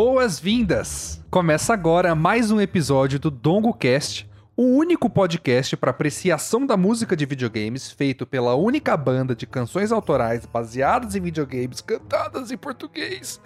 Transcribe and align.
Boas-vindas! 0.00 1.20
Começa 1.28 1.74
agora 1.74 2.14
mais 2.14 2.52
um 2.52 2.60
episódio 2.60 3.18
do 3.18 3.32
DongoCast, 3.32 4.30
o 4.56 4.62
único 4.62 5.10
podcast 5.10 5.76
para 5.76 5.90
apreciação 5.90 6.64
da 6.64 6.76
música 6.76 7.16
de 7.16 7.26
videogames 7.26 7.90
feito 7.90 8.24
pela 8.24 8.54
única 8.54 8.96
banda 8.96 9.34
de 9.34 9.44
canções 9.44 9.90
autorais 9.90 10.46
baseadas 10.46 11.16
em 11.16 11.20
videogames 11.20 11.80
cantadas 11.80 12.52
em 12.52 12.56
português, 12.56 13.40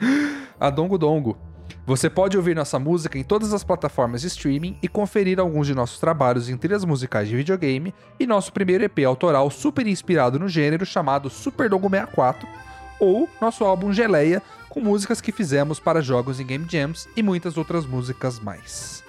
a 0.61 0.69
Dongo 0.69 0.98
Dongo. 0.98 1.38
Você 1.87 2.11
pode 2.11 2.37
ouvir 2.37 2.55
nossa 2.55 2.79
música 2.79 3.16
em 3.16 3.25
todas 3.25 3.55
as 3.55 3.64
plataformas 3.64 4.21
de 4.21 4.27
streaming 4.27 4.77
e 4.82 4.89
conferir 4.89 5.41
alguns 5.41 5.66
de 5.66 5.75
nossos 5.75 5.98
trabalhos 5.98 6.50
em 6.50 6.59
trilhas 6.59 6.84
musicais 6.84 7.30
de 7.30 7.34
videogame 7.34 7.95
e 8.21 8.27
nosso 8.27 8.53
primeiro 8.53 8.84
EP 8.84 8.98
autoral 9.07 9.50
super 9.50 9.87
inspirado 9.87 10.39
no 10.39 10.50
gênero 10.50 10.84
chamado 10.84 11.30
Super 11.30 11.71
Dongo 11.71 11.89
64 11.89 12.46
ou 13.02 13.29
nosso 13.41 13.65
álbum 13.65 13.92
Geleia 13.92 14.41
com 14.69 14.80
músicas 14.80 15.20
que 15.20 15.33
fizemos 15.33 15.80
para 15.80 16.01
jogos 16.01 16.38
em 16.38 16.47
Game 16.47 16.66
Jams 16.70 17.09
e 17.16 17.23
muitas 17.23 17.56
outras 17.56 17.84
músicas 17.84 18.38
mais. 18.38 19.02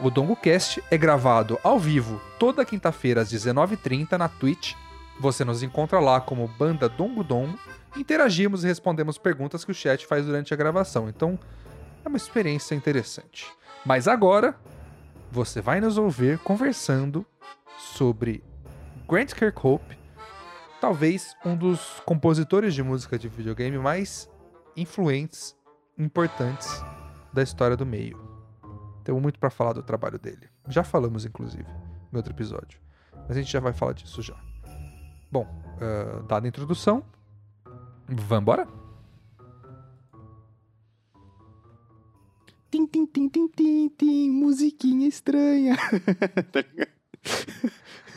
O 0.00 0.08
DongoCast 0.08 0.82
é 0.90 0.96
gravado 0.96 1.60
ao 1.62 1.78
vivo 1.78 2.18
toda 2.38 2.64
quinta-feira 2.64 3.20
às 3.20 3.30
19h30 3.30 4.12
na 4.12 4.30
Twitch. 4.30 4.72
Você 5.20 5.44
nos 5.44 5.62
encontra 5.62 6.00
lá 6.00 6.22
como 6.22 6.48
Banda 6.48 6.88
Dongo 6.88 7.22
Dongo. 7.22 7.58
Interagimos 7.94 8.64
e 8.64 8.66
respondemos 8.66 9.18
perguntas 9.18 9.62
que 9.62 9.70
o 9.70 9.74
chat 9.74 10.06
faz 10.06 10.24
durante 10.24 10.54
a 10.54 10.56
gravação. 10.56 11.06
Então, 11.06 11.38
é 12.02 12.08
uma 12.08 12.16
experiência 12.16 12.74
interessante. 12.74 13.46
Mas 13.84 14.08
agora, 14.08 14.56
você 15.30 15.60
vai 15.60 15.82
nos 15.82 15.98
ouvir 15.98 16.38
conversando 16.38 17.26
sobre 17.76 18.42
Grant 19.06 19.34
Kirkhope, 19.34 20.01
talvez 20.82 21.36
um 21.44 21.56
dos 21.56 22.02
compositores 22.04 22.74
de 22.74 22.82
música 22.82 23.16
de 23.16 23.28
videogame 23.28 23.78
mais 23.78 24.28
influentes, 24.76 25.56
importantes 25.96 26.68
da 27.32 27.40
história 27.40 27.76
do 27.76 27.86
meio. 27.86 28.18
Temos 29.04 29.22
muito 29.22 29.38
para 29.38 29.48
falar 29.48 29.74
do 29.74 29.82
trabalho 29.84 30.18
dele. 30.18 30.48
Já 30.66 30.82
falamos, 30.82 31.24
inclusive, 31.24 31.70
em 32.12 32.16
outro 32.16 32.32
episódio. 32.32 32.80
Mas 33.28 33.36
a 33.36 33.40
gente 33.40 33.52
já 33.52 33.60
vai 33.60 33.72
falar 33.72 33.92
disso 33.92 34.20
já. 34.22 34.34
Bom, 35.30 35.46
uh, 35.76 36.24
dada 36.24 36.44
a 36.44 36.48
introdução, 36.48 37.04
vamos 38.08 38.42
embora? 38.42 38.66
Tim, 42.72 42.88
tim, 42.88 43.06
tim, 43.06 43.28
tim, 43.28 43.46
tim, 43.46 43.88
tim, 43.88 44.30
musiquinha 44.32 45.06
estranha. 45.06 45.76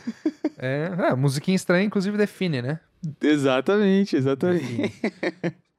é, 0.58 0.90
é, 1.10 1.14
musiquinha 1.14 1.54
estranha, 1.54 1.84
inclusive, 1.84 2.16
define, 2.16 2.62
né? 2.62 2.80
Exatamente, 3.20 4.16
exatamente. 4.16 4.92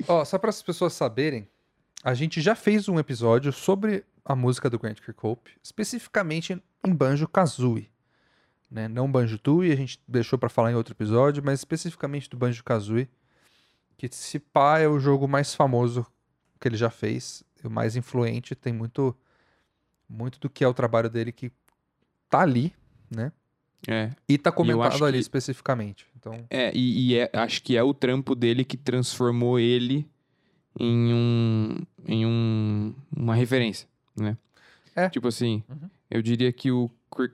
Ó, 0.08 0.24
só 0.24 0.38
para 0.38 0.50
as 0.50 0.62
pessoas 0.62 0.94
saberem, 0.94 1.48
a 2.04 2.14
gente 2.14 2.42
já 2.42 2.56
fez 2.56 2.88
um 2.88 3.00
episódio 3.00 3.52
sobre 3.52 4.06
a 4.24 4.36
música 4.36 4.70
do 4.70 4.78
Grant 4.78 5.00
Kirkhope, 5.00 5.52
especificamente 5.64 6.62
em 6.86 6.94
Banjo 6.94 7.28
Kazooie. 7.28 7.90
Né? 8.70 8.88
Não 8.88 9.10
Banjo 9.10 9.40
Tooie, 9.40 9.72
a 9.72 9.76
gente 9.76 10.00
deixou 10.08 10.38
para 10.38 10.50
falar 10.50 10.72
em 10.72 10.76
outro 10.76 10.94
episódio, 10.94 11.42
mas 11.44 11.60
especificamente 11.60 12.30
do 12.30 12.38
Banjo 12.38 12.64
Kazooie, 12.64 13.10
que 13.98 14.10
se 14.12 14.40
pá 14.40 14.80
é 14.80 14.88
o 14.88 15.00
jogo 15.00 15.28
mais 15.28 15.56
famoso 15.56 16.06
que 16.60 16.68
ele 16.68 16.78
já 16.78 16.90
fez, 16.90 17.44
o 17.64 17.70
mais 17.70 17.96
influente, 17.96 18.56
tem 18.56 18.74
muito 18.74 19.16
muito 20.10 20.40
do 20.40 20.50
que 20.50 20.64
é 20.64 20.68
o 20.68 20.74
trabalho 20.74 21.10
dele 21.10 21.32
que 21.32 21.52
tá 22.30 22.42
ali, 22.42 22.74
né? 23.14 23.32
É. 23.88 24.12
E 24.28 24.38
tá 24.38 24.52
comentado 24.52 25.06
ali 25.06 25.14
que... 25.14 25.22
especificamente. 25.22 26.06
Então... 26.18 26.34
É, 26.50 26.72
e, 26.76 27.14
e 27.14 27.16
é, 27.18 27.30
acho 27.34 27.64
que 27.64 27.78
é 27.78 27.82
o 27.82 27.94
trampo 27.94 28.36
dele 28.36 28.66
que 28.66 28.76
transformou 28.76 29.58
ele 29.58 30.06
em 30.78 31.14
um. 31.14 31.78
em 32.06 32.26
um, 32.26 32.94
uma 33.16 33.34
referência, 33.34 33.88
né? 34.16 34.38
É. 34.94 35.10
Tipo 35.10 35.30
assim, 35.30 35.64
uhum. 35.70 35.90
eu 36.12 36.22
diria 36.22 36.52
que 36.52 36.72
o 36.72 36.92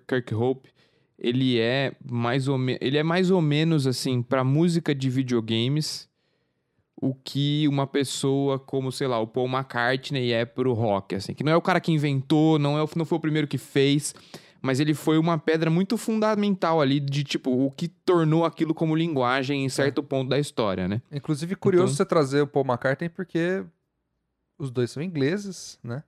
Kirk 0.07 0.35
Hope 0.35 0.69
ele 1.17 1.59
é 1.59 1.93
mais 2.05 2.47
ou 2.47 2.57
menos. 2.57 2.79
Ele 2.81 2.97
é 2.97 3.03
mais 3.03 3.31
ou 3.31 3.41
menos 3.41 3.87
assim, 3.87 4.21
pra 4.21 4.43
música 4.43 4.93
de 4.93 5.09
videogames, 5.09 6.09
o 6.95 7.13
que 7.13 7.67
uma 7.67 7.87
pessoa 7.87 8.59
como, 8.59 8.91
sei 8.91 9.07
lá, 9.07 9.19
o 9.19 9.27
Paul 9.27 9.47
McCartney 9.47 10.33
é 10.33 10.45
pro 10.45 10.73
rock, 10.73 11.15
assim. 11.15 11.33
Que 11.33 11.43
não 11.43 11.51
é 11.51 11.55
o 11.55 11.61
cara 11.61 11.79
que 11.79 11.91
inventou, 11.91 12.59
não, 12.59 12.77
é, 12.77 12.85
não 12.95 13.05
foi 13.05 13.17
o 13.17 13.21
primeiro 13.21 13.47
que 13.47 13.57
fez 13.57 14.13
mas 14.63 14.79
ele 14.79 14.93
foi 14.93 15.17
uma 15.17 15.37
pedra 15.37 15.69
muito 15.69 15.97
fundamental 15.97 16.79
ali 16.79 16.97
de, 16.97 17.21
tipo, 17.21 17.51
o 17.51 17.69
que 17.69 17.89
tornou 17.89 18.45
aquilo 18.45 18.73
como 18.73 18.95
linguagem 18.95 19.65
em 19.65 19.67
certo 19.67 19.99
é. 19.99 20.03
ponto 20.05 20.29
da 20.29 20.39
história, 20.39 20.87
né? 20.87 21.01
Inclusive, 21.11 21.53
curioso 21.57 21.93
então... 21.93 21.97
você 21.97 22.05
trazer 22.05 22.41
o 22.41 22.47
Paul 22.47 22.65
McCartney, 22.65 23.09
porque 23.09 23.61
os 24.57 24.71
dois 24.71 24.89
são 24.89 25.03
ingleses, 25.03 25.77
né? 25.83 26.01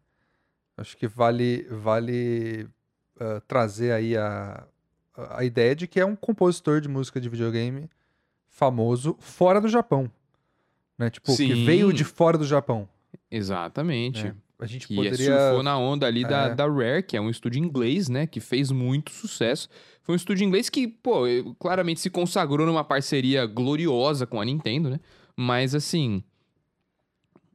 Acho 0.77 0.95
que 0.95 1.05
vale, 1.05 1.67
vale 1.69 2.69
uh, 3.17 3.41
trazer 3.45 3.91
aí 3.91 4.15
a, 4.15 4.65
a 5.31 5.43
ideia 5.43 5.75
de 5.75 5.85
que 5.85 5.99
é 5.99 6.05
um 6.05 6.15
compositor 6.15 6.79
de 6.79 6.87
música 6.87 7.19
de 7.19 7.27
videogame 7.27 7.89
famoso 8.47 9.17
fora 9.19 9.59
do 9.59 9.67
Japão. 9.67 10.09
Né? 10.97 11.09
Tipo, 11.09 11.33
Sim. 11.33 11.47
que 11.47 11.65
veio 11.65 11.91
de 11.91 12.05
fora 12.05 12.37
do 12.37 12.45
Japão. 12.45 12.87
Exatamente. 13.29 14.27
É 14.27 14.44
a 14.59 14.65
gente 14.65 14.87
que 14.87 14.95
poderia... 14.95 15.37
surfou 15.37 15.63
na 15.63 15.77
onda 15.77 16.07
ali 16.07 16.23
é. 16.23 16.27
da, 16.27 16.49
da 16.49 16.65
Rare, 16.65 17.03
que 17.03 17.17
é 17.17 17.21
um 17.21 17.29
estúdio 17.29 17.63
inglês, 17.63 18.07
né? 18.07 18.25
Que 18.25 18.39
fez 18.39 18.71
muito 18.71 19.11
sucesso. 19.11 19.67
Foi 20.01 20.13
um 20.13 20.15
estúdio 20.15 20.45
inglês 20.45 20.69
que, 20.69 20.87
pô, 20.87 21.23
claramente 21.59 21.99
se 21.99 22.09
consagrou 22.09 22.65
numa 22.65 22.83
parceria 22.83 23.45
gloriosa 23.45 24.25
com 24.25 24.39
a 24.39 24.45
Nintendo, 24.45 24.89
né? 24.89 24.99
Mas, 25.35 25.75
assim... 25.75 26.23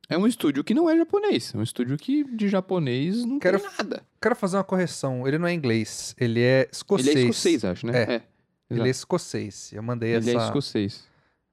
É 0.08 0.18
um 0.18 0.26
estúdio 0.26 0.64
que 0.64 0.74
não 0.74 0.90
é 0.90 0.96
japonês. 0.96 1.54
É 1.54 1.58
um 1.58 1.62
estúdio 1.62 1.96
que 1.96 2.24
de 2.24 2.48
japonês 2.48 3.24
não 3.24 3.38
quero, 3.38 3.60
tem 3.60 3.70
nada. 3.78 4.02
Quero 4.20 4.34
fazer 4.34 4.56
uma 4.56 4.64
correção. 4.64 5.26
Ele 5.26 5.38
não 5.38 5.46
é 5.46 5.54
inglês. 5.54 6.16
Ele 6.18 6.40
é 6.40 6.68
escocês. 6.70 7.06
Ele 7.06 7.20
é 7.20 7.22
escocês, 7.22 7.64
acho, 7.64 7.86
né? 7.86 8.02
É. 8.02 8.14
é 8.14 8.22
ele 8.68 8.88
é 8.88 8.90
escocês. 8.90 9.72
Eu 9.72 9.84
mandei 9.84 10.10
ele 10.10 10.18
essa... 10.18 10.30
Ele 10.30 10.38
é 10.38 10.44
escocês. 10.44 11.04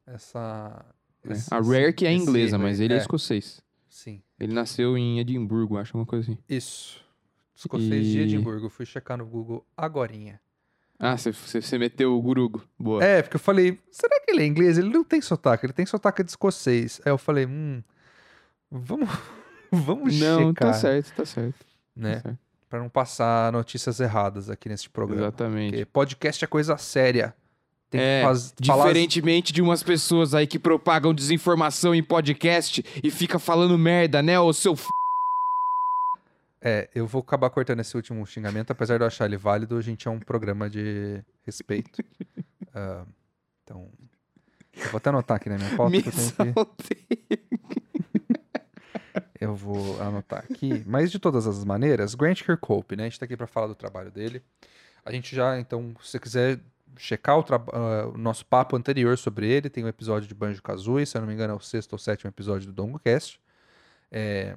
Essa... 0.08 0.86
É. 1.24 1.34
a 1.52 1.60
Rare 1.60 1.94
que 1.94 2.08
é 2.08 2.12
inglesa, 2.12 2.58
mas 2.58 2.80
ele 2.80 2.94
é, 2.94 2.98
é 2.98 3.00
escocês. 3.00 3.62
Sim. 3.98 4.22
Ele 4.40 4.54
nasceu 4.54 4.96
em 4.96 5.20
Edimburgo, 5.20 5.76
acho, 5.76 5.98
uma 5.98 6.06
coisa 6.06 6.30
assim. 6.30 6.38
Isso. 6.48 7.04
Escocês 7.56 8.06
e... 8.06 8.12
de 8.12 8.20
Edimburgo. 8.20 8.70
Fui 8.70 8.86
checar 8.86 9.18
no 9.18 9.26
Google 9.26 9.66
agorinha. 9.76 10.40
Ah, 11.00 11.18
você 11.18 11.80
meteu 11.80 12.16
o 12.16 12.22
gurugo. 12.22 12.64
Boa. 12.78 13.04
É, 13.04 13.24
porque 13.24 13.38
eu 13.38 13.40
falei, 13.40 13.80
será 13.90 14.22
que 14.22 14.30
ele 14.30 14.44
é 14.44 14.46
inglês? 14.46 14.78
Ele 14.78 14.90
não 14.90 15.04
tem 15.04 15.20
sotaque, 15.20 15.66
ele 15.66 15.74
tem 15.74 15.84
sotaque 15.84 16.24
de 16.24 16.30
escocês. 16.30 17.02
Aí 17.04 17.12
eu 17.12 17.18
falei, 17.18 17.48
hum, 17.48 17.82
vamos, 18.70 19.10
vamos 19.74 20.20
não, 20.20 20.38
checar. 20.38 20.46
Não, 20.46 20.54
tá 20.54 20.74
certo, 20.74 21.16
tá 21.16 21.26
certo. 21.26 21.66
Né? 21.96 22.18
Tá 22.18 22.22
certo. 22.22 22.40
Pra 22.70 22.80
não 22.80 22.90
passar 22.90 23.52
notícias 23.52 24.00
erradas 24.00 24.48
aqui 24.48 24.70
nesse 24.70 24.88
programa. 24.88 25.24
Exatamente. 25.24 25.72
Porque 25.72 25.86
podcast 25.86 26.46
é 26.46 26.48
coisa 26.48 26.78
séria. 26.78 27.34
Tem 27.90 28.02
é, 28.02 28.22
faz... 28.24 28.54
diferentemente 28.60 29.54
de 29.54 29.62
umas 29.62 29.82
pessoas 29.82 30.34
aí 30.34 30.46
que 30.46 30.60
propagam 30.60 31.14
desinformação 31.14 31.96
em 31.96 32.04
podcast 32.04 32.84
e 33.02 33.10
fica 33.10 33.40
falando 33.40 33.78
merda, 33.78 34.22
né, 34.22 34.40
ô 34.40 34.52
seu 34.52 34.76
f... 34.76 34.88
É, 36.62 36.90
eu 36.94 37.08
vou 37.08 37.22
acabar 37.22 37.50
cortando 37.50 37.80
esse 37.80 37.96
último 37.96 38.26
xingamento, 38.26 38.72
apesar 38.72 38.98
de 38.98 39.04
eu 39.04 39.08
achar 39.08 39.26
ele 39.26 39.38
válido, 39.38 39.78
a 39.78 39.82
gente 39.82 40.08
é 40.08 40.12
um 40.12 40.20
programa 40.20 40.70
de 40.70 41.24
respeito. 41.46 42.02
uh, 42.02 43.08
então, 43.64 43.90
eu 44.74 44.90
vou 44.90 44.98
até 44.98 45.10
anotar 45.10 45.38
aqui 45.38 45.50
na 45.50 45.58
minha 45.58 45.76
pauta. 45.76 45.92
Me 45.92 46.04
que 46.04 46.10
eu, 46.10 46.66
tenho 46.66 47.08
que... 47.18 47.40
eu 49.40 49.56
vou 49.56 50.02
anotar 50.02 50.40
aqui. 50.40 50.84
Mas 50.86 51.12
de 51.12 51.20
todas 51.20 51.48
as 51.48 51.64
maneiras, 51.64 52.16
Grant 52.16 52.44
Kirkhope, 52.44 52.96
né? 52.96 53.04
A 53.04 53.10
gente 53.10 53.20
tá 53.20 53.26
aqui 53.26 53.38
para 53.38 53.48
falar 53.48 53.68
do 53.68 53.76
trabalho 53.76 54.12
dele. 54.12 54.44
A 55.06 55.12
gente 55.12 55.36
já, 55.36 55.60
então, 55.60 55.96
se 56.02 56.12
você 56.12 56.20
quiser 56.20 56.60
checar 56.98 57.38
o, 57.38 57.42
uh, 57.42 58.14
o, 58.14 58.18
nosso 58.18 58.46
papo 58.46 58.76
anterior 58.76 59.18
sobre 59.18 59.48
ele, 59.48 59.70
tem 59.70 59.84
um 59.84 59.88
episódio 59.88 60.28
de 60.28 60.34
Banjo 60.34 60.62
Kazooie, 60.62 61.06
se 61.06 61.18
eu 61.18 61.22
não 61.22 61.28
me 61.28 61.34
engano 61.34 61.54
é 61.54 61.56
o 61.56 61.60
sexto 61.60 61.94
ou 61.94 62.00
sétimo 62.00 62.30
episódio 62.30 62.68
do 62.68 62.74
DongoCast. 62.74 63.40
É... 64.12 64.56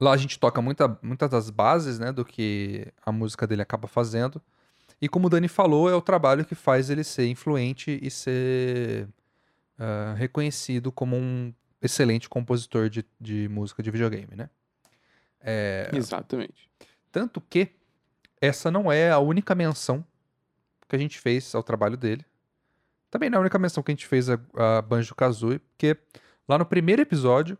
Lá 0.00 0.12
a 0.12 0.16
gente 0.16 0.38
toca 0.38 0.62
muita, 0.62 0.98
muitas 1.02 1.28
das 1.30 1.50
bases 1.50 1.98
né, 1.98 2.10
do 2.10 2.24
que 2.24 2.86
a 3.04 3.12
música 3.12 3.46
dele 3.46 3.62
acaba 3.62 3.86
fazendo. 3.86 4.40
E 5.00 5.08
como 5.08 5.26
o 5.26 5.30
Dani 5.30 5.48
falou, 5.48 5.90
é 5.90 5.94
o 5.94 6.00
trabalho 6.00 6.44
que 6.44 6.54
faz 6.54 6.90
ele 6.90 7.04
ser 7.04 7.26
influente 7.26 7.98
e 8.02 8.10
ser 8.10 9.08
uh, 9.78 10.14
reconhecido 10.16 10.90
como 10.90 11.16
um 11.16 11.52
excelente 11.82 12.28
compositor 12.28 12.88
de, 12.88 13.04
de 13.20 13.48
música 13.48 13.82
de 13.82 13.90
videogame, 13.90 14.34
né? 14.34 14.50
É... 15.40 15.90
Exatamente. 15.92 16.68
Tanto 17.10 17.40
que 17.40 17.70
essa 18.40 18.70
não 18.70 18.90
é 18.90 19.10
a 19.10 19.18
única 19.18 19.54
menção 19.54 20.04
que 20.90 20.96
a 20.96 20.98
gente 20.98 21.18
fez 21.18 21.54
ao 21.54 21.62
trabalho 21.62 21.96
dele. 21.96 22.26
Também 23.10 23.30
não 23.30 23.36
é 23.36 23.38
a 23.38 23.40
única 23.42 23.58
menção 23.58 23.82
que 23.82 23.90
a 23.90 23.94
gente 23.94 24.06
fez 24.06 24.28
a, 24.28 24.38
a 24.56 24.82
Banjo 24.82 25.14
Kazooie, 25.14 25.60
porque 25.60 25.96
lá 26.48 26.58
no 26.58 26.66
primeiro 26.66 27.00
episódio, 27.00 27.56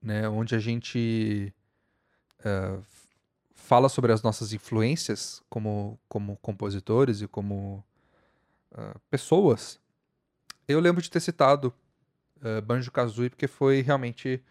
né, 0.00 0.28
onde 0.28 0.54
a 0.54 0.58
gente 0.58 1.52
uh, 2.40 2.82
fala 3.54 3.88
sobre 3.88 4.12
as 4.12 4.22
nossas 4.22 4.52
influências 4.52 5.42
como, 5.48 5.98
como 6.08 6.36
compositores 6.36 7.22
e 7.22 7.28
como 7.28 7.84
uh, 8.72 8.98
pessoas, 9.10 9.80
eu 10.68 10.78
lembro 10.78 11.02
de 11.02 11.10
ter 11.10 11.20
citado 11.20 11.72
uh, 12.42 12.62
Banjo 12.62 12.92
Kazooie 12.92 13.30
porque 13.30 13.48
foi 13.48 13.80
realmente 13.80 14.42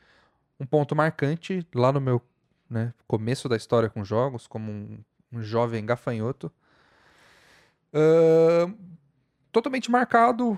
um 0.60 0.66
ponto 0.66 0.96
marcante 0.96 1.66
lá 1.74 1.92
no 1.92 2.02
meu 2.02 2.22
né, 2.70 2.94
começo 3.08 3.48
da 3.48 3.56
história 3.56 3.90
com 3.90 4.04
jogos, 4.04 4.46
como 4.48 4.72
um, 4.72 5.00
um 5.32 5.42
jovem 5.42 5.86
gafanhoto. 5.86 6.52
Uh, 7.94 8.74
totalmente 9.52 9.90
marcado 9.90 10.58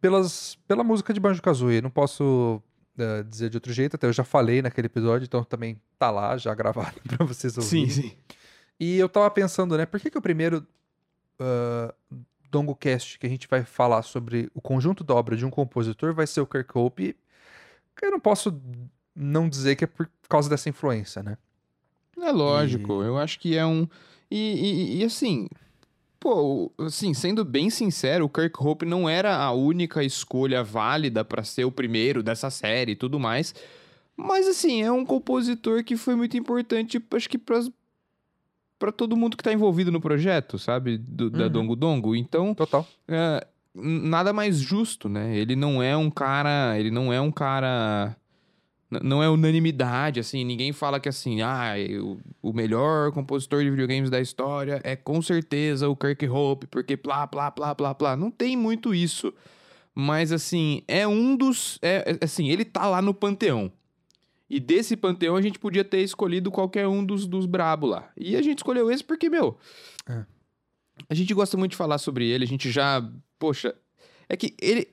pelas, 0.00 0.56
pela 0.66 0.84
música 0.84 1.12
de 1.14 1.20
Banjo-Kazooie. 1.20 1.80
Não 1.80 1.90
posso 1.90 2.62
uh, 2.98 3.24
dizer 3.24 3.50
de 3.50 3.56
outro 3.56 3.72
jeito, 3.72 3.96
até 3.96 4.06
eu 4.06 4.12
já 4.12 4.24
falei 4.24 4.60
naquele 4.62 4.86
episódio, 4.86 5.24
então 5.26 5.42
também 5.44 5.80
tá 5.98 6.10
lá, 6.10 6.36
já 6.36 6.54
gravado 6.54 7.00
pra 7.06 7.24
vocês 7.26 7.56
ouvirem. 7.56 7.88
Sim, 7.90 8.02
sim. 8.02 8.16
E 8.78 8.96
eu 8.98 9.08
tava 9.08 9.30
pensando, 9.30 9.76
né, 9.76 9.86
por 9.86 9.98
que 9.98 10.10
que 10.10 10.18
o 10.18 10.22
primeiro 10.22 10.64
uh, 11.40 11.92
DongoCast 12.50 13.18
que 13.18 13.26
a 13.26 13.30
gente 13.30 13.48
vai 13.48 13.64
falar 13.64 14.02
sobre 14.02 14.50
o 14.54 14.60
conjunto 14.60 15.02
da 15.02 15.14
obra 15.14 15.36
de 15.36 15.44
um 15.44 15.50
compositor 15.50 16.14
vai 16.14 16.26
ser 16.26 16.40
o 16.40 16.46
Kirk 16.46 16.70
Hope? 16.78 17.16
Eu 18.00 18.10
não 18.12 18.20
posso 18.20 18.60
não 19.16 19.48
dizer 19.48 19.74
que 19.74 19.82
é 19.82 19.86
por 19.88 20.08
causa 20.28 20.48
dessa 20.48 20.68
influência, 20.68 21.20
né? 21.22 21.36
É 22.20 22.30
lógico, 22.30 23.02
eu 23.02 23.18
acho 23.18 23.38
que 23.40 23.56
é 23.56 23.66
um. 23.66 23.88
E, 24.30 24.36
e- 24.36 24.98
e, 25.00 25.04
assim, 25.04 25.48
pô, 26.28 26.70
assim, 26.78 27.14
sendo 27.14 27.42
bem 27.44 27.70
sincero, 27.70 28.26
o 28.26 28.28
Kirk 28.28 28.54
Hope 28.62 28.84
não 28.84 29.08
era 29.08 29.34
a 29.36 29.50
única 29.52 30.04
escolha 30.04 30.62
válida 30.62 31.24
pra 31.24 31.42
ser 31.42 31.64
o 31.64 31.72
primeiro 31.72 32.22
dessa 32.22 32.50
série 32.50 32.92
e 32.92 32.96
tudo 32.96 33.18
mais. 33.18 33.54
Mas 34.16 34.46
assim, 34.46 34.82
é 34.82 34.92
um 34.92 35.06
compositor 35.06 35.82
que 35.82 35.96
foi 35.96 36.14
muito 36.14 36.36
importante, 36.36 37.02
acho 37.12 37.30
que 37.30 37.38
pras, 37.38 37.70
pra 38.78 38.92
todo 38.92 39.16
mundo 39.16 39.36
que 39.36 39.42
tá 39.42 39.52
envolvido 39.52 39.90
no 39.90 40.00
projeto, 40.00 40.58
sabe? 40.58 40.98
Do, 40.98 41.30
da 41.30 41.44
Uhum. 41.44 41.50
Dongo 41.50 41.76
Dongo. 41.76 42.14
Então, 42.16 42.54
Total. 42.54 42.86
é, 43.06 43.46
nada 43.74 44.32
mais 44.32 44.58
justo, 44.58 45.08
né? 45.08 45.34
Ele 45.36 45.56
não 45.56 45.82
é 45.82 45.96
um 45.96 46.10
cara. 46.10 46.78
Ele 46.78 46.90
não 46.90 47.10
é 47.12 47.20
um 47.20 47.30
cara. 47.30 48.14
Não 48.90 49.22
é 49.22 49.28
unanimidade, 49.28 50.18
assim. 50.18 50.44
Ninguém 50.44 50.72
fala 50.72 50.98
que 50.98 51.08
assim, 51.08 51.42
ah, 51.42 51.78
eu- 51.78 52.18
o 52.40 52.52
melhor 52.54 53.12
compositor 53.12 53.62
de 53.62 53.70
videogames 53.70 54.08
da 54.08 54.18
história 54.20 54.80
é 54.82 54.96
com 54.96 55.20
certeza 55.20 55.88
o 55.88 55.96
Kirk 55.96 56.26
Hope, 56.26 56.66
porque 56.68 56.96
plá, 56.96 57.26
plá, 57.26 57.50
plá, 57.50 57.74
plá, 57.74 57.94
plá. 57.94 58.16
Não 58.16 58.30
tem 58.30 58.56
muito 58.56 58.94
isso. 58.94 59.32
Mas, 59.94 60.32
assim, 60.32 60.82
é 60.88 61.06
um 61.06 61.36
dos. 61.36 61.78
É, 61.82 62.12
é- 62.12 62.24
assim, 62.24 62.48
ele 62.48 62.64
tá 62.64 62.86
lá 62.86 63.02
no 63.02 63.12
panteão. 63.12 63.70
E 64.48 64.58
desse 64.58 64.96
panteão 64.96 65.36
a 65.36 65.42
gente 65.42 65.58
podia 65.58 65.84
ter 65.84 66.00
escolhido 66.00 66.50
qualquer 66.50 66.86
um 66.88 67.04
dos, 67.04 67.26
dos 67.26 67.44
brabo 67.44 67.86
lá. 67.86 68.08
E 68.16 68.36
a 68.36 68.40
gente 68.42 68.58
escolheu 68.58 68.90
esse 68.90 69.04
porque, 69.04 69.28
meu. 69.28 69.58
É. 70.08 70.24
A 71.10 71.14
gente 71.14 71.34
gosta 71.34 71.56
muito 71.56 71.72
de 71.72 71.76
falar 71.76 71.98
sobre 71.98 72.26
ele, 72.26 72.44
a 72.44 72.46
gente 72.46 72.70
já. 72.70 73.06
Poxa. 73.38 73.74
É 74.28 74.36
que 74.36 74.54
ele. 74.60 74.88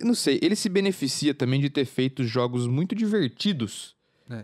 Eu 0.00 0.06
Não 0.06 0.14
sei, 0.14 0.38
ele 0.42 0.56
se 0.56 0.68
beneficia 0.68 1.32
também 1.34 1.60
de 1.60 1.70
ter 1.70 1.84
feito 1.84 2.24
jogos 2.24 2.66
muito 2.66 2.94
divertidos. 2.94 3.94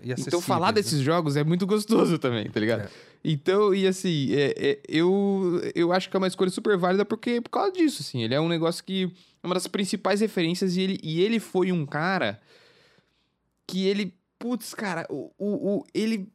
e 0.03 0.13
Então 0.13 0.41
falar 0.41 0.69
né? 0.69 0.73
desses 0.75 1.01
jogos 1.01 1.37
é 1.37 1.45
muito 1.45 1.67
gostoso 1.67 2.19
também, 2.19 2.49
tá 2.51 2.61
ligado? 2.61 2.83
É. 2.83 2.91
Então, 3.25 3.75
e 3.75 3.87
assim, 3.87 4.33
é- 4.33 4.55
é, 4.57 4.81
eu, 4.89 5.61
eu 5.75 5.93
acho 5.93 6.09
que 6.09 6.17
é 6.17 6.19
uma 6.19 6.29
escolha 6.29 6.51
super 6.51 6.77
válida 6.77 7.05
porque, 7.05 7.41
por 7.41 7.51
causa 7.51 7.73
disso, 7.73 8.03
assim. 8.03 8.23
Ele 8.23 8.35
é 8.35 8.41
um 8.41 8.49
negócio 8.49 8.85
que 8.85 9.11
é 9.43 9.47
uma 9.47 9.55
das 9.55 9.67
principais 9.67 10.21
referências 10.21 10.77
e 10.77 10.81
ele, 10.83 11.01
e 11.03 11.21
ele 11.21 11.41
foi 11.41 11.73
um 11.73 11.85
cara 11.85 12.41
que 13.67 13.85
ele, 13.87 14.15
putz, 14.39 14.75
cara, 14.75 15.07
o, 15.11 15.33
o, 15.39 15.79
o- 15.79 15.85
ele, 15.93 16.29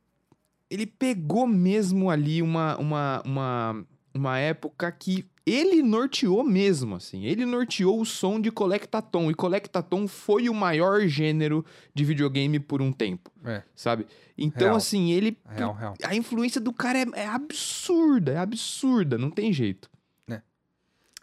ele 0.69 0.85
pegou 0.85 1.47
mesmo 1.47 2.09
ali 2.09 2.41
uma, 2.41 2.75
uma, 2.77 3.21
uma, 3.25 3.85
uma 4.13 4.37
época 4.39 4.91
que 4.91 5.25
ele 5.45 5.81
norteou 5.81 6.43
mesmo, 6.43 6.95
assim. 6.95 7.25
Ele 7.25 7.45
norteou 7.45 7.99
o 7.99 8.05
som 8.05 8.39
de 8.39 8.51
Collectatom. 8.51 9.31
E 9.31 9.33
Collectatom 9.33 10.07
foi 10.07 10.49
o 10.49 10.53
maior 10.53 11.01
gênero 11.07 11.65
de 11.93 12.05
videogame 12.05 12.59
por 12.59 12.81
um 12.81 12.91
tempo, 12.91 13.31
É, 13.43 13.63
sabe? 13.75 14.05
Então, 14.37 14.67
Real. 14.67 14.77
assim, 14.77 15.11
ele... 15.11 15.37
real, 15.49 15.73
real. 15.73 15.93
A 16.03 16.15
influência 16.15 16.59
do 16.61 16.71
cara 16.73 16.99
é, 16.99 17.05
é 17.13 17.27
absurda, 17.27 18.33
é 18.33 18.37
absurda, 18.37 19.17
não 19.17 19.29
tem 19.29 19.51
jeito. 19.51 19.89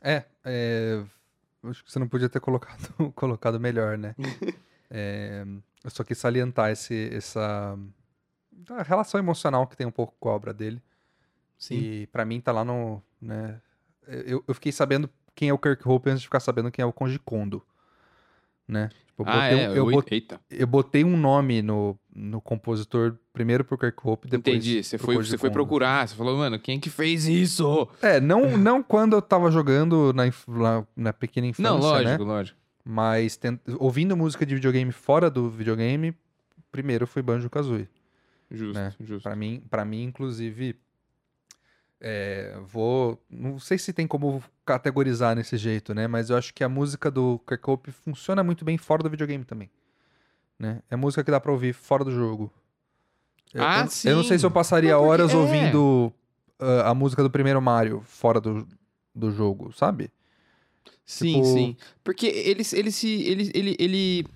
É, 0.01 0.25
é, 0.45 1.03
acho 1.65 1.85
que 1.85 1.91
você 1.91 1.99
não 1.99 2.07
podia 2.07 2.29
ter 2.29 2.41
colocado, 2.41 2.89
colocado 3.15 3.59
melhor, 3.61 3.99
né? 3.99 4.15
É, 4.91 5.45
eu 5.85 5.91
só 5.91 6.03
quis 6.03 6.17
salientar 6.17 6.71
esse, 6.71 7.11
essa 7.13 7.79
a 8.71 8.83
relação 8.83 9.21
emocional 9.21 9.67
que 9.67 9.77
tem 9.77 9.87
um 9.87 9.91
pouco 9.91 10.15
com 10.19 10.31
a 10.31 10.33
obra 10.33 10.55
dele. 10.55 10.81
E 11.71 12.07
pra 12.07 12.25
mim 12.25 12.41
tá 12.41 12.53
lá 12.53 12.65
no, 12.65 13.03
né? 13.21 13.61
Eu, 14.09 14.43
eu 14.49 14.55
fiquei 14.55 14.73
sabendo 14.73 15.09
quem 15.35 15.49
é 15.51 15.53
o 15.53 15.59
Kirk 15.59 15.87
Hope 15.89 16.09
antes 16.11 16.21
de 16.23 16.27
ficar 16.27 16.41
sabendo 16.41 16.71
quem 16.71 16.83
é 16.83 16.87
o 16.87 16.93
Konji 16.93 17.19
Kondo, 17.19 17.63
né? 18.67 18.89
Tipo, 19.07 19.23
eu 19.23 19.27
Ah, 19.27 19.33
botei, 19.41 19.65
é? 19.65 19.71
um, 19.71 19.75
eu, 19.75 19.85
oi- 19.85 19.93
bot- 19.93 20.13
Eita, 20.15 20.41
eu 20.51 20.67
botei 20.67 21.05
um 21.05 21.17
nome 21.17 21.63
no, 21.63 21.99
no 22.15 22.41
compositor 22.41 23.17
primeiro 23.33 23.65
pro 23.65 23.79
Kirk 23.79 23.99
Hope, 24.03 24.29
depois 24.29 24.57
entendi. 24.57 24.83
Você 24.83 24.99
foi, 24.99 25.17
você 25.17 25.39
foi 25.39 25.51
procurar, 25.51 26.07
você 26.09 26.15
falou, 26.15 26.37
mano, 26.39 26.59
quem 26.59 26.79
que 26.81 26.91
fez 26.91 27.27
isso? 27.27 27.89
É, 28.03 28.21
não, 28.21 28.57
não 28.57 28.83
quando 28.83 29.15
eu 29.15 29.23
tava 29.23 29.51
jogando 29.51 30.13
na, 30.13 30.25
lá 30.49 30.87
na 30.97 31.13
pequena 31.13 31.47
infância, 31.47 31.71
não, 31.71 31.79
lógico, 31.79 32.25
né? 32.25 32.31
lógico. 32.31 32.59
Mas 32.85 33.37
tent- 33.37 33.61
ouvindo 33.79 34.17
música 34.17 34.47
de 34.47 34.55
videogame 34.55 34.93
fora 34.93 35.29
do 35.31 35.51
videogame, 35.51 36.17
primeiro 36.73 37.07
foi 37.07 37.21
Banjo-Kazooie. 37.23 37.89
Justo, 38.51 38.81
né? 38.81 38.95
justo. 39.01 39.23
Pra 39.25 39.37
mim, 39.37 39.63
para 39.69 39.85
mim 39.85 40.05
inclusive, 40.05 40.75
é, 42.01 42.57
vou, 42.67 43.21
não 43.31 43.59
sei 43.59 43.77
se 43.79 43.93
tem 43.93 44.07
como 44.07 44.43
categorizar 44.65 45.35
nesse 45.37 45.57
jeito, 45.57 45.95
né? 45.95 46.07
Mas 46.07 46.31
eu 46.31 46.37
acho 46.37 46.53
que 46.55 46.63
a 46.63 46.69
música 46.69 47.11
do 47.11 47.41
Kirk 47.47 47.69
Hope 47.71 47.91
funciona 47.93 48.43
muito 48.45 48.65
bem 48.65 48.79
fora 48.79 49.03
do 49.03 49.11
videogame 49.11 49.45
também, 49.45 49.71
né? 50.59 50.83
É 50.91 50.97
música 50.97 51.25
que 51.25 51.31
dá 51.31 51.41
pra 51.41 51.53
ouvir 51.53 51.73
fora 51.73 52.05
do 52.05 52.11
jogo. 52.11 52.53
Eu, 53.55 53.63
Ah, 53.63 53.87
eu, 54.05 54.11
eu 54.11 54.17
não 54.17 54.25
sei 54.25 54.39
se 54.39 54.45
eu 54.47 54.51
sim. 54.51 54.55
passaria 54.55 54.93
Não, 54.93 55.03
horas 55.05 55.33
é. 55.33 55.37
ouvindo 55.37 56.13
ah, 56.59 56.91
a 56.91 56.95
música 56.95 57.23
do 57.23 57.31
primeiro 57.31 57.61
Mario 57.63 58.01
fora 58.05 58.41
do, 58.41 58.67
do 59.15 59.31
jogo, 59.33 59.73
sabe? 59.73 60.11
Sim, 61.05 61.33
Tipo- 61.41 61.45
sim. 61.45 61.77
Porque 62.05 62.27
ele, 62.27 62.63
ele 62.75 62.91
se. 62.93 63.09
Ele, 63.23 63.51
ele, 63.55 63.77
ele, 63.79 64.27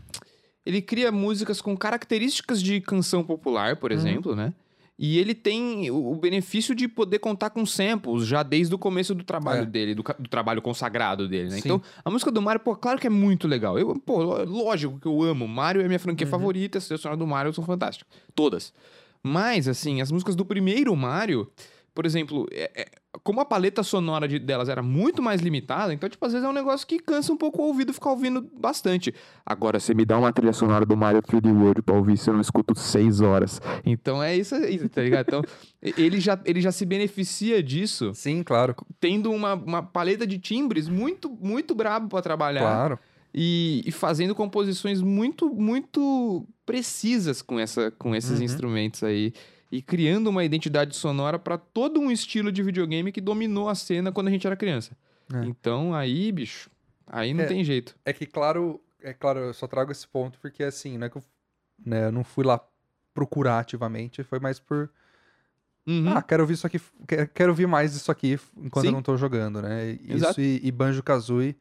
ele 0.65 0.81
cria 0.83 1.13
músicas 1.13 1.61
com 1.61 1.77
características 1.77 2.63
de 2.63 2.81
canção 2.81 3.23
popular, 3.23 3.77
por 3.77 3.93
Uhum. 3.93 3.99
exemplo, 3.99 4.35
né? 4.35 4.55
E 5.05 5.19
ele 5.19 5.35
tem 5.35 5.91
o 5.91 6.15
benefício 6.15 6.77
de 6.77 6.87
poder 6.87 7.19
contar 7.19 7.51
com 7.51 7.67
samples 7.67 8.25
já 8.25 8.45
desde 8.45 8.73
o 8.73 8.79
começo 8.79 9.13
do 9.17 9.25
trabalho 9.25 9.63
É. 9.65 9.67
dele, 9.67 9.97
do, 9.97 10.05
do 10.17 10.29
trabalho 10.29 10.63
consagrado 10.63 11.27
dele, 11.29 11.51
né? 11.51 11.59
Então, 11.59 11.83
a 12.05 12.09
música 12.09 12.31
do 12.31 12.41
Mario, 12.41 12.61
pô, 12.61 12.77
claro 12.77 13.01
que 13.01 13.09
é 13.09 13.11
muito 13.11 13.49
legal. 13.49 13.77
Eu, 13.77 13.99
pô, 13.99 14.23
ló- 14.23 14.45
lógico 14.45 15.01
que 15.01 15.07
eu 15.09 15.21
amo. 15.25 15.49
Mario 15.49 15.83
é 15.83 15.89
minha 15.89 15.99
franquia 15.99 16.25
Uhum. 16.25 16.31
favorita, 16.31 16.79
as 16.79 16.87
trilhas 16.87 17.19
do 17.19 17.27
Mario 17.27 17.53
são 17.53 17.65
fantásticas. 17.65 18.07
Todas. 18.33 18.73
Mas, 19.21 19.67
assim, 19.67 20.01
as 20.01 20.13
músicas 20.13 20.37
do 20.37 20.45
primeiro 20.45 20.95
Mario, 20.95 21.51
por 21.95 22.07
exemplo, 22.07 22.47
é- 22.51 22.71
é- 22.83 22.89
como 23.23 23.41
a 23.41 23.45
paleta 23.45 23.83
sonora 23.83 24.27
de- 24.27 24.39
delas 24.39 24.69
era 24.71 24.83
muito 24.83 25.21
mais 25.23 25.41
limitada, 25.43 25.93
então, 25.93 26.09
tipo, 26.09 26.25
às 26.25 26.33
vezes 26.33 26.47
é 26.47 26.49
um 26.49 26.53
negócio 26.55 26.87
que 26.87 26.99
cansa 26.99 27.33
um 27.33 27.37
pouco 27.37 27.61
o 27.61 27.67
ouvido 27.67 27.93
ficar 27.93 28.11
ouvindo 28.11 28.41
bastante. 28.59 29.15
Agora, 29.45 29.79
você 29.79 29.93
me 29.93 30.05
dá 30.05 30.19
uma 30.19 30.33
trilha 30.33 30.53
sonora 30.55 30.87
do 30.87 30.97
Mario 30.97 31.21
3D 31.23 31.51
World 31.53 31.83
pra 31.83 31.95
ouvir 31.95 32.17
se 32.17 32.31
eu 32.31 32.35
não 32.35 32.41
escuto 32.41 32.75
seis 32.79 33.21
horas. 33.21 33.61
Então 33.85 34.23
é 34.23 34.35
isso 34.35 34.55
aí, 34.55 34.89
tá 34.89 35.03
ligado? 35.03 35.27
Então, 35.29 35.43
ele 35.83 36.19
já, 36.21 36.41
ele 36.47 36.61
já 36.63 36.73
se 36.73 36.87
beneficia 36.87 37.63
disso, 37.63 38.13
Sim, 38.15 38.43
claro, 38.43 38.75
tendo 38.99 39.31
uma, 39.31 39.55
uma 39.55 39.83
paleta 39.83 40.27
de 40.27 40.39
timbres 40.39 40.89
muito, 40.89 41.31
muito 41.41 41.75
brabo 41.75 42.09
pra 42.09 42.23
trabalhar 42.23 42.61
claro. 42.61 42.99
e, 43.35 43.83
e 43.85 43.93
fazendo 43.93 44.35
composições 44.35 45.03
muito, 45.03 45.51
muito 45.55 46.47
precisas 46.65 47.43
com, 47.43 47.59
essa, 47.61 47.91
com 47.91 48.15
esses 48.17 48.39
Uhum. 48.39 48.45
instrumentos 48.45 49.03
aí. 49.03 49.35
E 49.73 49.81
criando 49.81 50.29
uma 50.29 50.45
identidade 50.45 50.95
sonora 50.95 51.39
pra 51.39 51.57
todo 51.57 51.99
um 51.99 52.11
estilo 52.11 52.53
de 52.53 52.63
videogame 52.63 53.11
que 53.11 53.23
dominou 53.23 53.71
a 53.71 53.75
cena 53.75 54.13
quando 54.13 54.29
a 54.29 54.31
gente 54.31 54.47
era 54.47 54.55
criança. 54.55 54.95
É. 55.33 55.47
Então 55.47 55.95
aí, 55.95 56.31
bicho, 56.31 56.71
aí 57.07 57.33
não 57.33 57.45
É. 57.45 57.47
tem 57.47 57.65
jeito. 57.65 57.97
É 58.05 58.13
que, 58.13 58.27
claro, 58.27 58.79
é 59.01 59.15
claro, 59.15 59.41
eu 59.41 59.55
só 59.55 59.67
trago 59.67 59.91
esse 59.91 60.07
ponto 60.07 60.39
porque, 60.41 60.63
assim, 60.63 60.99
não 60.99 61.07
é 61.07 61.11
que 61.11 61.17
eu, 61.17 61.25
né, 61.87 62.05
eu 62.09 62.13
não 62.13 62.23
fui 62.23 62.45
lá 62.45 62.61
procurar 63.15 63.61
ativamente, 63.61 64.23
foi 64.23 64.39
mais 64.39 64.61
por, 64.61 64.91
Uhum. 65.87 66.13
ah, 66.15 66.23
quero 66.23 66.43
ouvir 66.43 66.53
isso 66.55 66.67
aqui, 66.67 66.81
quero, 67.35 67.51
ouvir 67.53 67.67
mais 67.67 67.93
disso 67.95 68.13
aqui 68.13 68.39
enquanto 68.57 68.85
eu 68.85 68.91
Sim. 68.91 68.95
não 68.95 69.03
tô 69.03 69.17
jogando, 69.17 69.61
né? 69.63 69.99
Exato. 70.07 70.33
Isso 70.33 70.41
e, 70.43 70.61
e 70.63 70.71
Banjo-Kazooie, 70.71 71.57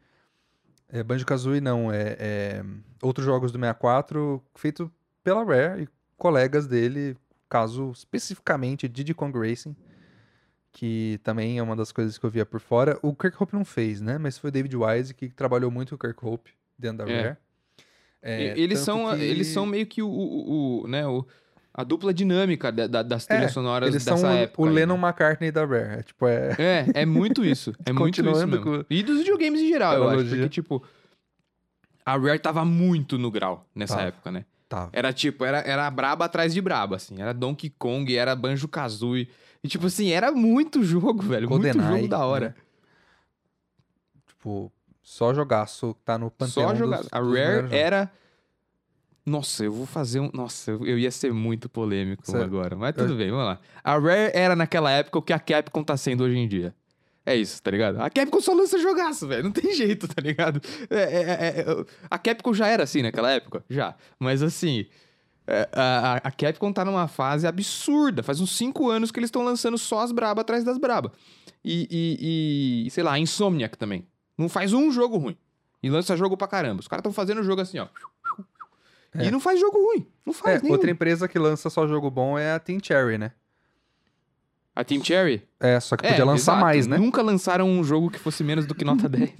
é, 0.89 1.01
Banjo-Kazooie 1.01 1.61
não, 1.61 1.91
é, 1.91 2.17
é 2.19 2.65
outros 3.01 3.25
jogos 3.25 3.51
do 3.51 3.57
64 3.57 4.43
feito 4.55 4.91
pela 5.23 5.43
Rare 5.43 5.83
e 5.83 5.87
colegas 6.17 6.67
dele, 6.67 7.17
caso 7.51 7.91
especificamente 7.91 8.87
Diddy 8.87 9.13
Kong 9.13 9.37
Racing, 9.37 9.75
que 10.71 11.19
também 11.21 11.57
é 11.59 11.61
uma 11.63 11.75
das 11.75 11.91
coisas 11.91 12.17
que 12.17 12.25
eu 12.25 12.29
via 12.29 12.45
por 12.45 12.61
fora. 12.61 12.97
O 13.01 13.13
Kirk 13.13 13.35
Hope 13.43 13.53
não 13.53 13.65
fez, 13.65 13.99
né? 13.99 14.17
Mas 14.17 14.37
foi 14.37 14.47
o 14.47 14.51
David 14.51 14.73
Wise 14.77 15.13
que 15.13 15.27
trabalhou 15.29 15.69
muito 15.69 15.89
com 15.89 15.95
o 15.95 15.99
Kirk 15.99 16.25
Hope 16.25 16.51
dentro 16.79 17.05
da 17.05 17.11
É. 17.11 17.21
Rare. 17.21 17.37
É, 18.21 18.55
E- 18.55 18.61
eles, 18.61 18.79
são, 18.79 19.13
que 19.17 19.21
eles 19.23 19.47
são 19.47 19.65
meio 19.65 19.85
que 19.85 20.01
o, 20.01 20.07
o, 20.07 20.83
o- 20.83 20.87
né, 20.87 21.05
o, 21.05 21.25
a 21.73 21.83
dupla 21.83 22.13
dinâmica 22.13 22.71
da- 22.71 22.87
da- 22.87 23.03
das 23.03 23.25
trilhas 23.25 23.45
É, 23.45 23.53
sonoras 23.53 23.89
eles 23.89 24.05
dessa 24.05 24.15
são 24.17 24.29
época. 24.31 24.61
o 24.61 24.65
Lennon? 24.65 24.95
McCartney 24.97 25.51
da 25.51 25.65
Rare. 25.65 25.99
É, 25.99 26.03
tipo, 26.03 26.25
é... 26.27 26.55
É, 26.57 27.01
é 27.01 27.05
muito 27.05 27.43
isso. 27.43 27.73
É 27.85 27.91
muito 27.91 28.21
isso 28.21 28.47
mesmo. 28.47 28.61
com- 28.63 28.85
E 28.89 29.03
dos 29.03 29.17
videogames 29.19 29.59
em 29.61 29.67
geral, 29.67 29.95
eu 29.95 30.07
acho. 30.09 30.25
Porque, 30.29 30.47
tipo, 30.49 30.81
a 32.05 32.15
Rare 32.17 32.39
tava 32.39 32.63
muito 32.63 33.17
no 33.17 33.29
grau 33.29 33.67
nessa 33.75 33.95
Tava. 33.95 34.07
época, 34.07 34.31
né? 34.31 34.45
Era 34.93 35.11
tipo, 35.13 35.43
era, 35.45 35.59
era 35.59 35.89
braba 35.91 36.25
atrás 36.25 36.53
de 36.53 36.61
braba, 36.61 36.95
assim. 36.95 37.21
Era 37.21 37.33
Donkey 37.33 37.69
Kong, 37.77 38.15
era 38.15 38.35
Banjo 38.35 38.67
Kazooie. 38.67 39.27
E 39.63 39.67
tipo 39.67 39.85
assim, 39.87 40.09
era 40.11 40.31
muito 40.31 40.83
jogo, 40.83 41.21
velho. 41.21 41.49
muito 41.49 41.63
GoldenEye, 41.63 41.95
jogo 41.97 42.07
da 42.07 42.25
hora. 42.25 42.49
né? 42.49 42.55
Tipo, 44.27 44.71
só 45.03 45.33
jogaço 45.33 45.95
tá 46.05 46.17
no 46.17 46.31
panteão 46.31 46.69
Só 46.69 46.75
jogar. 46.75 46.97
dos- 47.01 47.09
A 47.11 47.19
Rare 47.19 47.67
era. 47.75 48.11
Nossa, 49.25 49.63
eu 49.63 49.71
vou 49.71 49.85
fazer 49.85 50.19
um. 50.19 50.31
Nossa, 50.33 50.71
eu 50.71 50.85
eu 50.85 50.97
ia 50.97 51.11
ser 51.11 51.31
muito 51.31 51.69
polêmico 51.69 52.23
Cê- 52.25 52.37
agora. 52.41 52.75
Mas 52.75 52.95
tudo 52.95 53.15
bem, 53.15 53.29
vamos 53.29 53.45
lá. 53.45 53.59
A 53.83 53.93
Rare 53.99 54.31
era 54.33 54.55
naquela 54.55 54.89
época 54.91 55.19
o 55.19 55.21
que 55.21 55.31
a 55.31 55.39
Capcom 55.39 55.83
tá 55.83 55.95
sendo 55.95 56.23
hoje 56.23 56.37
em 56.37 56.47
dia. 56.47 56.73
É 57.25 57.35
isso, 57.35 57.61
tá 57.61 57.69
ligado? 57.69 58.01
A 58.01 58.09
Capcom 58.09 58.41
só 58.41 58.53
lança 58.53 58.79
jogaço, 58.79 59.27
velho. 59.27 59.43
Não 59.43 59.51
tem 59.51 59.73
jeito, 59.75 60.07
tá 60.07 60.21
ligado? 60.21 60.59
É, 60.89 60.95
é, 60.99 61.21
é, 61.21 61.59
é, 61.61 61.85
a 62.09 62.17
Capcom 62.17 62.53
já 62.53 62.67
era 62.67 62.83
assim 62.83 63.01
naquela 63.03 63.31
época? 63.31 63.63
Já. 63.69 63.95
Mas 64.19 64.41
assim. 64.41 64.87
é, 65.45 65.69
a, 65.71 66.15
a- 66.23 66.31
Capcom 66.31 66.73
tá 66.73 66.83
numa 66.83 67.07
fase 67.07 67.45
absurda. 67.45 68.23
Faz 68.23 68.39
uns 68.41 68.55
5 68.57 68.89
anos 68.89 69.11
que 69.11 69.19
eles 69.19 69.27
estão 69.27 69.43
lançando 69.43 69.77
só 69.77 69.99
as 69.99 70.11
braba 70.11 70.41
atrás 70.41 70.63
das 70.63 70.77
braba. 70.79 71.11
E, 71.63 71.87
e, 71.91 72.85
e, 72.87 72.89
sei 72.91 73.03
lá, 73.03 73.13
a 73.13 73.19
Insomniac 73.19 73.77
também. 73.77 74.07
Não 74.35 74.49
faz 74.49 74.73
um 74.73 74.91
jogo 74.91 75.17
ruim. 75.17 75.37
E 75.83 75.89
lança 75.91 76.17
jogo 76.17 76.35
pra 76.35 76.47
caramba. 76.47 76.79
Os 76.79 76.87
caras 76.87 77.01
estão 77.01 77.13
fazendo 77.13 77.43
jogo 77.43 77.61
assim, 77.61 77.77
ó. 77.77 77.87
É. 79.13 79.25
E 79.25 79.31
não 79.31 79.39
faz 79.39 79.59
jogo 79.59 79.77
ruim. 79.77 80.07
Não 80.25 80.31
É, 80.33 80.35
faz 80.35 80.61
nenhum. 80.63 80.73
outra 80.73 80.89
empresa 80.89 81.27
que 81.27 81.37
lança 81.37 81.69
só 81.69 81.85
jogo 81.85 82.09
bom 82.09 82.39
é 82.39 82.53
a 82.53 82.59
Team 82.59 82.79
Cherry, 82.81 83.17
né? 83.17 83.31
A 84.81 84.83
Team 84.83 85.03
Cherry? 85.03 85.43
É, 85.59 85.79
só 85.79 85.95
que 85.95 86.03
podia 86.03 86.21
É, 86.21 86.25
lançar 86.25 86.53
exato. 86.53 86.61
mais, 86.65 86.87
né? 86.87 86.97
Nunca 86.97 87.21
lançaram 87.21 87.69
um 87.69 87.83
jogo 87.83 88.09
que 88.09 88.17
fosse 88.19 88.43
menos 88.43 88.65
do 88.65 88.73
que 88.73 88.83
nota 88.83 89.07
10. 89.09 89.31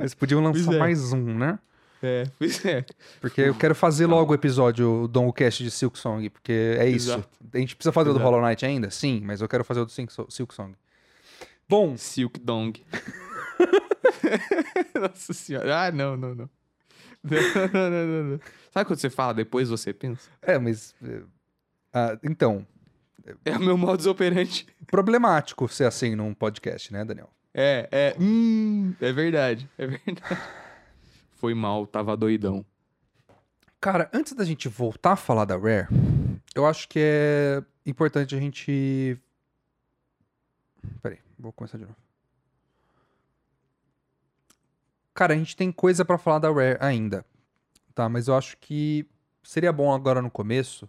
Eles 0.00 0.14
podiam 0.14 0.42
lançar 0.42 0.74
é. 0.74 0.78
mais 0.78 1.12
um, 1.12 1.38
né? 1.38 1.58
é, 2.02 2.24
pois 2.38 2.64
é. 2.64 2.84
Porque 3.20 3.40
eu 3.40 3.54
quero 3.54 3.74
fazer 3.74 4.06
logo 4.06 4.32
o 4.32 4.34
episódio 4.34 5.08
do 5.08 5.32
Cast 5.32 5.62
de 5.62 5.70
Silk 5.70 5.98
Song, 5.98 6.28
porque 6.30 6.76
é 6.78 6.88
isso. 6.88 7.10
Exato. 7.10 7.28
A 7.52 7.58
gente 7.58 7.74
precisa 7.76 7.92
fazer 7.92 8.10
o 8.10 8.12
do 8.12 8.18
Exato. 8.18 8.30
Hollow 8.30 8.46
Knight 8.48 8.64
ainda? 8.64 8.90
Sim, 8.90 9.20
mas 9.24 9.40
eu 9.40 9.48
quero 9.48 9.64
fazer 9.64 9.80
o 9.80 9.84
do 9.86 9.92
Silk 9.92 10.12
So- 10.12 10.26
Silk 10.30 10.54
Song. 10.54 10.74
Bom, 11.68 11.96
Silk 11.96 12.38
Dong. 12.40 12.80
Nossa 15.00 15.32
senhora. 15.32 15.86
Ah, 15.86 15.92
não, 15.92 16.16
não, 16.16 16.30
não. 16.34 16.50
Não, 17.24 17.40
não, 17.72 17.90
não, 18.06 18.24
não. 18.30 18.40
Sabe 18.70 18.86
quando 18.86 18.98
você 19.00 19.10
fala, 19.10 19.34
depois 19.34 19.68
você 19.68 19.92
pensa? 19.92 20.30
é, 20.42 20.58
mas. 20.58 20.94
é, 21.02 21.20
ah, 21.92 22.18
então, 22.22 22.64
É 23.44 23.56
o 23.56 23.60
meu 23.60 23.76
modus 23.76 24.06
operandi. 24.06 24.66
problemático 24.86 25.68
ser 25.68 25.84
assim 25.84 26.14
num 26.14 26.32
podcast, 26.32 26.92
né, 26.92 27.04
Daniel? 27.04 27.30
É, 27.52 27.88
é. 27.90 28.16
Hum, 28.20 28.94
é 29.00 29.12
verdade. 29.12 29.68
É 29.76 29.86
verdade. 29.86 30.22
Foi 31.36 31.54
mal, 31.54 31.86
tava 31.86 32.16
doidão. 32.16 32.64
Cara, 33.80 34.10
antes 34.12 34.32
da 34.32 34.44
gente 34.44 34.68
voltar 34.68 35.12
a 35.12 35.16
falar 35.16 35.44
da 35.44 35.56
Rare, 35.56 35.88
eu 36.54 36.66
acho 36.66 36.88
que 36.88 36.98
é 37.00 37.62
importante 37.84 38.34
a 38.34 38.38
gente. 38.38 39.18
Peraí, 41.02 41.18
vou 41.38 41.52
começar 41.52 41.78
de 41.78 41.84
novo. 41.84 41.96
Cara, 45.14 45.34
a 45.34 45.36
gente 45.36 45.56
tem 45.56 45.72
coisa 45.72 46.04
pra 46.04 46.18
falar 46.18 46.38
da 46.38 46.50
Rare 46.50 46.78
ainda, 46.80 47.24
tá? 47.94 48.08
Mas 48.08 48.28
eu 48.28 48.36
acho 48.36 48.56
que 48.58 49.06
seria 49.42 49.72
bom 49.72 49.94
agora 49.94 50.20
no 50.20 50.30
começo 50.30 50.88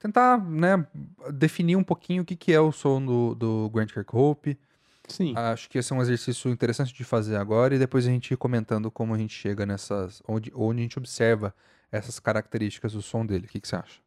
tentar, 0.00 0.42
né, 0.42 0.84
definir 1.32 1.76
um 1.76 1.84
pouquinho 1.84 2.22
o 2.22 2.24
que, 2.24 2.34
que 2.34 2.52
é 2.52 2.60
o 2.60 2.72
som 2.72 3.04
do, 3.04 3.34
do 3.34 3.70
Grant 3.70 3.92
Kirkhope. 3.92 4.58
Sim. 5.06 5.34
Acho 5.36 5.68
que 5.68 5.78
esse 5.78 5.92
é 5.92 5.96
um 5.96 6.00
exercício 6.00 6.50
interessante 6.50 6.94
de 6.94 7.04
fazer 7.04 7.36
agora 7.36 7.74
e 7.74 7.78
depois 7.78 8.06
a 8.06 8.10
gente 8.10 8.32
ir 8.32 8.36
comentando 8.36 8.90
como 8.90 9.14
a 9.14 9.18
gente 9.18 9.34
chega 9.34 9.66
nessas. 9.66 10.22
onde, 10.26 10.50
onde 10.54 10.80
a 10.80 10.82
gente 10.82 10.98
observa 10.98 11.54
essas 11.92 12.18
características 12.18 12.92
do 12.92 13.02
som 13.02 13.26
dele. 13.26 13.46
O 13.46 13.48
que, 13.48 13.60
que 13.60 13.68
você 13.68 13.76
acha? 13.76 14.00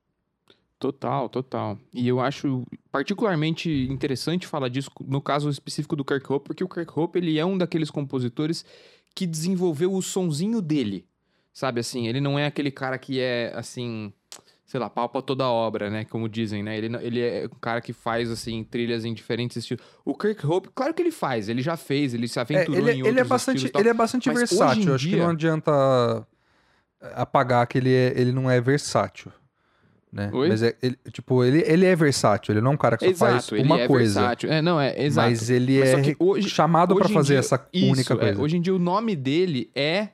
Total, 0.80 1.30
total. 1.30 1.78
E 1.94 2.08
eu 2.08 2.20
acho 2.20 2.66
particularmente 2.92 3.70
interessante 3.90 4.48
falar 4.48 4.70
disso 4.70 4.90
no 5.06 5.22
caso 5.22 5.50
específico 5.50 5.96
do 5.96 6.04
Kirk 6.04 6.32
Hope, 6.32 6.48
porque 6.48 6.64
o 6.64 6.68
Kirk 6.68 6.92
Hope 6.98 7.20
ele 7.20 7.38
é 7.38 7.46
um 7.46 7.58
daqueles 7.58 7.92
compositores 7.92 8.66
que 9.14 9.28
desenvolveu 9.28 9.94
o 9.94 10.02
sonzinho 10.02 10.62
dele. 10.62 11.06
Sabe 11.54 11.80
assim, 11.80 12.08
ele 12.08 12.20
não 12.20 12.38
é 12.40 12.48
aquele 12.48 12.72
cara 12.72 12.98
que 12.98 13.20
é 13.20 13.54
assim, 13.56 14.12
sei 14.74 14.80
lá, 14.80 14.90
pau 14.90 15.08
pra 15.08 15.22
toda 15.22 15.46
obra, 15.48 15.88
né? 15.88 16.04
Como 16.04 16.28
dizem, 16.28 16.64
né? 16.64 16.76
Ele, 16.76 16.90
ele 17.04 17.22
é 17.22 17.46
um 17.46 17.60
cara 17.62 17.80
que 17.80 17.94
faz 17.94 18.32
assim 18.32 18.64
trilhas 18.64 19.06
em 19.06 19.14
diferentes 19.14 19.56
estilos. 19.58 19.84
O 20.04 20.16
Kirk 20.16 20.44
Hope, 20.48 20.68
claro 20.74 20.96
que 20.96 21.02
ele 21.04 21.12
faz, 21.12 21.48
ele 21.48 21.62
já 21.62 21.78
fez, 21.78 22.12
ele 22.16 22.28
se 22.28 22.40
É, 22.40 22.42
aventurou 22.42 22.80
ele, 22.80 22.90
em 22.90 22.94
ele 22.94 23.04
outros 23.04 23.18
é 23.20 23.24
bastante, 23.24 23.58
estilos 23.58 23.80
ele 23.80 23.90
é 23.90 23.94
bastante 23.94 24.30
Mas 24.30 24.36
hoje 24.42 24.50
versátil. 24.50 24.84
em 24.84 24.88
Eu 24.88 24.96
acho 24.96 25.04
que 25.06 25.10
dia- 25.12 25.24
não 25.24 25.30
adianta 25.30 26.28
apagar 27.14 27.68
que 27.68 27.78
ele, 27.78 27.94
é- 27.94 28.14
ele 28.20 28.32
não 28.32 28.50
é 28.50 28.60
versátil. 28.60 29.32
Né? 30.12 30.32
Oi? 30.34 30.50
Mas 30.50 30.64
é, 30.64 30.76
ele, 30.82 30.98
tipo, 31.12 31.44
ele, 31.44 31.64
ele 31.68 31.86
é 31.86 31.96
versátil, 31.96 32.54
ele 32.54 32.62
não 32.62 32.72
é 32.72 32.74
um 32.74 32.78
cara 32.78 32.98
que 32.98 33.06
só 33.14 33.14
faz 33.28 33.36
Exato, 33.36 33.56
ele 33.56 33.64
uma 33.66 33.80
é 33.80 33.88
coisa. 33.88 34.22
versátil. 34.22 34.52
É, 34.52 34.60
não, 34.60 34.82
é 34.82 35.00
exato. 35.04 35.30
Mas 35.30 35.50
ele 35.52 35.80
Mas 35.82 35.90
é 36.08 36.16
hoje- 36.18 36.50
chamado 36.50 37.00
em 37.00 37.14
fazer 37.14 37.34
dia- 37.34 37.40
essa 37.40 37.68
isso, 37.72 37.92
única 37.92 38.14
é. 38.16 38.18
coisa. 38.18 38.42
hoje 38.42 38.58
em 38.58 38.62
dia 38.62 38.74
o 38.74 38.80
nome 38.80 39.16
dele 39.16 39.70
é, 39.76 40.10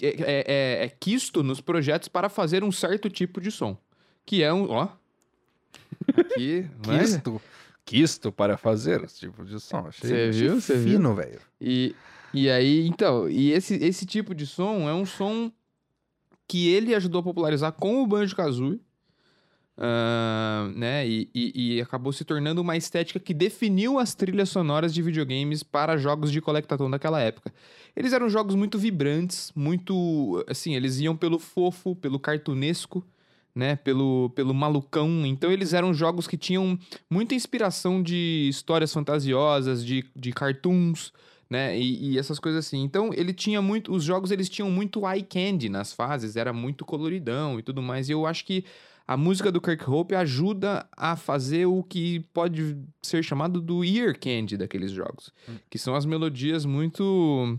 é, 0.00 0.06
é, 0.08 0.44
é- 0.46 0.84
é 0.84 0.88
quisto 0.88 1.42
nos 1.42 1.60
projetos 1.60 2.08
para 2.08 2.28
fazer 2.28 2.62
um 2.64 2.72
certo 2.72 3.08
tipo 3.08 3.40
de 3.40 3.50
som. 3.50 3.76
Que 4.26 4.42
é 4.42 4.52
um. 4.52 4.68
Ó. 4.70 4.88
Aqui. 6.16 6.66
não 6.86 6.94
é? 6.94 6.98
Quisto. 7.00 7.40
Quisto 7.84 8.32
para 8.32 8.56
fazer 8.56 9.04
esse 9.04 9.20
tipo 9.20 9.44
de 9.44 9.60
som. 9.60 9.86
Achei, 9.86 10.08
Cê 10.08 10.28
achei 10.28 10.30
viu? 10.48 10.60
Cê 10.60 10.74
viu? 10.76 10.92
fino, 10.94 11.14
velho. 11.14 11.40
E, 11.60 11.94
e 12.32 12.48
aí, 12.50 12.86
então, 12.86 13.28
e 13.28 13.52
esse, 13.52 13.74
esse 13.74 14.06
tipo 14.06 14.34
de 14.34 14.46
som 14.46 14.88
é 14.88 14.94
um 14.94 15.04
som 15.04 15.52
que 16.48 16.68
ele 16.68 16.94
ajudou 16.94 17.20
a 17.20 17.24
popularizar 17.24 17.72
com 17.72 18.02
o 18.02 18.06
Banjo 18.06 18.34
Kazooie. 18.34 18.80
Ah, 19.76 20.70
né? 20.74 21.06
E, 21.06 21.28
e- 21.34 21.76
e 21.76 21.80
acabou 21.80 22.12
se 22.12 22.24
tornando 22.24 22.60
uma 22.60 22.76
estética 22.76 23.18
que 23.18 23.34
definiu 23.34 23.98
as 23.98 24.14
trilhas 24.14 24.48
sonoras 24.48 24.94
de 24.94 25.02
videogames 25.02 25.62
para 25.62 25.96
jogos 25.96 26.30
de 26.30 26.40
colectação 26.40 26.90
daquela 26.90 27.20
época. 27.20 27.52
Eles 27.96 28.12
eram 28.12 28.28
jogos 28.28 28.54
muito 28.54 28.78
vibrantes, 28.78 29.52
muito. 29.54 30.44
Assim, 30.48 30.74
eles 30.74 31.00
iam 31.00 31.16
pelo 31.16 31.38
fofo, 31.38 31.94
pelo 31.96 32.18
cartunesco, 32.18 33.04
né? 33.54 33.76
Pelo, 33.76 34.30
pelo 34.30 34.54
malucão. 34.54 35.24
Então, 35.26 35.50
eles 35.50 35.72
eram 35.72 35.92
jogos 35.92 36.26
que 36.26 36.36
tinham 36.36 36.78
muita 37.10 37.34
inspiração 37.34 38.02
de 38.02 38.48
histórias 38.48 38.92
fantasiosas, 38.92 39.84
de, 39.84 40.04
de 40.14 40.32
cartoons 40.32 41.12
né? 41.50 41.78
E, 41.78 42.12
e 42.12 42.18
essas 42.18 42.38
coisas 42.38 42.66
assim. 42.66 42.82
Então, 42.82 43.10
ele 43.14 43.32
tinha 43.32 43.60
muito. 43.60 43.92
Os 43.92 44.02
jogos 44.02 44.30
eles 44.30 44.48
tinham 44.48 44.70
muito 44.70 45.06
eye 45.08 45.22
candy 45.22 45.68
nas 45.68 45.92
fases, 45.92 46.36
era 46.36 46.52
muito 46.52 46.84
coloridão 46.84 47.58
e 47.58 47.62
tudo 47.62 47.82
mais. 47.82 48.08
E 48.08 48.12
eu 48.12 48.26
acho 48.26 48.44
que 48.44 48.64
a 49.06 49.16
música 49.16 49.52
do 49.52 49.60
Kirk 49.60 49.88
Hope 49.88 50.14
ajuda 50.14 50.88
a 50.96 51.14
fazer 51.16 51.66
o 51.66 51.82
que 51.82 52.20
pode 52.32 52.76
ser 53.02 53.22
chamado 53.22 53.60
do 53.60 53.84
ear 53.84 54.18
candy 54.18 54.56
daqueles 54.56 54.90
jogos, 54.90 55.30
que 55.68 55.78
são 55.78 55.94
as 55.94 56.06
melodias 56.06 56.64
muito. 56.64 57.58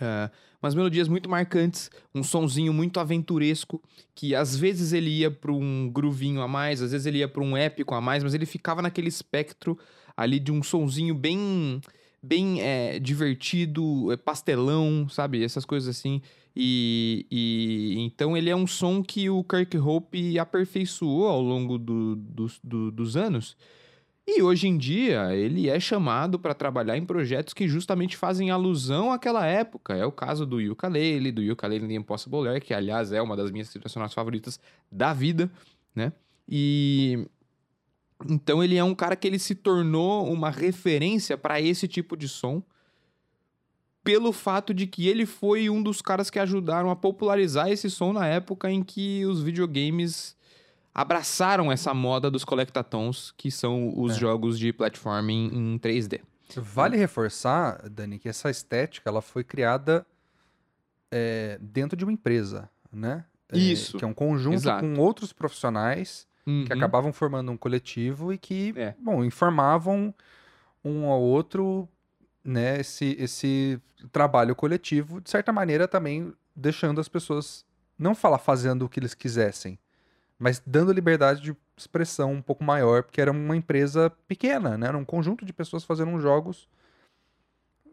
ah, 0.00 0.30
umas 0.62 0.74
melodias 0.74 1.08
muito 1.08 1.28
marcantes, 1.28 1.90
um 2.14 2.22
sonzinho 2.22 2.72
muito 2.72 2.98
aventuresco, 2.98 3.82
que 4.14 4.34
às 4.34 4.56
vezes 4.56 4.92
ele 4.92 5.10
ia 5.10 5.30
para 5.30 5.52
um 5.52 5.90
groovinho 5.90 6.40
a 6.40 6.48
mais, 6.48 6.80
às 6.82 6.92
vezes 6.92 7.06
ele 7.06 7.18
ia 7.18 7.28
para 7.28 7.42
um 7.42 7.56
épico 7.56 7.94
a 7.94 8.00
mais, 8.00 8.22
mas 8.24 8.34
ele 8.34 8.46
ficava 8.46 8.80
naquele 8.82 9.08
espectro 9.08 9.78
ali 10.16 10.40
de 10.40 10.50
um 10.50 10.62
sonzinho 10.62 11.14
bem 11.14 11.80
bem 12.22 12.60
é, 12.60 12.98
divertido, 12.98 14.10
é, 14.12 14.16
pastelão, 14.16 15.08
sabe? 15.08 15.44
Essas 15.44 15.64
coisas 15.64 15.88
assim. 15.88 16.20
E, 16.58 17.26
e 17.30 17.96
então 17.98 18.34
ele 18.34 18.48
é 18.48 18.56
um 18.56 18.66
som 18.66 19.02
que 19.02 19.28
o 19.28 19.44
Kirk 19.44 19.76
Hope 19.76 20.38
aperfeiçoou 20.38 21.28
ao 21.28 21.42
longo 21.42 21.76
do- 21.76 22.16
dos- 22.16 22.58
do- 22.64 22.90
dos 22.90 23.14
anos. 23.16 23.56
E 24.26 24.42
hoje 24.42 24.66
em 24.66 24.76
dia 24.78 25.34
ele 25.36 25.68
é 25.68 25.78
chamado 25.78 26.38
para 26.38 26.54
trabalhar 26.54 26.96
em 26.96 27.04
projetos 27.04 27.52
que 27.54 27.68
justamente 27.68 28.16
fazem 28.16 28.50
alusão 28.50 29.12
àquela 29.12 29.46
época. 29.46 29.94
É 29.94 30.04
o 30.06 30.10
caso 30.10 30.46
do 30.46 30.56
Ukulele, 30.72 31.30
do 31.30 31.42
Ukulele 31.52 31.86
The 31.86 31.94
Impossible 31.94 32.48
Air, 32.48 32.60
que 32.64 32.72
aliás 32.74 33.12
é 33.12 33.20
uma 33.20 33.36
das 33.36 33.50
minhas 33.50 33.72
sonoras 33.86 34.14
favoritas 34.14 34.58
da 34.90 35.12
vida, 35.12 35.50
né? 35.94 36.12
E 36.48 37.26
então 38.28 38.64
ele 38.64 38.76
é 38.76 38.82
um 38.82 38.94
cara 38.94 39.14
que 39.14 39.28
ele 39.28 39.38
se 39.38 39.54
tornou 39.54 40.26
uma 40.32 40.50
referência 40.50 41.36
para 41.36 41.60
esse 41.60 41.86
tipo 41.86 42.16
de 42.16 42.28
som 42.28 42.62
pelo 44.06 44.32
fato 44.32 44.72
de 44.72 44.86
que 44.86 45.06
ele 45.08 45.26
foi 45.26 45.68
um 45.68 45.82
dos 45.82 46.00
caras 46.00 46.30
que 46.30 46.38
ajudaram 46.38 46.90
a 46.90 46.96
popularizar 46.96 47.68
esse 47.68 47.90
som 47.90 48.12
na 48.12 48.26
época 48.26 48.70
em 48.70 48.82
que 48.82 49.26
os 49.26 49.42
videogames 49.42 50.36
abraçaram 50.94 51.70
essa 51.70 51.92
moda 51.92 52.30
dos 52.30 52.44
collectatons, 52.44 53.34
que 53.36 53.50
são 53.50 53.92
os 54.00 54.14
É. 54.16 54.18
jogos 54.18 54.58
de 54.58 54.72
platforming 54.72 55.50
em 55.52 55.78
3D. 55.78 56.20
Vale 56.56 56.96
reforçar, 56.96 57.86
Dani, 57.90 58.18
que 58.18 58.28
essa 58.28 58.48
estética 58.48 59.10
ela 59.10 59.20
foi 59.20 59.42
criada 59.44 60.06
é, 61.10 61.58
dentro 61.60 61.96
de 61.96 62.04
uma 62.04 62.12
empresa, 62.12 62.68
né? 62.92 63.24
É, 63.52 63.58
Isso. 63.58 63.96
Que 63.98 64.04
é 64.04 64.08
um 64.08 64.14
conjunto 64.14 64.54
Exato. 64.54 64.80
com 64.84 64.98
outros 65.00 65.32
profissionais 65.32 66.26
que 66.44 66.50
Uhum. 66.50 66.64
acabavam 66.70 67.12
formando 67.12 67.50
um 67.52 67.56
coletivo 67.56 68.32
e 68.32 68.38
que, 68.38 68.72
É. 68.76 68.94
bom, 69.00 69.24
informavam 69.24 70.14
um 70.84 71.06
ao 71.06 71.20
outro 71.20 71.88
né, 72.46 72.80
esse, 72.80 73.16
esse 73.18 73.80
trabalho 74.12 74.54
coletivo, 74.54 75.20
de 75.20 75.28
certa 75.28 75.52
maneira 75.52 75.88
também 75.88 76.32
deixando 76.54 77.00
as 77.00 77.08
pessoas 77.08 77.64
não 77.98 78.14
falar 78.14 78.38
fazendo 78.38 78.84
o 78.84 78.88
que 78.88 79.00
eles 79.00 79.14
quisessem, 79.14 79.78
mas 80.38 80.62
dando 80.66 80.92
liberdade 80.92 81.40
de 81.40 81.56
expressão 81.76 82.32
um 82.32 82.42
pouco 82.42 82.62
maior, 82.62 83.02
porque 83.02 83.20
era 83.20 83.30
uma 83.32 83.56
empresa 83.56 84.10
pequena, 84.28 84.78
né? 84.78 84.86
Era 84.86 84.96
um 84.96 85.04
conjunto 85.04 85.44
de 85.44 85.52
pessoas 85.52 85.82
fazendo 85.84 86.18
jogos. 86.20 86.68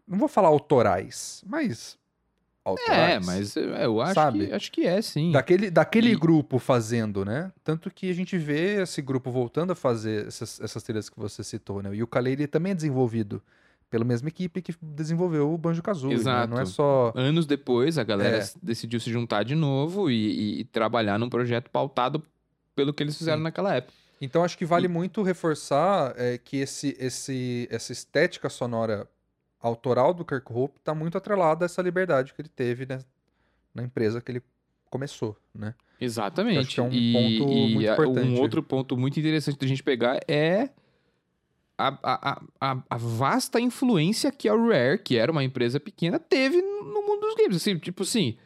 Não 0.06 0.18
vou 0.18 0.28
falar 0.28 0.48
autorais, 0.48 1.42
mas. 1.46 1.98
Autorais, 2.64 3.14
É, 3.14 3.20
mas 3.20 3.56
é, 3.58 3.84
eu 3.84 4.00
acho 4.00 4.14
Sabe? 4.14 4.46
que, 4.46 4.52
acho 4.52 4.72
que 4.72 4.86
é, 4.86 5.02
sim. 5.02 5.32
Daquele, 5.32 5.70
daquele 5.70 6.12
E- 6.12 6.16
grupo 6.16 6.58
fazendo, 6.58 7.22
né? 7.24 7.52
Tanto 7.62 7.90
que 7.90 8.10
a 8.10 8.14
gente 8.14 8.38
vê 8.38 8.82
esse 8.82 9.02
grupo 9.02 9.30
voltando 9.30 9.72
a 9.72 9.74
fazer 9.74 10.26
essas, 10.26 10.60
essas 10.60 10.82
trilhas 10.82 11.10
que 11.10 11.18
você 11.18 11.44
citou, 11.44 11.82
né? 11.82 11.94
E 11.94 12.00
o 12.02 12.04
Ukulele 12.04 12.46
também 12.46 12.72
é 12.72 12.74
desenvolvido 12.74 13.42
pela 13.94 14.04
mesma 14.04 14.26
equipe 14.28 14.60
que 14.60 14.74
desenvolveu 14.82 15.54
o 15.54 15.56
Banjo-Kazooie, 15.56 16.14
né? 16.16 16.20
Exato. 16.20 16.52
Não 16.52 16.60
é 16.60 16.66
só... 16.66 17.12
Anos 17.14 17.46
depois, 17.46 17.96
a 17.96 18.02
galera 18.02 18.38
É. 18.38 18.44
decidiu 18.60 18.98
se 18.98 19.08
juntar 19.08 19.44
de 19.44 19.54
novo 19.54 20.10
e, 20.10 20.14
e- 20.16 20.60
e 20.62 20.64
trabalhar 20.64 21.16
num 21.16 21.28
projeto 21.28 21.70
pautado 21.70 22.20
pelo 22.74 22.92
que 22.92 23.04
eles 23.04 23.16
fizeram 23.16 23.38
Sim. 23.38 23.44
naquela 23.44 23.72
época. 23.72 23.92
Então 24.20 24.42
acho 24.42 24.58
que 24.58 24.64
vale 24.66 24.88
muito 24.88 25.22
reforçar 25.22 26.12
é, 26.16 26.38
que 26.38 26.56
esse, 26.56 26.96
esse, 26.98 27.68
essa 27.70 27.92
estética 27.92 28.48
sonora 28.50 29.06
autoral 29.60 30.12
do 30.12 30.24
Kirkhope 30.24 30.78
está 30.80 30.92
muito 30.92 31.16
atrelada 31.16 31.64
a 31.64 31.66
essa 31.66 31.80
liberdade 31.80 32.34
que 32.34 32.42
ele 32.42 32.48
teve 32.48 32.86
né, 32.86 32.98
na 33.72 33.84
empresa 33.84 34.20
que 34.20 34.32
ele 34.32 34.42
começou, 34.90 35.36
né? 35.54 35.72
Exatamente. 36.00 36.58
Acho 36.58 36.74
que 36.74 36.80
é 36.80 36.82
um 36.82 36.92
e, 36.92 37.12
ponto 37.12 37.52
e 37.52 37.74
muito 37.74 37.88
a- 37.88 37.92
importante. 37.92 38.26
um 38.28 38.40
outro 38.40 38.60
ponto 38.60 38.96
muito 38.96 39.20
interessante 39.20 39.56
da 39.56 39.66
gente 39.68 39.84
pegar 39.84 40.18
é 40.26 40.68
a, 41.76 42.40
a, 42.60 42.82
a- 42.88 42.96
vasta 42.96 43.60
influência 43.60 44.30
que 44.30 44.48
a 44.48 44.54
Rare, 44.54 44.98
que 44.98 45.16
era 45.16 45.30
uma 45.32 45.42
empresa 45.44 45.78
pequena, 45.80 46.18
teve 46.18 46.60
no 46.62 47.02
mundo 47.02 47.20
dos 47.20 47.34
games. 47.34 47.56
Assim, 47.56 47.76
tipo 47.78 48.02
assim, 48.02 48.36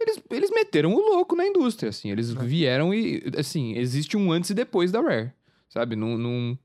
eles, 0.00 0.20
eles 0.30 0.50
meteram 0.50 0.92
o 0.94 0.98
louco 0.98 1.36
na 1.36 1.46
indústria, 1.46 1.90
assim. 1.90 2.10
Eles 2.10 2.30
É. 2.34 2.38
vieram 2.44 2.92
e, 2.92 3.22
assim, 3.38 3.76
existe 3.76 4.16
um 4.16 4.32
antes 4.32 4.50
e 4.50 4.54
depois 4.54 4.90
da 4.92 5.00
Rare, 5.00 5.32
sabe? 5.68 5.94
Num, 5.96 6.16
num- 6.18 6.58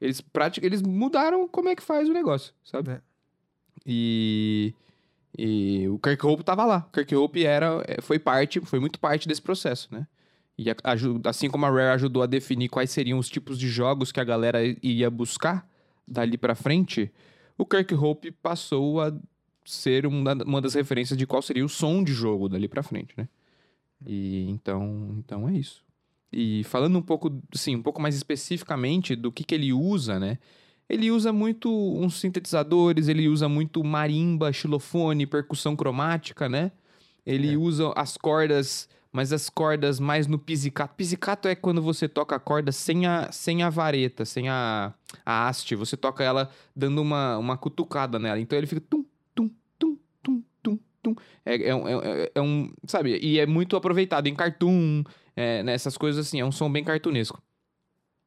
eles, 0.00 0.20
pratic, 0.20 0.64
eles 0.64 0.80
mudaram 0.82 1.46
como 1.46 1.68
é 1.68 1.76
que 1.76 1.82
faz 1.82 2.08
o 2.08 2.12
negócio, 2.12 2.52
sabe? 2.64 2.90
É. 2.92 3.00
E... 3.86 4.74
E 5.38 5.88
o 5.88 5.96
Kirkhope 6.00 6.42
tava 6.42 6.64
lá. 6.64 6.84
O 6.88 6.92
Kirkhope 6.92 7.46
era, 7.46 7.84
é, 7.86 8.00
foi 8.02 8.18
parte, 8.18 8.60
foi 8.62 8.80
muito 8.80 8.98
parte 8.98 9.28
desse 9.28 9.40
processo, 9.40 9.88
né? 9.92 10.04
E 10.62 10.66
assim 11.24 11.48
como 11.48 11.64
a 11.64 11.70
Rare 11.70 11.94
ajudou 11.94 12.22
a 12.22 12.26
definir 12.26 12.68
quais 12.68 12.90
seriam 12.90 13.18
os 13.18 13.30
tipos 13.30 13.58
de 13.58 13.66
jogos 13.66 14.12
que 14.12 14.20
a 14.20 14.24
galera 14.24 14.58
ia 14.82 15.10
buscar 15.10 15.66
dali 16.06 16.36
pra 16.36 16.54
frente, 16.54 17.10
o 17.56 17.64
Kirkhope 17.64 18.30
passou 18.30 19.00
a 19.00 19.10
ser 19.64 20.04
uma, 20.04 20.34
das 20.60 20.74
referências 20.74 21.16
de 21.18 21.26
qual 21.26 21.40
seria 21.40 21.64
o 21.64 21.68
som 21.68 22.04
de 22.04 22.12
jogo 22.12 22.46
dali 22.46 22.68
pra 22.68 22.82
frente, 22.82 23.14
né? 23.16 23.26
E 24.06 24.50
então, 24.50 25.14
então 25.18 25.48
é 25.48 25.54
isso. 25.56 25.82
E 26.30 26.62
falando 26.64 26.98
um 26.98 27.02
pouco, 27.02 27.40
sim, 27.54 27.76
um 27.76 27.82
pouco 27.82 28.00
mais 28.02 28.14
especificamente 28.14 29.16
do 29.16 29.32
que, 29.32 29.44
que 29.44 29.54
ele 29.54 29.72
usa, 29.72 30.20
né? 30.20 30.36
Ele 30.90 31.10
usa 31.10 31.32
muito 31.32 31.70
uns 31.70 32.20
sintetizadores, 32.20 33.08
ele 33.08 33.28
usa 33.28 33.48
muito 33.48 33.82
marimba, 33.82 34.52
xilofone, 34.52 35.24
percussão 35.24 35.74
cromática, 35.74 36.50
né? 36.50 36.70
Ele 37.24 37.54
É. 37.54 37.56
usa 37.56 37.94
as 37.96 38.18
cordas, 38.18 38.88
mas 39.12 39.32
as 39.32 39.48
cordas 39.50 39.98
mais 39.98 40.26
no 40.26 40.38
pizzicato. 40.38 40.94
Pizzicato 40.94 41.48
é 41.48 41.54
quando 41.54 41.82
você 41.82 42.08
toca 42.08 42.36
a 42.36 42.40
corda 42.40 42.70
sem 42.72 43.06
a, 43.06 43.30
sem 43.32 43.62
a 43.62 43.70
vareta, 43.70 44.24
sem 44.24 44.48
a, 44.48 44.94
a 45.26 45.48
haste. 45.48 45.74
Você 45.74 45.96
toca 45.96 46.22
ela 46.22 46.50
dando 46.76 47.02
uma, 47.02 47.36
uma 47.38 47.56
cutucada 47.56 48.18
nela. 48.18 48.38
Então 48.38 48.56
ele 48.56 48.66
fica 48.68 48.80
tum, 48.82 49.04
tum, 49.34 49.50
tum, 49.78 49.98
tum, 50.22 50.42
tum, 50.62 50.78
tum. 51.02 51.14
É, 51.44 51.68
é, 51.70 51.74
um- 51.74 51.88
é, 51.88 52.30
é 52.36 52.40
um, 52.40 52.72
sabe? 52.86 53.18
E 53.20 53.38
é 53.40 53.46
muito 53.46 53.74
aproveitado 53.76 54.26
em 54.28 54.34
cartoon, 54.34 55.02
é, 55.34 55.62
nessas 55.62 55.96
coisas 55.96 56.26
assim. 56.26 56.38
É 56.40 56.44
um 56.44 56.52
som 56.52 56.70
bem 56.70 56.84
cartunesco. 56.84 57.42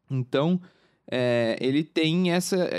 Então, 0.10 0.62
é, 1.10 1.58
ele 1.60 1.84
tem 1.84 2.32
essa, 2.32 2.70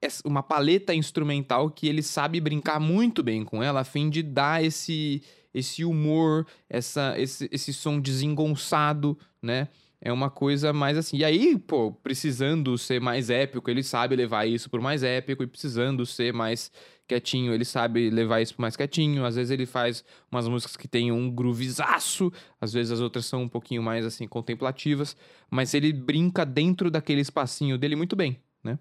essa- 0.00 0.22
uma 0.26 0.42
paleta 0.42 0.94
instrumental 0.94 1.70
que 1.70 1.88
ele 1.88 2.02
sabe 2.02 2.40
brincar 2.40 2.78
muito 2.78 3.22
bem 3.22 3.44
com 3.44 3.62
ela, 3.62 3.80
a 3.80 3.84
fim 3.84 4.08
de 4.10 4.22
dar 4.22 4.62
esse, 4.62 5.22
esse 5.58 5.84
humor, 5.84 6.46
essa, 6.68 7.14
esse, 7.18 7.48
esse 7.52 7.72
som 7.72 8.00
desengonçado, 8.00 9.18
né? 9.42 9.68
É 10.00 10.12
uma 10.12 10.30
coisa 10.30 10.72
mais 10.72 10.96
assim. 10.98 11.16
E 11.16 11.24
aí, 11.24 11.58
pô, 11.58 11.90
precisando 11.92 12.76
ser 12.76 13.00
mais 13.00 13.30
épico, 13.30 13.70
ele 13.70 13.82
sabe 13.82 14.14
levar 14.14 14.46
isso 14.46 14.68
pro 14.68 14.82
mais 14.82 15.02
épico, 15.02 15.42
e 15.42 15.46
precisando 15.46 16.04
ser 16.04 16.32
mais 16.34 16.70
quietinho, 17.08 17.54
ele 17.54 17.64
sabe 17.64 18.10
levar 18.10 18.40
isso 18.42 18.54
pro 18.54 18.62
mais 18.62 18.76
quietinho. 18.76 19.24
Às 19.24 19.36
vezes 19.36 19.50
ele 19.50 19.64
faz 19.66 20.04
umas 20.30 20.46
músicas 20.46 20.76
que 20.76 20.86
tem 20.86 21.10
um 21.10 21.30
groovezaço, 21.30 22.30
às 22.60 22.72
vezes 22.72 22.92
as 22.92 23.00
outras 23.00 23.24
são 23.26 23.42
um 23.42 23.48
pouquinho 23.48 23.82
mais 23.82 24.04
assim 24.04 24.28
contemplativas, 24.28 25.16
mas 25.50 25.72
ele 25.72 25.92
brinca 25.92 26.44
dentro 26.44 26.90
daquele 26.90 27.22
espacinho 27.22 27.78
dele 27.78 27.96
muito 27.96 28.14
bem, 28.14 28.38
né? 28.62 28.78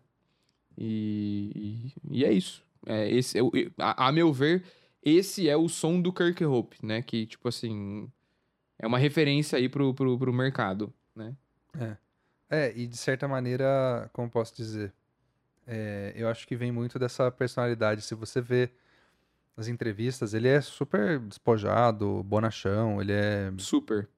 E, 0.78 1.92
e, 2.12 2.26
é 2.26 2.32
isso. 2.32 2.64
É, 2.86 3.10
esse, 3.10 3.42
o- 3.42 3.52
a, 3.78 4.08
a 4.08 4.12
meu 4.12 4.32
ver, 4.34 4.64
esse 5.06 5.48
é 5.48 5.56
o 5.56 5.70
som 5.70 6.02
do 6.02 6.12
Kirkhope, 6.12 6.84
né? 6.84 7.02
Que, 7.02 7.28
tipo 7.28 7.48
assim, 7.48 8.12
é 8.80 8.88
uma 8.88 8.98
referência 8.98 9.58
aí 9.58 9.70
pro, 9.70 9.94
pro, 9.94 10.18
pro 10.18 10.34
mercado, 10.34 10.91
né? 11.15 11.36
É, 12.50 12.74
e 12.76 12.88
de 12.88 12.98
certa 12.98 13.28
maneira, 13.28 14.10
como 14.12 14.30
posso 14.30 14.56
dizer, 14.56 14.94
é, 15.68 16.13
eu 16.15 16.28
acho 16.28 16.48
que 16.48 16.56
vem 16.56 16.72
muito 16.72 16.98
dessa 16.98 17.32
personalidade. 17.32 18.02
Se 18.02 18.15
você 18.15 18.41
vê 18.41 18.72
as 19.56 19.68
entrevistas, 19.68 20.34
ele 20.34 20.48
é 20.48 20.60
super 20.60 21.20
despojado, 21.20 22.24
bonachão, 22.24 23.02
ele 23.02 23.13
é 23.13 23.52
Super. 23.58 24.10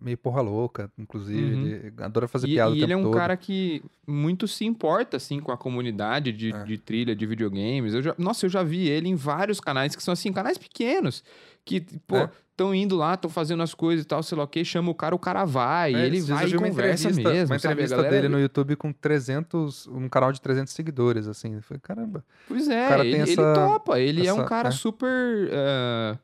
Meio 0.00 0.16
porra 0.18 0.40
louca, 0.40 0.90
inclusive, 0.98 1.54
Uhum. 1.54 1.66
ele 1.66 1.92
adora 1.98 2.28
fazer 2.28 2.46
E, 2.46 2.52
piada 2.54 2.70
o 2.70 2.74
e 2.74 2.82
ele 2.82 2.92
é 2.92 2.96
tempo 2.96 3.00
um 3.08 3.10
todo. 3.10 3.18
cara 3.18 3.36
que 3.36 3.82
muito 4.06 4.46
se 4.46 4.64
importa, 4.64 5.16
assim, 5.16 5.40
com 5.40 5.50
a 5.50 5.56
comunidade 5.56 6.32
de, 6.32 6.52
É. 6.54 6.64
de 6.64 6.78
trilha, 6.78 7.14
de 7.16 7.26
videogames. 7.26 7.94
Eu 7.94 8.02
já, 8.02 8.14
nossa, 8.18 8.46
eu 8.46 8.50
já 8.50 8.62
vi 8.62 8.88
ele 8.88 9.08
em 9.08 9.14
vários 9.14 9.60
canais 9.60 9.96
que 9.96 10.02
são, 10.02 10.12
assim, 10.12 10.32
canais 10.32 10.58
pequenos. 10.58 11.24
Que, 11.64 11.80
pô, 12.06 12.18
É. 12.18 12.30
estão 12.50 12.74
indo 12.74 12.94
lá, 12.94 13.14
estão 13.14 13.30
fazendo 13.30 13.62
as 13.62 13.72
coisas 13.74 14.04
e 14.04 14.06
tal, 14.06 14.22
sei 14.22 14.36
lá 14.36 14.44
o 14.44 14.46
quê, 14.46 14.62
chama 14.64 14.90
o 14.90 14.94
cara, 14.94 15.14
o 15.14 15.18
cara 15.18 15.44
vai. 15.46 15.92
e 15.92 15.96
É, 15.96 16.06
ele 16.06 16.20
vai 16.20 16.46
e 16.48 16.54
conversa 16.54 17.08
entrevista, 17.08 17.30
mesmo, 17.32 17.46
uma 17.52 17.56
entrevista 17.56 18.02
dele 18.04 18.28
no 18.28 18.38
YouTube 18.38 18.76
com 18.76 18.92
300, 18.92 19.86
um 19.88 20.08
canal 20.08 20.30
de 20.30 20.40
300 20.40 20.72
seguidores, 20.74 21.26
assim. 21.26 21.60
Falei, 21.62 21.80
caramba. 21.82 22.22
Pois 22.46 22.68
é, 22.68 23.00
ele, 23.00 23.08
ele 23.08 23.32
essa- 23.32 23.54
topa. 23.54 23.98
Ele 23.98 24.26
é 24.26 24.32
um 24.32 24.36
essa- 24.40 24.44
cara 24.48 24.68
é. 24.68 24.72
super. 24.72 25.48
eh, 25.50 26.18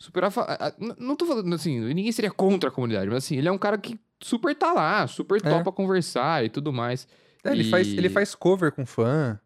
super. 0.00 0.24
afa- 0.24 0.42
a- 0.42 0.66
a- 0.68 0.72
n- 0.80 0.96
Não 0.98 1.14
tô 1.14 1.24
falando 1.26 1.54
assim, 1.54 1.78
ninguém 1.78 2.10
seria 2.10 2.30
contra 2.32 2.68
a 2.70 2.72
comunidade, 2.72 3.06
mas 3.08 3.18
assim, 3.24 3.36
ele 3.36 3.46
é 3.46 3.52
um 3.52 3.58
cara 3.58 3.78
que 3.78 3.96
super 4.20 4.52
tá 4.56 4.72
lá, 4.72 5.06
super 5.06 5.36
É. 5.36 5.48
topa 5.48 5.70
conversar 5.70 6.44
e 6.44 6.48
tudo 6.50 6.72
mais. 6.72 7.06
É, 7.44 7.50
ele, 7.52 7.62
E- 7.62 7.70
faz, 7.70 7.86
ele 7.86 8.08
faz 8.08 8.34
cover 8.34 8.72
com 8.72 8.84
fã. 8.84 9.38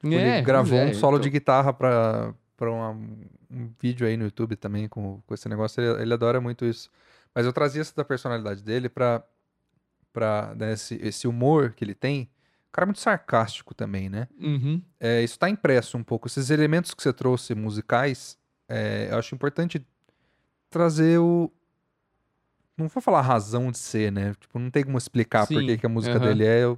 Tipo, 0.00 0.12
É, 0.14 0.36
ele 0.38 0.42
gravou 0.42 0.78
pois 0.78 0.88
é, 0.88 0.90
um 0.90 0.94
solo 1.00 1.16
então. 1.16 1.22
de 1.22 1.30
guitarra 1.30 1.72
pra, 1.72 2.34
pra 2.56 2.70
uma- 2.70 2.90
um 2.90 3.70
vídeo 3.80 4.06
aí 4.06 4.16
no 4.18 4.24
YouTube 4.24 4.54
também 4.56 4.86
com, 4.88 5.22
com 5.26 5.34
esse 5.34 5.48
negócio. 5.48 5.80
Ele, 5.80 6.02
ele 6.02 6.12
adora 6.12 6.40
muito 6.40 6.64
isso. 6.66 6.90
Mas 7.34 7.46
eu 7.46 7.52
trazia 7.52 7.80
essa 7.80 7.94
da 7.96 8.04
personalidade 8.04 8.62
dele 8.62 8.88
pra, 8.88 9.24
pra 10.12 10.54
né, 10.56 10.72
esse, 10.74 10.94
esse 11.02 11.26
humor 11.26 11.72
que 11.72 11.84
ele 11.84 11.94
tem. 11.94 12.30
O 12.68 12.72
cara 12.72 12.84
é 12.84 12.88
muito 12.88 13.00
sarcástico 13.00 13.74
também, 13.74 14.08
né? 14.08 14.28
Uhum. 14.40 14.80
É, 15.00 15.22
isso 15.22 15.38
tá 15.38 15.48
impresso 15.48 15.96
um 15.96 16.02
pouco. 16.02 16.26
Esses 16.28 16.50
elementos 16.50 16.92
que 16.94 17.02
você 17.02 17.12
trouxe 17.12 17.54
musicais, 17.54 18.36
é, 18.68 19.08
eu 19.10 19.18
acho 19.18 19.34
importante 19.34 19.84
trazer 20.70 21.18
o. 21.18 21.50
Não 22.76 22.88
vou 22.88 23.00
falar 23.00 23.20
razão 23.20 23.70
de 23.70 23.78
ser, 23.78 24.10
né? 24.10 24.34
Tipo, 24.40 24.58
não 24.58 24.70
tem 24.70 24.84
como 24.84 24.98
explicar 24.98 25.46
por 25.46 25.62
que 25.62 25.78
que 25.78 25.86
a 25.86 25.88
música 25.88 26.16
aham. 26.16 26.26
dele 26.28 26.44
é. 26.44 26.76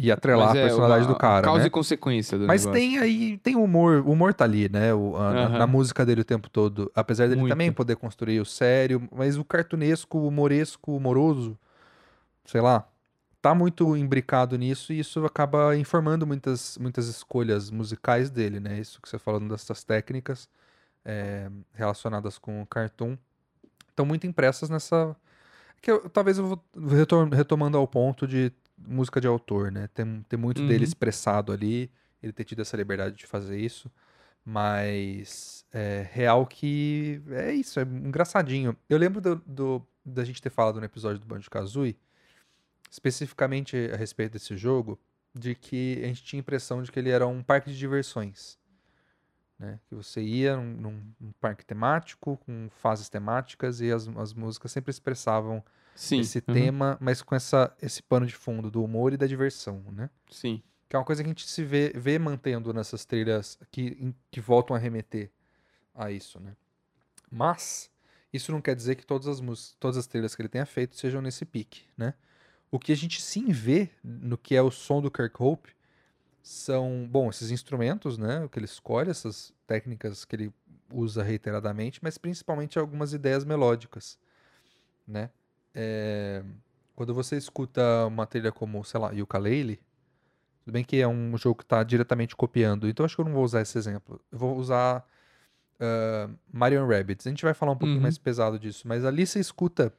E 0.00 0.12
atrelar 0.12 0.48
Mas 0.50 0.56
a 0.56 0.58
é 0.60 0.62
personalidade 0.62 1.06
uma 1.06 1.12
do 1.14 1.18
cara. 1.18 1.42
Causa 1.42 1.62
né? 1.62 1.66
e 1.66 1.70
consequência 1.70 2.38
do 2.38 2.46
Mas 2.46 2.64
negócio. 2.64 2.80
tem 2.80 2.98
aí, 3.00 3.36
tem 3.38 3.56
humor, 3.56 4.00
o 4.06 4.12
humor 4.12 4.32
tá 4.32 4.44
ali, 4.44 4.68
né? 4.68 4.94
O- 4.94 5.16
a- 5.16 5.34
na, 5.34 5.48
na 5.58 5.66
música 5.66 6.06
dele 6.06 6.20
o 6.20 6.24
tempo 6.24 6.48
todo. 6.48 6.90
Apesar 6.94 7.26
dele 7.28 7.40
Muito. 7.40 7.50
também 7.52 7.72
poder 7.72 7.96
construir 7.96 8.38
o 8.40 8.44
sério, 8.44 9.08
mas 9.10 9.36
o 9.36 9.44
cartunesco, 9.44 10.18
o 10.18 10.28
humoresco, 10.28 10.96
humoroso, 10.96 11.58
sei 12.44 12.60
lá, 12.60 12.88
tá 13.42 13.56
muito 13.56 13.96
imbricado 13.96 14.56
nisso 14.56 14.92
e 14.92 15.00
isso 15.00 15.24
acaba 15.26 15.76
informando 15.76 16.24
muitas, 16.24 16.78
muitas 16.78 17.08
escolhas 17.08 17.68
musicais 17.68 18.30
dele, 18.30 18.60
né? 18.60 18.78
Isso 18.78 19.02
que 19.02 19.08
você 19.08 19.18
falando 19.18 19.48
dessas 19.48 19.82
técnicas 19.82 20.48
é, 21.08 21.50
relacionadas 21.72 22.36
com 22.38 22.60
o 22.62 22.66
cartoon 22.66 23.16
estão 23.88 24.04
muito 24.04 24.26
impressas 24.26 24.68
nessa. 24.68 25.16
Que 25.80 25.90
eu- 25.90 26.08
talvez 26.10 26.36
eu 26.38 26.46
vou 26.46 26.64
retomando 27.32 27.78
ao 27.78 27.88
ponto 27.88 28.26
de 28.26 28.52
música 28.76 29.20
de 29.20 29.26
autor, 29.26 29.72
né? 29.72 29.88
Tem, 29.94 30.22
tem 30.28 30.38
muito 30.38 30.60
dele 30.62 30.78
Uhum. 30.78 30.84
expressado 30.84 31.50
ali, 31.52 31.90
ele 32.22 32.32
ter 32.32 32.44
tido 32.44 32.60
essa 32.62 32.76
liberdade 32.76 33.16
de 33.16 33.26
fazer 33.26 33.58
isso, 33.58 33.90
mas 34.44 35.64
é 35.72 36.06
real 36.12 36.46
que 36.46 37.22
é 37.30 37.52
isso, 37.52 37.78
é 37.80 37.82
engraçadinho. 37.84 38.76
Eu 38.88 38.98
lembro 38.98 39.20
do, 39.20 39.36
do- 39.46 39.86
da 40.04 40.24
gente 40.24 40.40
ter 40.42 40.50
falado 40.50 40.78
no 40.78 40.84
episódio 40.84 41.18
do 41.20 41.26
Banjo-Kazooie, 41.26 41.96
especificamente 42.90 43.76
a 43.92 43.96
respeito 43.96 44.32
desse 44.32 44.56
jogo, 44.56 44.98
de 45.34 45.54
que 45.54 46.00
a 46.02 46.06
gente 46.06 46.22
tinha 46.24 46.38
a 46.40 46.42
impressão 46.42 46.82
de 46.82 46.90
que 46.90 46.98
ele 46.98 47.10
era 47.10 47.26
um 47.26 47.42
parque 47.42 47.70
de 47.70 47.78
diversões. 47.78 48.58
Né? 49.58 49.80
Que 49.88 49.94
você 49.94 50.20
ia 50.22 50.56
num, 50.56 50.74
num- 50.76 51.12
num 51.20 51.32
parque 51.40 51.64
temático, 51.64 52.36
com 52.46 52.68
fases 52.70 53.08
temáticas, 53.08 53.80
e 53.80 53.90
as, 53.90 54.06
as 54.16 54.32
músicas 54.32 54.70
sempre 54.70 54.90
expressavam 54.90 55.64
Sim. 55.94 56.20
esse 56.20 56.38
uhum, 56.46 56.54
tema, 56.54 56.96
mas 57.00 57.22
com 57.22 57.34
essa, 57.34 57.74
esse 57.82 58.02
pano 58.02 58.24
de 58.26 58.34
fundo 58.36 58.70
do 58.70 58.84
humor 58.84 59.12
e 59.12 59.16
da 59.16 59.26
diversão, 59.26 59.82
né? 59.90 60.08
Sim. 60.30 60.62
Que 60.88 60.94
é 60.94 60.98
uma 60.98 61.04
coisa 61.04 61.22
que 61.22 61.26
a 61.28 61.32
gente 61.32 61.48
se 61.48 61.64
vê, 61.64 61.92
vê 61.94 62.18
mantendo 62.18 62.72
nessas 62.72 63.04
trilhas 63.04 63.58
que, 63.70 63.96
em- 64.00 64.14
que 64.30 64.40
voltam 64.40 64.76
a 64.76 64.78
remeter 64.78 65.30
a 65.94 66.10
isso, 66.12 66.38
né? 66.38 66.54
Mas 67.30 67.90
isso 68.32 68.52
não 68.52 68.60
quer 68.60 68.74
dizer 68.76 68.94
que 68.94 69.04
todas 69.04 69.26
as, 69.26 69.40
mús- 69.40 69.76
todas 69.80 69.96
as 69.96 70.06
trilhas 70.06 70.34
que 70.34 70.42
ele 70.42 70.48
tenha 70.48 70.66
feito 70.66 70.96
sejam 70.96 71.20
nesse 71.20 71.44
pique, 71.44 71.82
né? 71.96 72.14
O 72.70 72.78
que 72.78 72.92
a 72.92 72.96
gente 72.96 73.20
sim 73.20 73.50
vê 73.50 73.90
no 74.04 74.36
que 74.38 74.54
é 74.54 74.62
o 74.62 74.70
som 74.70 75.00
do 75.02 75.10
Kirk 75.10 75.34
Hope 75.42 75.70
são, 76.42 77.06
bom, 77.10 77.28
esses 77.30 77.50
instrumentos, 77.50 78.16
né? 78.18 78.44
O 78.44 78.48
que 78.48 78.58
ele 78.58 78.66
escolhe, 78.66 79.10
essas 79.10 79.52
técnicas 79.66 80.24
que 80.24 80.36
ele 80.36 80.52
usa 80.92 81.22
reiteradamente, 81.22 82.00
mas 82.02 82.16
principalmente 82.16 82.78
algumas 82.78 83.12
ideias 83.12 83.44
melódicas, 83.44 84.18
né? 85.06 85.30
É, 85.74 86.42
Quando 86.96 87.14
você 87.14 87.36
escuta 87.36 88.06
uma 88.06 88.26
trilha 88.26 88.50
como, 88.50 88.82
sei 88.84 88.98
lá, 88.98 89.10
Yooka-Laylee, 89.12 89.78
tudo 90.64 90.72
bem 90.72 90.84
que 90.84 90.96
é 91.00 91.06
um 91.06 91.36
jogo 91.36 91.56
que 91.58 91.64
está 91.64 91.82
diretamente 91.82 92.34
copiando, 92.34 92.88
então 92.88 93.04
acho 93.04 93.14
que 93.14 93.20
eu 93.20 93.24
não 93.26 93.32
vou 93.32 93.44
usar 93.44 93.60
esse 93.60 93.76
exemplo. 93.78 94.20
Eu 94.32 94.38
vou 94.38 94.56
usar 94.56 95.06
ah, 95.80 96.28
Mario 96.52 96.82
and 96.82 96.86
Rabbids. 96.86 97.26
A 97.26 97.30
gente 97.30 97.44
vai 97.44 97.54
falar 97.54 97.72
um 97.72 97.76
pouquinho 97.76 97.98
Uhum. 97.98 98.02
mais 98.02 98.18
pesado 98.18 98.58
disso, 98.58 98.86
mas 98.86 99.04
ali 99.04 99.26
você 99.26 99.38
escuta 99.40 99.92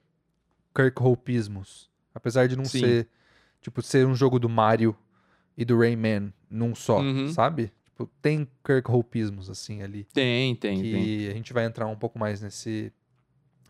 Kirk 0.75 1.01
Hopeismos. 1.01 1.89
Apesar 2.13 2.47
de 2.47 2.55
não 2.55 2.65
Sim. 2.65 2.79
ser, 2.79 3.07
tipo, 3.61 3.81
ser 3.81 4.05
um 4.05 4.15
jogo 4.15 4.39
do 4.39 4.49
Mario 4.49 4.95
e 5.59 5.65
do 5.65 5.77
Rayman 5.77 6.33
num 6.49 6.73
só, 6.73 7.01
Uhum. 7.01 7.27
sabe? 7.33 7.71
Tipo, 7.85 8.07
tem 8.21 8.47
Kirk 8.63 8.89
Hopeismos, 8.89 9.49
assim, 9.49 9.81
ali. 9.83 10.05
Tem, 10.05 10.55
tem, 10.55 10.81
que 10.81 10.91
tem. 10.91 11.27
a 11.27 11.33
gente 11.33 11.51
vai 11.51 11.65
entrar 11.65 11.85
um 11.87 11.97
pouco 11.97 12.17
mais 12.17 12.39
nesse 12.41 12.93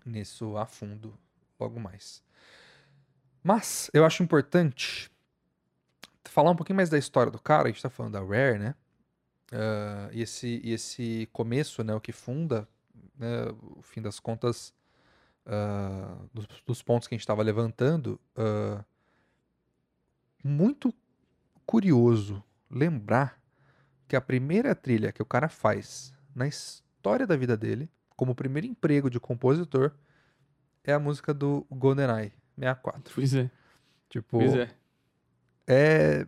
nisso 0.06 0.56
a 0.56 0.68
fundo 0.68 1.18
logo 1.60 1.80
mais. 1.80 2.24
Mas 3.44 3.90
eu 3.92 4.06
acho 4.06 4.22
importante 4.22 5.10
falar 6.26 6.52
um 6.52 6.56
pouquinho 6.56 6.76
mais 6.76 6.90
da 6.92 6.98
história 6.98 7.32
do 7.32 7.40
cara. 7.40 7.68
A 7.68 7.72
gente 7.72 7.82
tá 7.82 7.90
falando 7.90 8.14
da 8.14 8.20
Rare, 8.20 8.60
né? 8.60 8.76
Ah, 9.52 10.10
e, 10.14 10.22
esse, 10.22 10.62
e 10.64 10.72
esse 10.74 11.28
começo, 11.34 11.84
né? 11.84 11.96
O 11.96 12.00
que 12.00 12.12
funda, 12.12 12.68
né? 13.18 13.48
O 13.76 13.82
fim 13.82 14.00
das 14.00 14.20
contas, 14.20 14.72
ah, 15.44 16.18
dos, 16.32 16.46
dos 16.68 16.84
pontos 16.84 17.08
que 17.08 17.16
a 17.16 17.18
gente 17.18 17.24
estava 17.24 17.42
levantando. 17.42 18.20
ah, 18.36 18.86
muito 20.44 20.94
curioso 21.70 22.44
lembrar 22.68 23.40
que 24.08 24.16
a 24.16 24.22
primeira 24.22 24.74
trilha 24.74 25.12
que 25.12 25.22
o 25.22 25.26
cara 25.26 25.48
faz 25.48 26.12
na 26.34 26.48
história 26.48 27.28
da 27.28 27.38
vida 27.38 27.56
dele, 27.56 27.88
como 28.16 28.34
primeiro 28.34 28.66
emprego 28.66 29.08
de 29.08 29.20
compositor, 29.20 29.92
é 30.84 30.92
a 30.92 30.98
música 30.98 31.32
do 31.32 31.68
GoldenEye 31.70 32.34
64. 32.58 33.14
Pois 33.14 33.36
é. 33.36 33.52
Tipo, 34.10 34.40
Pois 34.40 34.56
é. 34.56 34.72
é. 35.68 36.28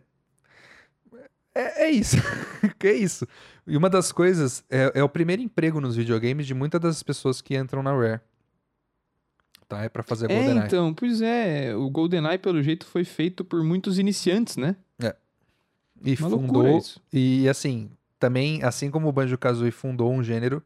É, 1.52 1.86
é 1.86 1.90
isso. 1.90 2.16
é 2.84 2.92
isso. 2.92 3.26
E 3.66 3.76
uma 3.76 3.90
das 3.90 4.12
coisas 4.12 4.64
é, 4.70 4.92
é 4.94 5.02
o 5.02 5.08
primeiro 5.08 5.42
emprego 5.42 5.80
nos 5.80 5.96
videogames 5.96 6.46
de 6.46 6.54
muitas 6.54 6.80
das 6.80 7.02
pessoas 7.02 7.40
que 7.40 7.56
entram 7.56 7.82
na 7.82 7.92
Rare. 7.92 8.20
Tá? 9.68 9.82
É 9.82 9.88
pra 9.88 10.04
fazer 10.04 10.30
É, 10.30 10.36
GoldenEye. 10.36 10.66
então, 10.66 10.94
pois 10.94 11.20
é. 11.20 11.74
O 11.74 11.90
GoldenEye, 11.90 12.38
pelo 12.38 12.62
jeito, 12.62 12.86
foi 12.86 13.02
feito 13.04 13.44
por 13.44 13.64
muitos 13.64 13.98
iniciantes, 13.98 14.56
né? 14.56 14.76
E 16.04 16.14
Uma 16.20 16.30
fundou. 16.30 16.82
E 17.12 17.48
assim, 17.48 17.90
também, 18.18 18.62
assim 18.62 18.90
como 18.90 19.08
o 19.08 19.12
Banjo-Kazooie 19.12 19.70
fundou 19.70 20.12
um 20.12 20.22
gênero, 20.22 20.62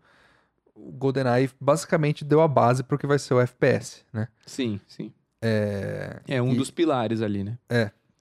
o 0.75 0.91
GoldenEye 0.93 1.51
basicamente 1.61 2.25
deu 2.25 2.41
a 2.41 2.49
base 2.49 2.83
pro 2.83 2.99
que 2.99 3.07
vai 3.07 3.19
ser 3.19 3.35
o 3.35 3.41
FPS, 3.41 4.05
né? 4.13 4.29
Sim, 4.47 4.81
sim. 4.87 5.13
É... 5.43 6.21
É 6.27 6.43
um 6.43 6.53
E- 6.53 6.57
dos 6.57 6.71
pilares 6.71 7.21
ali, 7.23 7.45
né? 7.45 7.59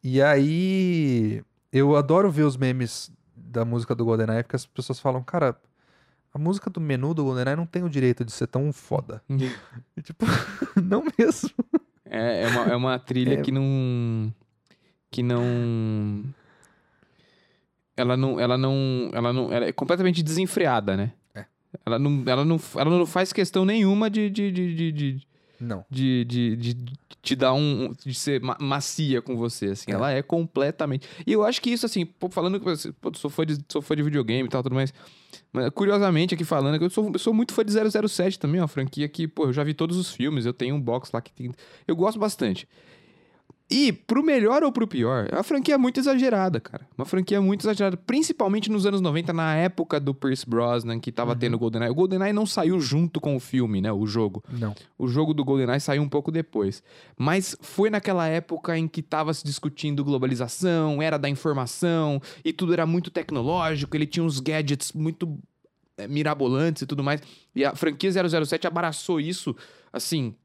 E 0.03 0.21
aí, 0.21 1.43
eu 1.71 1.95
adoro 1.95 2.29
ver 2.31 2.43
os 2.43 2.55
memes 2.57 3.11
da 3.35 3.65
música 3.65 3.95
do 3.95 4.05
GoldenEye, 4.05 4.43
porque 4.43 4.55
as 4.55 4.65
pessoas 4.65 4.99
falam, 4.99 5.23
cara, 5.23 5.57
a 6.33 6.37
música 6.37 6.69
do 6.69 6.79
menu 6.79 7.13
do 7.13 7.23
GoldenEye 7.23 7.55
não 7.55 7.65
tem 7.65 7.83
o 7.83 7.89
direito 7.89 8.23
de 8.23 8.31
ser 8.31 8.47
tão 8.47 8.71
foda. 8.71 9.21
E, 9.97 10.01
tipo, 10.01 10.25
não 10.83 11.03
mesmo. 11.17 11.49
É, 12.05 12.43
é, 12.43 12.47
uma, 12.47 12.61
é 12.71 12.75
uma 12.75 12.99
trilha 12.99 13.33
É. 13.35 13.41
que 13.41 13.51
não. 13.51 14.31
Que 15.09 15.23
não. 15.23 16.23
Ela 17.97 18.15
não. 18.17 18.39
Ela 18.39 18.57
não. 18.57 19.09
Ela 19.13 19.31
não. 19.33 19.51
Ela 19.53 19.65
é 19.65 19.71
completamente 19.71 20.21
desenfreada, 20.23 20.95
né? 20.97 21.11
É. 21.33 21.45
Ela 21.85 21.99
não, 21.99 22.23
ela 22.25 22.45
não, 22.45 22.59
ela 22.75 22.89
não 22.89 23.05
faz 23.05 23.31
questão 23.33 23.65
nenhuma 23.65 24.09
de, 24.09 24.29
de, 24.29 24.51
de, 24.51 24.91
de, 24.91 25.27
Não. 25.59 25.83
de, 25.89 26.23
de, 26.25 26.55
de- 26.55 26.75
te 27.21 27.35
dar 27.35 27.53
um. 27.53 27.93
de 28.05 28.13
ser 28.13 28.39
ma- 28.41 28.57
macia 28.59 29.21
com 29.21 29.35
você, 29.35 29.67
assim. 29.67 29.91
É. 29.91 29.95
Ela 29.95 30.11
é 30.11 30.21
completamente. 30.21 31.07
E 31.25 31.31
eu 31.33 31.43
acho 31.43 31.61
que 31.61 31.69
isso, 31.69 31.85
assim, 31.85 32.07
falando 32.31 32.59
que 32.59 32.65
você. 32.65 32.91
Pô, 32.93 33.11
sou 33.15 33.29
fã 33.29 33.45
de, 33.45 33.57
sou 33.69 33.81
fã 33.81 33.95
de 33.95 34.03
videogame 34.03 34.47
e 34.47 34.49
tal, 34.49 34.61
tudo 34.63 34.75
mais. 34.75 34.93
Mas, 35.51 35.69
curiosamente, 35.71 36.33
aqui 36.35 36.43
falando, 36.43 36.77
que 36.77 36.85
eu 36.85 36.89
sou, 36.89 37.09
eu 37.11 37.19
sou 37.19 37.33
muito 37.33 37.53
fã 37.53 37.63
de 37.63 37.71
007 37.71 38.37
também, 38.39 38.59
uma 38.61 38.67
franquia 38.67 39.07
que, 39.07 39.27
pô, 39.27 39.45
eu 39.45 39.53
já 39.53 39.63
vi 39.63 39.73
todos 39.73 39.97
os 39.97 40.11
filmes, 40.11 40.45
eu 40.45 40.53
tenho 40.53 40.75
um 40.75 40.81
box 40.81 41.11
lá 41.13 41.21
que 41.21 41.31
tem. 41.31 41.51
Eu 41.87 41.95
gosto 41.95 42.19
bastante. 42.19 42.67
E, 43.69 43.91
pro 43.91 44.23
melhor 44.23 44.63
ou 44.63 44.71
pro 44.71 44.87
pior, 44.87 45.27
é 45.31 45.35
uma 45.35 45.43
franquia 45.43 45.75
muito 45.75 45.99
exagerada, 45.99 46.59
cara. 46.59 46.87
Uma 46.95 47.05
franquia 47.05 47.41
muito 47.41 47.61
exagerada. 47.61 47.97
Principalmente 47.97 48.69
nos 48.69 48.85
anos 48.85 49.01
90, 49.01 49.33
na 49.33 49.55
época 49.55 49.99
do 49.99 50.13
Pierce 50.13 50.47
Brosnan, 50.47 50.99
que 50.99 51.11
tava 51.11 51.35
tendo 51.35 51.55
o 51.55 51.59
GoldenEye. 51.59 51.89
O 51.89 51.95
GoldenEye 51.95 52.31
não 52.31 52.45
saiu 52.45 52.79
junto 52.79 53.19
com 53.19 53.35
o 53.35 53.39
filme, 53.39 53.81
né? 53.81 53.91
O 53.91 54.05
jogo. 54.05 54.43
Não. 54.51 54.75
O 54.99 55.07
jogo 55.07 55.33
do 55.33 55.43
GoldenEye 55.43 55.79
saiu 55.79 56.03
um 56.03 56.09
pouco 56.09 56.31
depois. 56.31 56.83
Mas 57.17 57.57
foi 57.59 57.89
naquela 57.89 58.27
época 58.27 58.77
em 58.77 58.87
que 58.87 59.01
tava 59.01 59.33
se 59.33 59.43
discutindo 59.43 60.05
globalização, 60.05 61.01
era 61.01 61.17
da 61.17 61.27
informação, 61.27 62.21
e 62.43 62.53
tudo 62.53 62.71
era 62.71 62.85
muito 62.85 63.09
tecnológico, 63.09 63.97
ele 63.97 64.05
tinha 64.05 64.23
uns 64.23 64.39
gadgets 64.39 64.93
muito 64.93 65.39
é, 65.97 66.07
mirabolantes 66.07 66.83
e 66.83 66.85
tudo 66.85 67.03
mais. 67.03 67.19
E 67.55 67.65
a 67.65 67.75
franquia 67.75 68.11
007 68.11 68.67
abraçou 68.67 69.19
isso, 69.19 69.55
assim, 69.91 70.35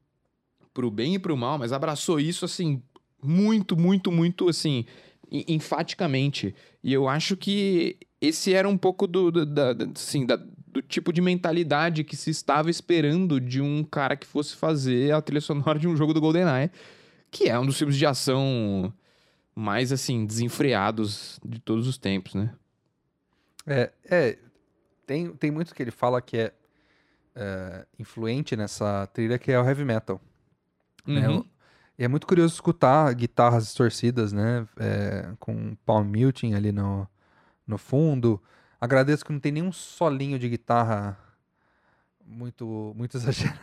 pro 0.73 0.89
bem 0.89 1.15
e 1.15 1.19
pro 1.19 1.37
mal, 1.37 1.59
mas 1.59 1.71
abraçou 1.71 2.19
isso, 2.19 2.45
assim, 2.45 2.81
muito, 3.23 3.77
muito, 3.77 4.11
muito, 4.11 4.49
assim, 4.49 4.85
enfaticamente. 5.31 6.55
E 6.83 6.91
eu 6.93 7.07
acho 7.07 7.37
que 7.37 7.97
esse 8.19 8.53
era 8.53 8.67
um 8.67 8.77
pouco 8.77 9.07
do, 9.07 9.31
do, 9.31 9.45
da, 9.45 9.71
assim, 9.95 10.25
da- 10.25 10.35
do 10.67 10.81
tipo 10.81 11.11
de 11.11 11.21
mentalidade 11.21 12.03
que 12.03 12.15
se 12.15 12.29
estava 12.29 12.69
esperando 12.69 13.39
de 13.39 13.61
um 13.61 13.83
cara 13.83 14.15
que 14.15 14.25
fosse 14.25 14.55
fazer 14.55 15.13
a 15.13 15.21
trilha 15.21 15.41
sonora 15.41 15.77
de 15.77 15.87
um 15.87 15.95
jogo 15.95 16.13
do 16.13 16.21
GoldenEye, 16.21 16.71
que 17.29 17.49
é 17.49 17.59
um 17.59 17.65
dos 17.65 17.77
filmes 17.77 17.97
de 17.97 18.05
ação 18.05 18.93
mais, 19.53 19.91
assim, 19.91 20.25
desenfreados 20.25 21.39
de 21.45 21.59
todos 21.59 21.87
os 21.87 21.97
tempos, 21.97 22.33
né? 22.35 22.53
É, 23.67 23.91
é 24.09 24.37
tem, 25.05 25.33
tem 25.33 25.51
muito 25.51 25.75
que 25.75 25.83
ele 25.83 25.91
fala 25.91 26.21
que 26.21 26.37
é, 26.37 26.53
é, 27.35 27.85
influente 27.99 28.55
nessa 28.55 29.07
trilha, 29.07 29.37
que 29.37 29.51
é 29.51 29.59
o 29.59 29.65
heavy 29.65 29.83
metal. 29.83 30.21
né? 31.05 31.27
E 32.01 32.03
é 32.03 32.07
muito 32.07 32.25
curioso 32.25 32.55
escutar 32.55 33.13
guitarras 33.13 33.65
distorcidas, 33.65 34.33
né? 34.33 34.67
é, 34.79 35.33
com 35.39 35.75
palm 35.85 36.03
muting 36.03 36.55
ali 36.55 36.71
no, 36.71 37.07
no 37.67 37.77
fundo. 37.77 38.41
Agradeço 38.79 39.23
que 39.23 39.31
não 39.31 39.39
tem 39.39 39.51
nenhum 39.51 39.71
solinho 39.71 40.39
de 40.39 40.49
guitarra 40.49 41.15
muito, 42.25 42.91
muito 42.97 43.17
exagerado. 43.21 43.59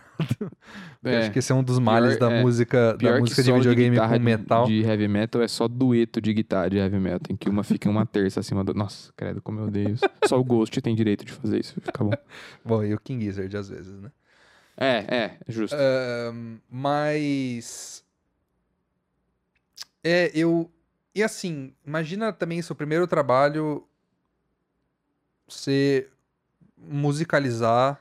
É. 1.03 1.18
Acho 1.18 1.33
que 1.33 1.40
esse 1.40 1.51
é 1.51 1.55
um 1.57 1.64
dos 1.64 1.81
males 1.81 2.16
Pior- 2.16 2.31
da 2.31 2.37
é, 2.37 2.42
música, 2.44 2.96
da 2.96 3.18
música 3.18 3.42
de 3.42 3.51
videogame 3.51 3.90
guitarra 3.90 4.12
com 4.12 4.18
de- 4.20 4.24
metal. 4.24 4.66
De, 4.66 4.83
heavy 4.83 5.09
metal 5.09 5.42
é 5.42 5.48
só 5.48 5.66
dueto 5.66 6.20
de 6.20 6.33
guitarra 6.33 6.70
de 6.70 6.77
heavy 6.77 7.01
metal, 7.01 7.35
em 7.35 7.37
que 7.37 7.51
uma 7.51 7.64
fica 7.64 7.90
uma 7.90 8.07
terça 8.07 8.38
acima 8.38 8.62
do. 8.62 8.72
Nossa, 8.72 9.12
credo, 9.16 9.42
como 9.42 9.59
eu 9.59 9.64
odeio 9.64 9.94
isso. 9.94 10.05
Só 10.29 10.38
o 10.38 10.44
Ghost 10.44 10.81
tem 10.81 10.94
direito 10.94 11.24
de 11.24 11.33
fazer 11.33 11.59
isso, 11.59 11.74
fica 11.81 12.05
bom. 12.05 12.12
Bom, 12.64 12.85
e 12.85 12.94
o 12.94 13.01
King 13.01 13.24
Gizzard 13.24 13.57
às 13.57 13.68
vezes, 13.68 14.01
né? 14.01 14.12
É, 14.77 15.16
é, 15.16 15.38
justo. 15.48 15.74
Ahn, 15.77 16.59
mas. 16.70 18.07
É, 20.08 20.30
eu. 20.34 20.70
E 21.14 21.22
assim, 21.22 21.74
imagina 21.86 22.32
também 22.32 22.62
seu 22.62 22.74
primeiro 22.76 23.06
trabalho 23.06 23.84
ser 25.48 26.10
musicalizar 26.76 28.00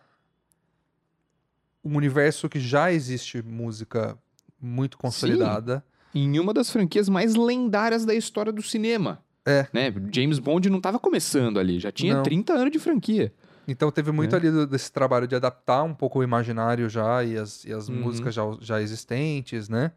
um 1.83 1.95
universo 1.95 2.47
que 2.49 2.59
já 2.59 2.91
existe 2.91 3.41
música 3.41 4.17
muito 4.59 4.97
consolidada. 4.97 5.83
Em 6.13 6.39
uma 6.39 6.53
das 6.53 6.69
franquias 6.69 7.07
mais 7.09 7.35
lendárias 7.35 8.05
da 8.05 8.13
história 8.13 8.51
do 8.51 8.61
cinema. 8.61 9.23
É. 9.45 9.67
Né? 9.73 9.93
James 10.13 10.39
Bond 10.39 10.69
não 10.69 10.81
tava 10.81 10.99
começando 10.99 11.57
ali, 11.59 11.79
já 11.79 11.91
tinha 11.91 12.15
Não. 12.15 12.23
30 12.23 12.53
anos 12.53 12.71
de 12.71 12.79
franquia. 12.79 13.33
Então 13.67 13.91
teve 13.91 14.11
muito 14.11 14.33
É. 14.35 14.39
ali 14.39 14.51
do- 14.51 14.67
desse 14.67 14.91
trabalho 14.91 15.27
de 15.27 15.35
adaptar 15.35 15.83
um 15.83 15.93
pouco 15.93 16.19
o 16.19 16.23
imaginário 16.23 16.89
já 16.89 17.23
e 17.23 17.37
as, 17.37 17.63
e 17.65 17.71
as 17.73 17.87
Uhum. 17.89 17.95
músicas 17.95 18.33
já, 18.33 18.43
já 18.61 18.81
existentes, 18.81 19.67
né? 19.69 19.91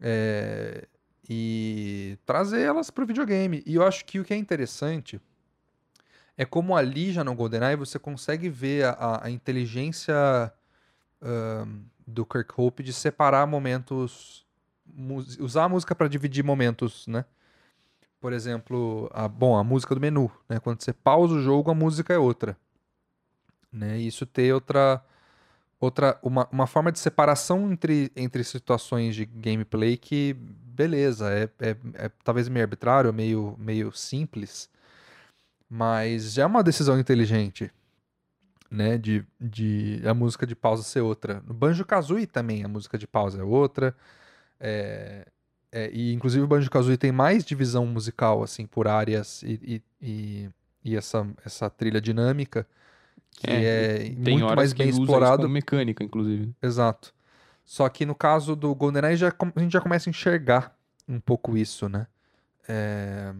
É, 0.00 0.86
e 1.28 2.18
trazer 2.26 2.60
elas 2.60 2.90
para 2.90 3.04
o 3.04 3.06
videogame. 3.06 3.62
E 3.66 3.74
eu 3.74 3.86
acho 3.86 4.04
que 4.04 4.20
o 4.20 4.24
que 4.24 4.34
é 4.34 4.36
interessante 4.36 5.20
é 6.36 6.44
como 6.44 6.76
ali 6.76 7.12
já 7.12 7.22
no 7.22 7.34
GoldenEye 7.34 7.76
você 7.76 7.98
consegue 7.98 8.48
ver 8.48 8.86
a, 8.86 9.20
a 9.24 9.30
inteligência 9.30 10.52
do 12.06 12.24
Kirk 12.26 12.52
Hope 12.56 12.82
de 12.82 12.92
separar 12.92 13.46
momentos, 13.46 14.46
usar 15.40 15.64
a 15.64 15.68
música 15.68 15.94
para 15.94 16.08
dividir 16.08 16.44
momentos, 16.44 17.06
né? 17.06 17.24
Por 18.20 18.32
exemplo, 18.32 19.10
a, 19.12 19.28
bom, 19.28 19.56
a 19.56 19.64
música 19.64 19.94
do 19.94 20.00
menu, 20.00 20.30
né? 20.48 20.58
Quando 20.58 20.82
você 20.82 20.92
pausa 20.92 21.34
o 21.34 21.42
jogo, 21.42 21.70
a 21.70 21.74
música 21.74 22.12
é 22.12 22.18
outra, 22.18 22.56
né? 23.72 23.98
Isso 23.98 24.26
ter 24.26 24.52
outra 24.52 25.02
outra 25.80 26.18
uma, 26.22 26.48
uma 26.50 26.66
forma 26.66 26.90
de 26.90 26.98
separação 26.98 27.70
entre, 27.70 28.10
entre 28.16 28.42
situações 28.42 29.14
de 29.14 29.26
gameplay 29.26 29.96
que 29.96 30.34
beleza 30.74 31.30
é, 31.30 31.48
é, 31.60 31.76
é 31.94 32.10
talvez 32.22 32.48
meio 32.48 32.64
arbitrário 32.64 33.12
meio 33.12 33.56
meio 33.58 33.92
simples 33.92 34.68
mas 35.68 36.34
já 36.34 36.44
é 36.44 36.46
uma 36.46 36.62
decisão 36.62 36.98
inteligente, 37.00 37.68
né? 38.70 38.96
De, 38.96 39.24
de 39.40 40.00
a 40.06 40.14
música 40.14 40.46
de 40.46 40.54
pausa 40.54 40.84
ser 40.84 41.00
outra. 41.00 41.42
No 41.46 41.52
Banjo 41.52 41.84
Kazooie 41.84 42.26
também 42.26 42.64
a 42.64 42.68
música 42.68 42.96
de 42.96 43.08
pausa 43.08 43.40
é 43.40 43.42
outra. 43.42 43.92
É, 44.60 45.26
é, 45.72 45.90
e 45.92 46.12
inclusive 46.12 46.44
o 46.44 46.46
Banjo 46.46 46.70
Kazooie 46.70 46.96
tem 46.96 47.10
mais 47.10 47.44
divisão 47.44 47.84
musical 47.86 48.42
assim 48.42 48.66
por 48.66 48.86
áreas 48.86 49.42
e, 49.42 49.60
e, 49.62 49.82
e, 50.00 50.50
e 50.84 50.96
essa, 50.96 51.26
essa 51.44 51.68
trilha 51.68 52.00
dinâmica 52.00 52.64
que 53.32 53.50
é, 53.50 54.06
é 54.06 54.10
muito 54.10 54.54
mais 54.54 54.72
bem 54.72 54.88
explorado. 54.88 55.48
mecânica, 55.48 56.04
inclusive. 56.04 56.54
Exato. 56.62 57.12
Só 57.64 57.88
que 57.88 58.04
no 58.04 58.14
caso 58.14 58.54
do 58.54 58.74
GoldenEye 58.74 59.16
já, 59.16 59.28
a 59.28 59.60
gente 59.60 59.72
já 59.72 59.80
começa 59.80 60.08
a 60.08 60.10
enxergar 60.10 60.76
um 61.08 61.18
pouco 61.18 61.56
isso, 61.56 61.88
né? 61.88 62.06
É 62.68 63.32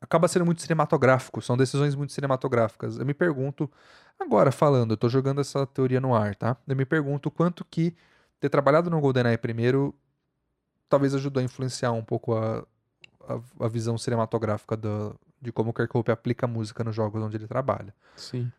acaba 0.00 0.26
sendo 0.26 0.46
muito 0.46 0.62
cinematográfico, 0.62 1.42
são 1.42 1.56
decisões 1.56 1.94
muito 1.94 2.12
cinematográficas. 2.12 2.96
Eu 2.96 3.04
me 3.04 3.12
pergunto, 3.12 3.70
agora 4.18 4.50
falando, 4.50 4.92
eu 4.92 4.96
tô 4.96 5.08
jogando 5.08 5.40
essa 5.40 5.66
teoria 5.66 6.00
no 6.00 6.14
ar, 6.14 6.34
tá? 6.34 6.56
Eu 6.66 6.74
me 6.74 6.84
pergunto 6.84 7.30
quanto 7.30 7.64
que 7.64 7.94
ter 8.40 8.48
trabalhado 8.48 8.88
no 8.88 9.00
GoldenEye 9.00 9.36
primeiro 9.36 9.94
talvez 10.88 11.14
ajudou 11.14 11.40
a 11.40 11.44
influenciar 11.44 11.92
um 11.92 12.02
pouco 12.02 12.34
a, 12.34 12.66
a, 13.28 13.64
a 13.64 13.68
visão 13.68 13.96
cinematográfica 13.96 14.76
do, 14.76 15.14
de 15.40 15.52
como 15.52 15.70
o 15.70 15.72
Kirkhope 15.72 16.10
aplica 16.10 16.46
a 16.46 16.48
música 16.48 16.82
nos 16.82 16.96
jogos 16.96 17.22
onde 17.22 17.36
ele 17.36 17.46
trabalha. 17.46 17.94
Sim. 18.16 18.50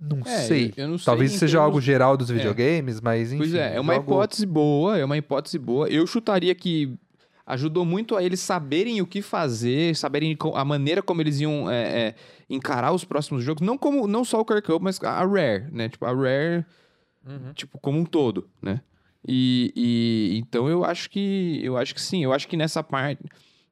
Não 0.00 0.20
é, 0.20 0.38
sei. 0.42 0.72
Eu, 0.76 0.84
eu 0.84 0.88
não 0.88 0.98
Talvez 0.98 1.30
sei, 1.30 1.40
seja 1.40 1.60
algo 1.60 1.80
geral 1.80 2.16
dos 2.16 2.30
é. 2.30 2.34
videogames, 2.34 2.98
é. 2.98 3.00
mas 3.02 3.32
enfim. 3.32 3.38
Pois 3.38 3.54
é, 3.54 3.76
é 3.76 3.80
uma 3.80 3.94
jogo... 3.94 4.06
hipótese 4.06 4.46
boa, 4.46 4.98
é 4.98 5.04
uma 5.04 5.16
hipótese 5.16 5.58
boa. 5.58 5.88
Eu 5.88 6.06
chutaria 6.06 6.54
que 6.54 6.96
ajudou 7.46 7.84
muito 7.84 8.16
a 8.16 8.22
eles 8.22 8.40
saberem 8.40 9.00
o 9.00 9.06
que 9.06 9.22
fazer, 9.22 9.94
saberem 9.94 10.36
a 10.54 10.64
maneira 10.64 11.02
como 11.02 11.20
eles 11.20 11.40
iam 11.40 11.70
é, 11.70 12.08
é, 12.08 12.14
encarar 12.50 12.92
os 12.92 13.04
próximos 13.04 13.44
jogos. 13.44 13.64
Não 13.64 13.78
como 13.78 14.06
não 14.06 14.24
só 14.24 14.40
o 14.40 14.44
Kirk 14.44 14.70
Hope, 14.70 14.84
mas 14.84 15.02
a 15.02 15.24
Rare, 15.24 15.66
né? 15.70 15.88
Tipo, 15.88 16.06
a 16.06 16.12
Rare, 16.12 16.64
uhum. 17.26 17.52
tipo, 17.54 17.78
como 17.78 17.98
um 17.98 18.04
todo, 18.04 18.48
né? 18.60 18.80
E, 19.28 19.72
e, 19.74 20.38
então 20.38 20.68
eu 20.68 20.84
acho 20.84 21.10
que 21.10 21.60
eu 21.62 21.76
acho 21.76 21.94
que 21.94 22.00
sim, 22.00 22.22
eu 22.22 22.32
acho 22.32 22.46
que 22.46 22.56
nessa 22.56 22.80
parte 22.82 23.24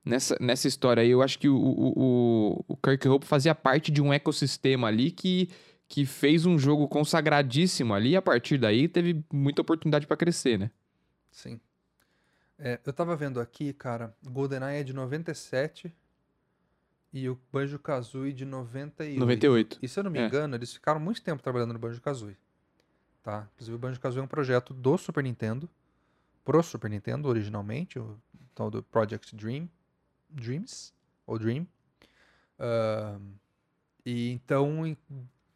nessa, 0.05 0.37
nessa 0.41 0.69
história 0.69 1.03
aí, 1.03 1.11
eu 1.11 1.23
acho 1.23 1.39
que 1.39 1.49
o, 1.49 1.57
o, 1.57 2.65
o 2.69 2.77
Kirk 2.77 3.09
Hope 3.09 3.27
fazia 3.27 3.55
parte 3.55 3.91
de 3.91 4.03
um 4.03 4.13
ecossistema 4.13 4.89
ali 4.89 5.11
que, 5.11 5.49
que 5.95 6.05
fez 6.05 6.45
um 6.45 6.59
jogo 6.59 6.89
consagradíssimo 6.89 7.95
ali 7.95 8.11
e 8.11 8.17
a 8.17 8.21
partir 8.21 8.59
daí 8.59 8.89
teve 8.89 9.25
muita 9.33 9.63
oportunidade 9.63 10.09
para 10.09 10.17
crescer, 10.17 10.59
né? 10.59 10.69
Sim. 11.31 11.61
É, 12.59 12.81
eu 12.85 12.93
tava 12.93 13.15
vendo 13.15 13.39
aqui, 13.39 13.73
cara, 13.73 14.13
GoldenEye 14.27 14.81
é 14.81 14.83
de 14.83 14.93
97 14.93 15.95
e 17.13 17.29
o 17.29 17.39
Banjo-Kazooie 17.53 18.33
de 18.33 18.45
98. 18.45 19.21
98. 19.21 19.79
E 19.81 19.87
se 19.87 20.01
eu 20.01 20.03
não 20.03 20.11
me 20.11 20.19
é. 20.19 20.27
engano, 20.27 20.57
eles 20.57 20.75
ficaram 20.75 20.99
muito 20.99 21.23
tempo 21.23 21.41
trabalhando 21.41 21.73
no 21.73 21.79
Banjo-Kazooie. 21.79 22.37
Tá? 23.23 23.49
Inclusive 23.55 23.77
o 23.77 23.79
Banjo-Kazooie 23.79 24.21
é 24.21 24.25
um 24.25 24.29
projeto 24.29 24.75
do 24.75 24.99
Super 24.99 25.23
Nintendo, 25.23 25.71
pro 26.45 26.61
Super 26.61 26.91
Nintendo 26.91 27.29
originalmente, 27.29 28.01
o 28.01 28.19
tal 28.53 28.69
do 28.69 28.83
Project 28.83 29.37
Dream, 29.37 29.71
Dreams, 30.29 30.93
ou 31.25 31.39
Dream. 31.39 31.69
Uh, 32.59 33.23
e 34.05 34.33
então, 34.33 34.85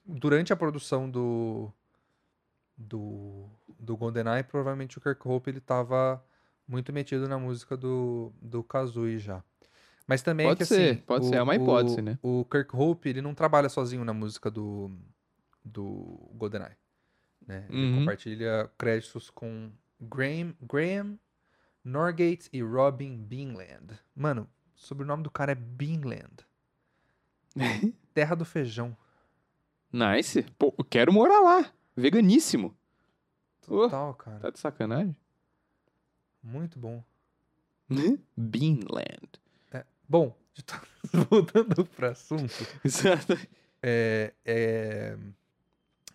durante 0.09 0.53
a 0.53 0.57
produção 0.57 1.09
do 1.11 1.71
do, 2.77 3.49
do 3.79 3.97
GoldenEye, 3.97 4.45
provavelmente 4.45 4.99
o 4.99 5.01
Kirk 5.01 5.21
Hope 5.27 5.51
ele 5.51 5.61
tava 5.61 6.25
muito 6.67 6.93
metido 6.93 7.29
na 7.29 7.39
música 7.39 7.77
do, 7.77 8.33
do 8.41 8.63
Kazooie 8.63 9.19
já. 9.19 9.43
Mas 10.07 10.23
também 10.23 10.47
pode 10.47 10.63
é 10.63 10.67
que, 10.67 10.75
ser, 10.75 10.91
assim, 10.93 11.01
pode 11.03 11.27
o, 11.27 11.29
ser, 11.29 11.35
é 11.37 11.43
uma 11.43 11.57
hipótese, 11.57 11.99
o, 11.99 12.03
né? 12.03 12.19
O 12.23 12.45
Kirk 12.45 12.75
Hope, 12.75 13.09
ele 13.09 13.21
não 13.21 13.35
trabalha 13.35 13.69
sozinho 13.69 14.05
na 14.05 14.15
música 14.15 14.51
do, 14.51 14.91
do 15.65 16.31
GoldenEye. 16.35 16.77
Né? 17.47 17.67
Ele 17.69 17.91
uhum. 17.91 17.99
compartilha 17.99 18.71
créditos 18.79 19.29
com 19.29 19.71
Graham, 20.01 20.55
Graham 20.63 21.19
Norgate 21.85 22.49
e 22.53 22.63
Robin 22.63 23.17
Beanland. 23.17 23.99
Mano, 24.15 24.49
o 24.77 24.81
sobrenome 24.81 25.23
do 25.23 25.31
cara 25.31 25.53
é 25.53 25.55
Beanland. 25.55 26.45
Terra 28.15 28.35
do 28.35 28.45
feijão. 28.45 28.97
Nice. 29.93 30.43
Pô, 30.59 30.75
eu 30.79 30.85
quero 30.85 31.13
morar 31.13 31.41
lá. 31.41 31.73
Veganíssimo. 31.97 32.77
Total, 33.63 34.11
oh, 34.11 34.15
cara. 34.15 34.39
Tá 34.39 34.51
de 34.51 34.59
sacanagem? 34.59 35.17
Muito 36.43 36.79
bom. 36.79 37.03
Beanland. 38.37 39.29
É, 39.73 39.85
bom, 40.09 40.35
voltando 41.31 41.85
para 41.87 42.11
assunto. 42.11 42.55
Exato. 42.85 43.39
É, 43.83 44.33
é, 44.45 45.17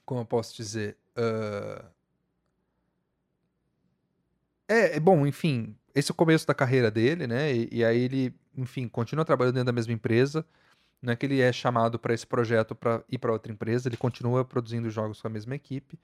como 0.05 0.21
eu 0.21 0.25
posso 0.25 0.55
dizer? 0.55 0.97
Uh, 1.17 1.85
é, 4.67 4.97
é, 4.97 4.99
bom, 4.99 5.25
enfim, 5.25 5.75
esse 5.93 6.11
é 6.11 6.13
o 6.13 6.15
começo 6.15 6.45
da 6.47 6.53
carreira 6.53 6.89
dele, 6.89 7.27
né? 7.27 7.53
E, 7.53 7.69
e 7.71 7.85
aí 7.85 8.01
ele, 8.01 8.33
enfim, 8.55 8.87
continua 8.87 9.25
trabalhando 9.25 9.55
dentro 9.55 9.67
da 9.67 9.71
mesma 9.71 9.93
empresa. 9.93 10.45
Não 11.03 11.11
é 11.11 11.17
que 11.17 11.25
ele 11.25 11.41
é 11.41 11.51
chamado 11.51 11.99
para 11.99 12.13
esse 12.13 12.25
projeto 12.25 12.73
para 12.73 13.03
ir 13.11 13.17
para 13.17 13.33
outra 13.33 13.51
empresa, 13.51 13.89
ele 13.89 13.97
continua 13.97 14.45
produzindo 14.45 14.89
jogos 14.89 15.21
com 15.21 15.27
a 15.27 15.29
mesma 15.29 15.53
equipe. 15.53 15.99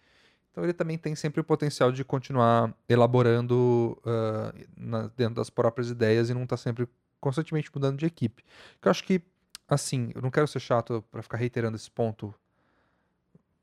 Então 0.51 0.61
ele 0.61 0.73
também 0.73 0.97
tem 0.97 1.15
sempre 1.15 1.39
o 1.39 1.43
potencial 1.43 1.89
de 1.89 2.03
continuar 2.03 2.75
elaborando 2.87 3.97
uh, 3.99 4.67
na, 4.75 5.09
dentro 5.15 5.35
das 5.35 5.49
próprias 5.49 5.89
ideias 5.89 6.29
e 6.29 6.33
não 6.33 6.43
estar 6.43 6.57
tá 6.57 6.61
sempre 6.61 6.85
constantemente 7.17 7.71
mudando 7.73 7.97
de 7.97 8.05
equipe. 8.05 8.43
Que 8.81 8.89
eu 8.89 8.91
acho 8.91 9.05
que, 9.05 9.21
assim, 9.69 10.11
eu 10.13 10.21
não 10.21 10.29
quero 10.29 10.47
ser 10.49 10.59
chato 10.59 11.01
para 11.09 11.23
ficar 11.23 11.37
reiterando 11.37 11.77
esse 11.77 11.89
ponto 11.89 12.35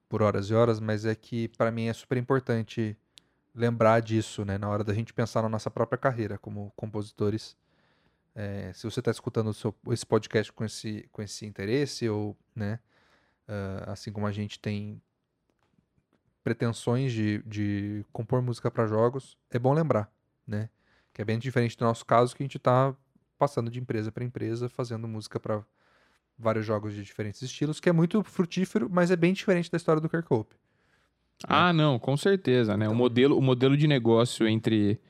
por 0.08 0.22
horas 0.22 0.48
e 0.48 0.54
horas, 0.54 0.80
mas 0.80 1.04
é 1.04 1.14
que 1.14 1.48
para 1.48 1.70
mim 1.70 1.88
é 1.88 1.92
super 1.92 2.16
importante 2.16 2.96
lembrar 3.54 4.00
disso, 4.00 4.42
né, 4.42 4.56
na 4.56 4.70
hora 4.70 4.82
da 4.82 4.94
gente 4.94 5.12
pensar 5.12 5.42
na 5.42 5.50
nossa 5.50 5.70
própria 5.70 5.98
carreira 5.98 6.38
como 6.38 6.72
compositores. 6.76 7.54
É, 8.38 8.70
se 8.74 8.84
você 8.84 9.00
está 9.00 9.10
escutando 9.10 9.54
seu, 9.54 9.74
esse 9.90 10.04
podcast 10.04 10.52
com 10.52 10.62
esse, 10.62 11.08
com 11.10 11.22
esse 11.22 11.46
interesse, 11.46 12.06
ou, 12.06 12.36
né, 12.54 12.78
uh, 13.48 13.90
assim 13.90 14.12
como 14.12 14.26
a 14.26 14.30
gente 14.30 14.60
tem 14.60 15.00
pretensões 16.44 17.12
de, 17.12 17.42
de 17.46 18.04
compor 18.12 18.42
música 18.42 18.70
para 18.70 18.86
jogos, 18.86 19.38
é 19.50 19.58
bom 19.58 19.72
lembrar, 19.72 20.12
né? 20.46 20.68
Que 21.14 21.22
é 21.22 21.24
bem 21.24 21.38
diferente 21.38 21.78
do 21.78 21.84
nosso 21.86 22.04
caso, 22.04 22.36
que 22.36 22.42
a 22.42 22.44
gente 22.44 22.58
está 22.58 22.94
passando 23.38 23.70
de 23.70 23.80
empresa 23.80 24.12
para 24.12 24.22
empresa, 24.22 24.68
fazendo 24.68 25.08
música 25.08 25.40
para 25.40 25.64
vários 26.38 26.66
jogos 26.66 26.94
de 26.94 27.02
diferentes 27.02 27.40
estilos, 27.40 27.80
que 27.80 27.88
é 27.88 27.92
muito 27.92 28.22
frutífero, 28.22 28.88
mas 28.90 29.10
é 29.10 29.16
bem 29.16 29.32
diferente 29.32 29.70
da 29.70 29.76
história 29.76 30.00
do 30.00 30.10
Kirk 30.10 30.26
Hope. 30.30 30.54
Né? 30.54 31.48
Ah, 31.48 31.72
não, 31.72 31.98
com 31.98 32.16
certeza, 32.16 32.76
né? 32.76 32.84
Então... 32.84 32.94
O, 32.94 32.98
modelo, 32.98 33.38
o 33.38 33.42
modelo 33.42 33.76
de 33.76 33.86
negócio 33.86 34.46
entre, 34.46 35.00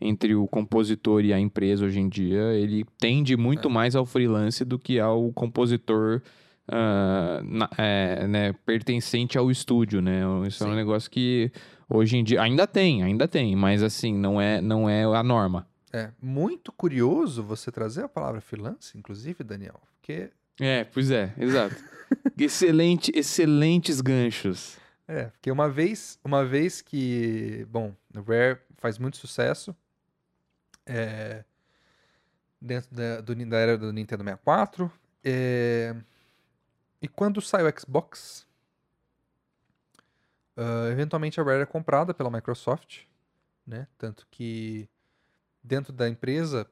entre 0.00 0.34
o 0.34 0.46
compositor 0.46 1.24
e 1.24 1.32
a 1.32 1.38
empresa 1.38 1.86
hoje 1.86 2.00
em 2.00 2.08
dia, 2.08 2.52
ele 2.54 2.84
tende 2.98 3.36
muito 3.36 3.68
é. 3.68 3.70
mais 3.70 3.96
ao 3.96 4.04
freelance 4.04 4.64
do 4.64 4.78
que 4.78 4.98
ao 4.98 5.32
compositor 5.32 6.20
uh, 6.68 7.44
na, 7.44 7.70
é, 7.78 8.26
né, 8.26 8.52
pertencente 8.64 9.38
ao 9.38 9.50
estúdio, 9.50 10.00
né? 10.00 10.22
Isso 10.46 10.58
Sim. 10.58 10.70
é 10.70 10.72
um 10.72 10.76
negócio 10.76 11.10
que 11.10 11.50
hoje 11.88 12.16
em 12.16 12.24
dia 12.24 12.42
ainda 12.42 12.66
tem, 12.66 13.02
ainda 13.02 13.28
tem, 13.28 13.54
mas 13.56 13.82
assim, 13.82 14.14
não 14.14 14.40
é, 14.40 14.60
não 14.60 14.88
é 14.88 15.04
a 15.04 15.22
norma. 15.22 15.66
É 15.92 16.10
muito 16.20 16.72
curioso 16.72 17.42
você 17.42 17.70
trazer 17.70 18.02
a 18.02 18.08
palavra 18.08 18.40
freelance, 18.40 18.96
inclusive, 18.98 19.44
Daniel, 19.44 19.80
porque... 20.00 20.30
É, 20.60 20.84
pois 20.84 21.10
é, 21.10 21.32
exato. 21.38 21.76
Excelente, 22.38 23.12
excelentes 23.14 24.00
ganchos. 24.00 24.76
É, 25.06 25.24
porque 25.24 25.50
uma 25.50 25.68
vez, 25.68 26.18
uma 26.24 26.44
vez 26.44 26.80
que, 26.80 27.66
bom, 27.70 27.94
o 28.14 28.20
Rare 28.20 28.58
faz 28.76 28.98
muito 28.98 29.16
sucesso, 29.16 29.74
é, 30.86 31.44
dentro 32.60 32.94
da, 32.94 33.20
do, 33.20 33.34
da 33.46 33.58
era 33.58 33.78
do 33.78 33.92
Nintendo 33.92 34.24
64, 34.24 34.90
é, 35.22 35.94
e 37.00 37.08
quando 37.08 37.40
sai 37.42 37.62
o 37.62 37.80
Xbox, 37.80 38.46
uh, 40.56 40.90
eventualmente 40.90 41.40
a 41.40 41.44
Rare 41.44 41.62
é 41.62 41.66
comprada 41.66 42.14
pela 42.14 42.30
Microsoft, 42.30 43.02
né? 43.66 43.86
Tanto 43.98 44.26
que 44.30 44.88
dentro 45.62 45.92
da 45.92 46.08
empresa, 46.08 46.66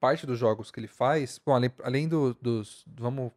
parte 0.00 0.26
dos 0.26 0.38
jogos 0.38 0.70
que 0.70 0.80
ele 0.80 0.88
faz, 0.88 1.40
bom, 1.44 1.54
além, 1.54 1.72
além 1.82 2.08
do- 2.08 2.34
dos, 2.34 2.84
vamos, 2.86 3.32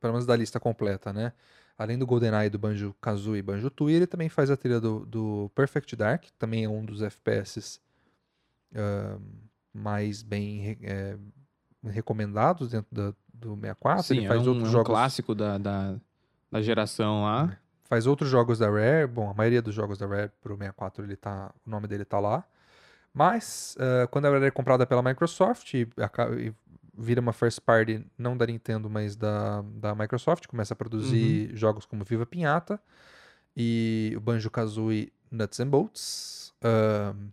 pelo 0.00 0.14
menos 0.14 0.26
da 0.26 0.36
lista 0.36 0.58
completa, 0.60 1.12
né? 1.12 1.32
Além 1.76 1.98
do 1.98 2.06
GoldenEye, 2.06 2.50
do 2.50 2.58
Banjo-Kazooie 2.58 3.38
e 3.40 3.42
Banjo-Tooie, 3.42 3.94
ele 3.96 4.06
também 4.06 4.28
faz 4.28 4.50
a 4.50 4.56
trilha 4.56 4.80
do, 4.80 5.06
do 5.06 5.50
Perfect 5.54 5.94
Dark, 5.96 6.24
também 6.38 6.64
é 6.64 6.68
um 6.68 6.84
dos 6.84 7.02
FPS 7.02 7.80
ah, 8.74 9.18
mais 9.72 10.22
bem 10.22 10.76
eh, 10.82 11.16
recomendados 11.84 12.70
dentro 12.70 12.88
da- 12.94 13.14
do 13.32 13.54
64. 13.56 14.02
Sim, 14.02 14.16
ele 14.18 14.24
é 14.24 14.28
faz 14.28 14.46
um, 14.46 14.50
outros 14.50 14.66
é 14.66 14.68
um 14.68 14.72
jogos 14.72 14.86
clássico 14.88 15.34
da, 15.34 15.58
da, 15.58 15.96
da 16.50 16.60
geração 16.62 17.22
lá. 17.22 17.56
faz 17.84 18.06
outros 18.06 18.28
jogos 18.28 18.58
da 18.58 18.68
Rare. 18.68 19.06
Bom, 19.06 19.30
a 19.30 19.34
maioria 19.34 19.62
dos 19.62 19.74
jogos 19.74 19.96
da 19.98 20.06
Rare 20.06 20.30
pro 20.40 20.56
64 20.56 21.04
ele 21.04 21.16
tá, 21.16 21.52
o 21.66 21.70
nome 21.70 21.86
dele 21.86 22.04
tá 22.04 22.18
lá. 22.18 22.44
Mas 23.14 23.76
eh, 23.78 24.06
quando 24.10 24.26
a 24.26 24.30
Rare 24.30 24.46
é 24.46 24.50
comprada 24.50 24.86
pela 24.86 25.02
Microsoft 25.02 25.72
e, 25.74 25.88
e 26.40 26.52
vira 26.96 27.20
uma 27.20 27.32
first 27.32 27.60
party 27.60 28.04
não 28.18 28.36
da 28.36 28.44
Nintendo, 28.46 28.90
mas 28.90 29.14
da, 29.16 29.62
da 29.62 29.94
Microsoft, 29.94 30.46
começa 30.48 30.74
a 30.74 30.76
produzir 30.76 31.50
jogos 31.56 31.86
como 31.86 32.04
Viva 32.04 32.26
Pinhata 32.26 32.80
e 33.56 34.12
o 34.16 34.20
Banjo-Kazooie 34.20 35.12
Nuts 35.30 35.60
and 35.60 35.68
Bolts. 35.68 36.52
Ahn, 36.62 37.28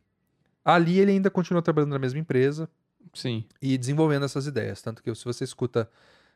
ali 0.65 0.99
ele 0.99 1.11
ainda 1.11 1.29
continua 1.29 1.61
trabalhando 1.61 1.91
na 1.91 1.99
mesma 1.99 2.19
empresa, 2.19 2.67
Sim. 3.13 3.45
e 3.61 3.77
desenvolvendo 3.77 4.25
essas 4.25 4.47
ideias. 4.47 4.81
Tanto 4.81 5.03
que 5.03 5.13
se 5.13 5.23
você 5.23 5.43
escuta 5.43 5.89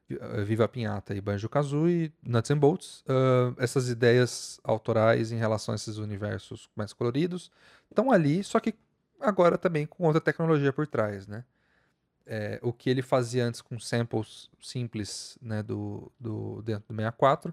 eh, 0.09 0.43
Viva 0.43 0.65
a 0.65 0.67
Pinhata 0.67 1.15
e 1.15 1.21
Banjo-Kazooie, 1.21 2.13
Nuts 2.23 2.51
and 2.51 2.57
Bolts, 2.57 3.03
ah, 3.07 3.53
essas 3.57 3.89
ideias 3.89 4.59
autorais 4.63 5.31
em 5.31 5.37
relação 5.37 5.73
a 5.73 5.75
esses 5.75 5.97
universos 5.97 6.69
mais 6.75 6.93
coloridos 6.93 7.51
estão 7.89 8.11
ali, 8.11 8.43
só 8.43 8.59
que 8.59 8.75
agora 9.19 9.57
também 9.57 9.85
com 9.85 10.05
outra 10.05 10.21
tecnologia 10.21 10.71
por 10.71 10.87
trás, 10.87 11.27
né? 11.27 11.43
É, 12.31 12.59
o 12.61 12.71
que 12.71 12.91
ele 12.91 13.01
fazia 13.01 13.43
antes 13.43 13.59
com 13.59 13.79
samples 13.79 14.51
simples 14.61 15.35
né, 15.41 15.63
do, 15.63 16.11
do, 16.19 16.61
dentro 16.61 16.83
do 16.87 16.95
64, 16.95 17.51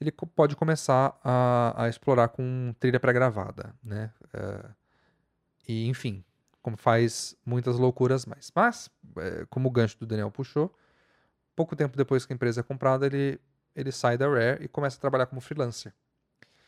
ele 0.00 0.10
pode 0.10 0.56
começar 0.56 1.14
a, 1.22 1.84
a 1.84 1.88
explorar 1.90 2.28
com 2.28 2.74
trilha 2.80 2.98
pré-gravada, 2.98 3.74
né? 3.82 4.10
Eh, 4.32 4.64
e, 5.66 5.86
enfim, 5.88 6.22
como 6.62 6.76
faz 6.76 7.36
muitas 7.44 7.78
loucuras 7.78 8.24
mais. 8.26 8.50
Mas, 8.54 8.90
é, 9.16 9.46
como 9.50 9.68
o 9.68 9.70
gancho 9.70 9.98
do 9.98 10.06
Daniel 10.06 10.30
puxou, 10.30 10.74
pouco 11.54 11.76
tempo 11.76 11.96
depois 11.96 12.24
que 12.26 12.32
a 12.32 12.36
empresa 12.36 12.60
é 12.60 12.62
comprada, 12.64 13.06
ele, 13.06 13.38
ele 13.76 13.92
sai 13.92 14.16
da 14.18 14.28
Rare 14.28 14.64
e 14.64 14.68
começa 14.68 14.96
a 14.96 15.00
trabalhar 15.00 15.26
como 15.26 15.40
freelancer. 15.40 15.92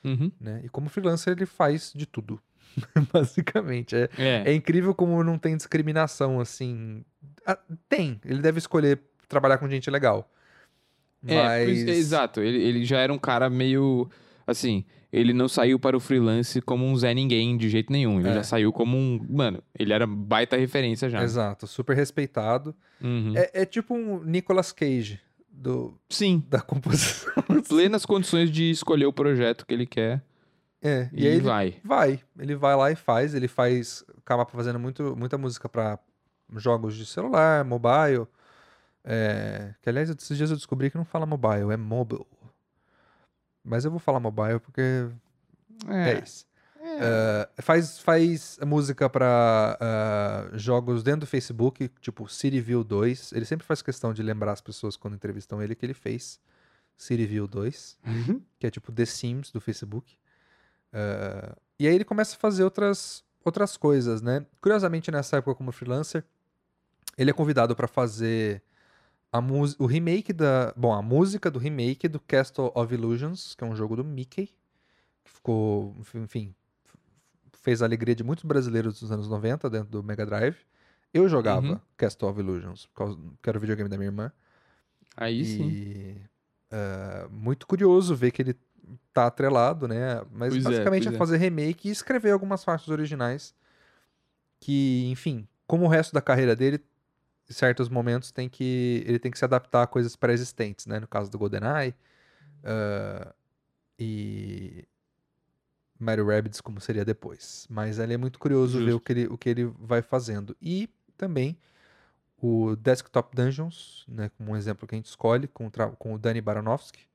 Uhum. 0.04 0.30
Né? 0.40 0.60
E 0.64 0.68
como 0.68 0.88
freelancer 0.88 1.32
ele 1.32 1.46
faz 1.46 1.92
de 1.94 2.06
tudo, 2.06 2.40
basicamente. 3.12 3.96
É, 3.96 4.08
É. 4.18 4.50
é 4.50 4.54
incrível 4.54 4.94
como 4.94 5.22
não 5.24 5.38
tem 5.38 5.56
discriminação, 5.56 6.38
assim. 6.40 7.04
Ah, 7.44 7.58
tem, 7.88 8.20
ele 8.24 8.40
deve 8.40 8.58
escolher 8.58 9.00
trabalhar 9.28 9.58
com 9.58 9.68
gente 9.68 9.90
legal. 9.90 10.30
É, 11.26 11.34
Mas... 11.34 11.64
pois- 11.64 11.88
exato. 11.98 12.40
Ele, 12.40 12.62
ele 12.62 12.84
já 12.84 12.98
era 12.98 13.12
um 13.12 13.18
cara 13.18 13.50
meio. 13.50 14.08
Assim, 14.46 14.84
ele 15.12 15.32
não 15.32 15.48
saiu 15.48 15.78
para 15.78 15.96
o 15.96 16.00
freelance 16.00 16.60
como 16.60 16.86
um 16.86 16.96
Zé 16.96 17.12
Ninguém 17.12 17.56
de 17.56 17.68
jeito 17.68 17.92
nenhum. 17.92 18.20
Ele 18.20 18.28
É. 18.28 18.34
já 18.34 18.42
saiu 18.44 18.72
como 18.72 18.96
um. 18.96 19.20
Mano, 19.28 19.62
ele 19.76 19.92
era 19.92 20.06
baita 20.06 20.56
referência 20.56 21.10
já. 21.10 21.22
Exato, 21.22 21.66
super 21.66 21.96
respeitado. 21.96 22.74
Uhum. 23.02 23.32
É, 23.36 23.62
é 23.62 23.66
tipo 23.66 23.94
um 23.94 24.22
Nicolas 24.22 24.70
Cage 24.72 25.20
do, 25.50 25.98
Sim. 26.08 26.44
da 26.48 26.60
composição. 26.60 27.32
Plenas 27.68 28.06
condições 28.06 28.50
de 28.50 28.70
escolher 28.70 29.06
o 29.06 29.12
projeto 29.12 29.66
que 29.66 29.74
ele 29.74 29.86
quer. 29.86 30.22
É, 30.80 31.08
E, 31.12 31.24
e, 31.24 31.26
aí 31.26 31.32
ele 31.34 31.40
vai. 31.42 31.74
Vai, 31.82 32.20
ele 32.38 32.54
vai 32.54 32.76
lá 32.76 32.92
e 32.92 32.94
faz, 32.96 33.34
ele 33.34 33.48
faz, 33.48 34.04
acaba 34.18 34.44
fazendo 34.46 34.78
muito, 34.78 35.16
muita 35.16 35.36
música 35.36 35.68
pra 35.68 35.98
jogos 36.54 36.94
de 36.94 37.04
celular, 37.04 37.64
mobile. 37.64 38.26
É, 39.04 39.72
que 39.82 39.88
aliás, 39.88 40.10
esses 40.10 40.36
dias 40.36 40.50
eu 40.50 40.56
descobri 40.56 40.90
que 40.90 40.96
não 40.96 41.04
fala 41.04 41.24
mobile, 41.26 41.72
é 41.72 41.76
mobile. 41.76 42.24
Mas 43.66 43.84
eu 43.84 43.90
vou 43.90 43.98
falar 44.00 44.20
mobile 44.20 44.60
porque 44.60 45.08
é, 45.88 46.12
É. 46.12 46.22
isso. 46.22 46.46
É, 46.88 47.48
faz, 47.62 47.98
faz 47.98 48.58
música 48.64 49.10
pra 49.10 49.76
ah, 49.80 50.50
jogos 50.54 51.02
dentro 51.02 51.20
do 51.22 51.26
Facebook, 51.26 51.88
tipo 52.00 52.28
Cityville 52.28 52.84
2. 52.84 53.32
Ele 53.32 53.44
sempre 53.44 53.66
faz 53.66 53.82
questão 53.82 54.14
de 54.14 54.22
lembrar 54.22 54.52
as 54.52 54.60
pessoas 54.60 54.96
quando 54.96 55.14
entrevistam 55.14 55.60
ele 55.60 55.74
que 55.74 55.84
ele 55.84 55.94
fez 55.94 56.38
Cityville 56.96 57.48
2 57.48 57.98
Uhum. 58.06 58.40
que 58.60 58.66
é 58.68 58.70
tipo 58.70 58.92
The 58.92 59.04
Sims 59.04 59.50
do 59.50 59.60
Facebook. 59.60 60.16
Eh, 60.92 61.52
e 61.80 61.88
aí 61.88 61.94
ele 61.94 62.04
começa 62.04 62.36
a 62.36 62.38
fazer 62.38 62.62
outras, 62.62 63.24
outras 63.44 63.76
coisas, 63.76 64.22
né? 64.22 64.46
Curiosamente, 64.60 65.10
nessa 65.10 65.38
época, 65.38 65.56
como 65.56 65.72
freelancer, 65.72 66.22
ele 67.18 67.30
é 67.30 67.34
convidado 67.34 67.74
para 67.74 67.88
fazer 67.88 68.62
a 69.32 69.40
o 69.78 69.86
remake 69.86 70.32
da. 70.32 70.72
Bom, 70.76 70.92
a 70.92 71.02
música 71.02 71.50
do 71.50 71.58
remake 71.58 72.08
do 72.08 72.20
Castle 72.20 72.70
of 72.74 72.92
Illusions, 72.92 73.54
que 73.54 73.64
é 73.64 73.66
um 73.66 73.76
jogo 73.76 73.96
do 73.96 74.04
Mickey, 74.04 74.46
que 75.24 75.30
ficou, 75.30 75.96
enfim, 76.14 76.54
fez 77.52 77.82
a 77.82 77.84
alegria 77.84 78.14
de 78.14 78.22
muitos 78.24 78.44
brasileiros 78.44 79.00
dos 79.00 79.10
anos 79.10 79.28
90 79.28 79.68
dentro 79.68 79.88
do 79.90 80.02
Mega 80.02 80.24
Drive. 80.24 80.56
Eu 81.12 81.28
jogava 81.28 81.66
Uhum. 81.66 81.80
Castle 81.96 82.28
of 82.28 82.40
Illusions, 82.40 82.88
que 83.42 83.48
era 83.48 83.58
o 83.58 83.60
videogame 83.60 83.88
da 83.88 83.96
minha 83.96 84.08
irmã. 84.08 84.32
Aí 85.16 85.44
sim. 85.44 85.68
E 85.68 86.16
é, 86.70 87.26
muito 87.30 87.66
curioso 87.66 88.14
ver 88.14 88.30
que 88.30 88.42
ele 88.42 88.56
tá 89.12 89.26
atrelado, 89.26 89.88
né? 89.88 90.22
Mas 90.30 90.52
Pois 90.52 90.64
é, 90.66 90.70
basicamente 90.70 91.08
é, 91.08 91.14
é. 91.14 91.16
fazer 91.16 91.38
remake 91.38 91.88
e 91.88 91.90
escrever 91.90 92.30
algumas 92.32 92.62
faixas 92.62 92.88
originais 92.88 93.54
que, 94.60 95.08
enfim, 95.10 95.46
como 95.66 95.84
o 95.84 95.88
resto 95.88 96.12
da 96.12 96.20
carreira 96.20 96.54
dele, 96.54 96.80
em 97.48 97.52
certos 97.52 97.88
momentos 97.88 98.30
tem 98.30 98.48
que 98.48 99.04
ele 99.06 99.18
tem 99.18 99.30
que 99.30 99.38
se 99.38 99.44
adaptar 99.44 99.82
a 99.82 99.86
coisas 99.86 100.16
pré-existentes, 100.16 100.86
né? 100.86 100.98
No 100.98 101.06
caso 101.06 101.30
do 101.30 101.38
GoldenEye 101.38 101.94
ah, 102.64 103.32
e 103.98 104.84
Mario 105.98 106.26
Rabbids 106.26 106.60
como 106.60 106.80
seria 106.80 107.04
depois. 107.04 107.66
Mas 107.70 108.00
ali 108.00 108.14
é 108.14 108.16
muito 108.16 108.38
curioso 108.38 108.78
ver 108.78 108.84
o 108.84 108.90
Justo. 108.92 109.04
que 109.04 109.12
ele, 109.12 109.26
o 109.26 109.38
que 109.38 109.48
ele 109.48 109.64
vai 109.78 110.02
fazendo. 110.02 110.56
E 110.60 110.88
também 111.16 111.56
o 112.38 112.76
Desktop 112.76 113.34
Dungeons, 113.34 114.04
né, 114.08 114.30
como 114.36 114.52
um 114.52 114.56
exemplo 114.56 114.86
que 114.86 114.94
a 114.94 114.98
gente 114.98 115.06
escolhe, 115.06 115.48
com, 115.48 115.70
com 115.98 116.14
o 116.14 116.18
Danny 116.18 116.40
Baranovsky. 116.40 117.06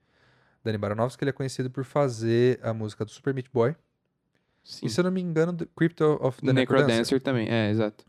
Danny 0.63 0.78
Baranovsky 0.78 1.24
ele 1.24 1.30
é 1.30 1.34
conhecido 1.34 1.70
por 1.70 1.84
fazer 1.84 2.60
a 2.63 2.74
música 2.74 3.06
do 3.06 3.12
Super 3.12 3.34
Meat 3.34 3.48
Boy. 3.52 3.76
sim. 4.63 4.86
E 4.86 4.89
se 4.89 5.00
eu 5.00 5.04
não 5.04 5.12
me 5.12 5.22
engano, 5.22 5.54
do 5.54 5.65
Crypto 5.67 6.17
of 6.22 6.39
the 6.41 6.54
Necrodancer. 6.54 6.88
Necrodancer 6.88 7.22
também. 7.22 7.50
É, 7.50 7.70
exato. 7.70 8.04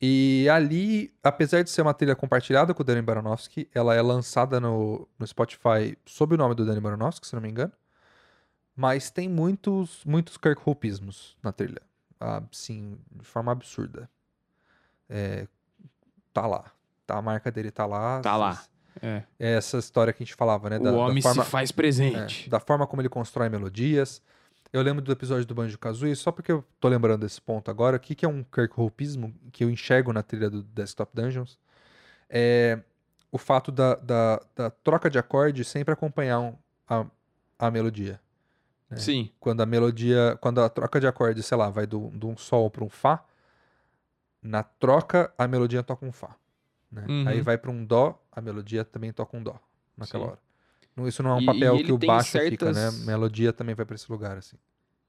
E 0.00 0.48
ali, 0.48 1.12
apesar 1.22 1.62
de 1.62 1.70
ser 1.70 1.82
uma 1.82 1.92
trilha 1.92 2.14
compartilhada 2.14 2.72
com 2.72 2.82
o 2.82 2.84
Danny 2.84 3.02
Baranovsky, 3.02 3.68
ela 3.74 3.94
é 3.94 4.00
lançada 4.00 4.60
no, 4.60 5.08
no 5.18 5.26
Spotify 5.26 5.98
sob 6.06 6.34
o 6.34 6.38
nome 6.38 6.54
do 6.54 6.64
Danny 6.64 6.80
Baranovsky, 6.80 7.26
se 7.26 7.34
não 7.34 7.42
me 7.42 7.48
engano. 7.48 7.72
Mas 8.76 9.10
tem 9.10 9.28
muitos, 9.28 10.04
muitos 10.04 10.36
Kirk 10.36 10.62
Hopismos 10.64 11.36
na 11.42 11.50
trilha. 11.50 11.82
Assim, 12.20 12.96
de 13.10 13.24
forma 13.24 13.50
absurda. 13.50 14.08
É, 15.08 15.48
tá 16.32 16.46
lá. 16.46 16.64
Tá, 17.04 17.16
a 17.16 17.22
marca 17.22 17.50
dele 17.50 17.72
tá 17.72 17.84
lá. 17.84 18.20
Tá 18.20 18.36
lá. 18.36 18.62
É. 19.02 19.24
É 19.38 19.56
essa 19.56 19.78
história 19.78 20.12
que 20.12 20.22
a 20.22 20.26
gente 20.26 20.36
falava, 20.36 20.70
né? 20.70 20.78
o 20.78 20.94
homem 20.94 21.22
forma, 21.22 21.44
se 21.44 21.50
faz 21.50 21.70
é, 21.70 21.72
presente. 21.72 22.48
da 22.48 22.60
forma 22.60 22.86
como 22.86 23.02
ele 23.02 23.08
constrói 23.08 23.48
melodias. 23.48 24.22
Eu 24.72 24.82
lembro 24.82 25.02
do 25.02 25.10
episódio 25.10 25.46
do 25.46 25.54
Banjo-Kazooie, 25.54 26.14
só 26.14 26.30
porque 26.30 26.52
eu 26.52 26.62
tô 26.78 26.88
lembrando 26.88 27.22
desse 27.22 27.40
ponto 27.40 27.70
agora, 27.70 27.96
o 27.96 28.00
que, 28.00 28.14
que 28.14 28.24
é 28.24 28.28
um 28.28 28.44
Kirk 28.44 28.78
Hopismo 28.78 29.34
que 29.50 29.64
eu 29.64 29.70
enxergo 29.70 30.12
na 30.12 30.22
trilha 30.22 30.50
do 30.50 30.62
Desktop 30.62 31.10
Dungeons? 31.14 31.58
É 32.28 32.78
o 33.32 33.38
fato 33.38 33.70
da, 33.72 33.94
da, 33.96 34.40
da 34.54 34.70
troca 34.70 35.08
de 35.10 35.18
acorde 35.18 35.64
sempre 35.64 35.92
acompanhar 35.92 36.40
um- 36.40 36.56
a, 36.88 37.06
a 37.58 37.70
melodia. 37.70 38.20
é. 38.90 38.96
Sim. 38.96 39.30
Quando 39.40 39.60
a 39.62 39.66
melodia, 39.66 40.36
quando 40.40 40.60
a 40.62 40.68
troca 40.68 40.98
de 41.00 41.06
acorde, 41.06 41.42
sei 41.42 41.56
lá, 41.56 41.68
vai 41.70 41.86
do- 41.86 42.10
de 42.10 42.26
um 42.26 42.36
sol 42.36 42.70
para 42.70 42.84
um 42.84 42.88
fá, 42.90 43.24
na 44.42 44.62
troca 44.62 45.32
a 45.36 45.48
melodia 45.48 45.82
toca 45.82 46.04
um 46.06 46.12
fá. 46.12 46.34
né? 46.90 47.04
Uhum. 47.08 47.28
Aí 47.28 47.40
vai 47.42 47.58
para 47.58 47.70
um 47.70 47.84
dó, 47.84 48.22
a 48.32 48.40
melodia 48.40 48.84
também 48.84 49.12
toca 49.12 49.36
um 49.36 49.42
dó 49.42 49.58
naquela 49.96 50.24
Sim. 50.24 50.30
hora. 50.30 50.38
Isso 51.06 51.22
não 51.22 51.30
é 51.30 51.34
um 51.34 51.40
E- 51.42 51.46
papel 51.46 51.76
e 51.76 51.84
que 51.84 51.92
o 51.92 51.98
baixo 51.98 52.38
fica, 52.38 52.66
né? 52.66 52.74
certas- 52.74 53.04
Melodia 53.04 53.52
também 53.52 53.74
vai 53.74 53.84
para 53.86 53.94
esse 53.94 54.10
lugar 54.10 54.38
assim. 54.38 54.56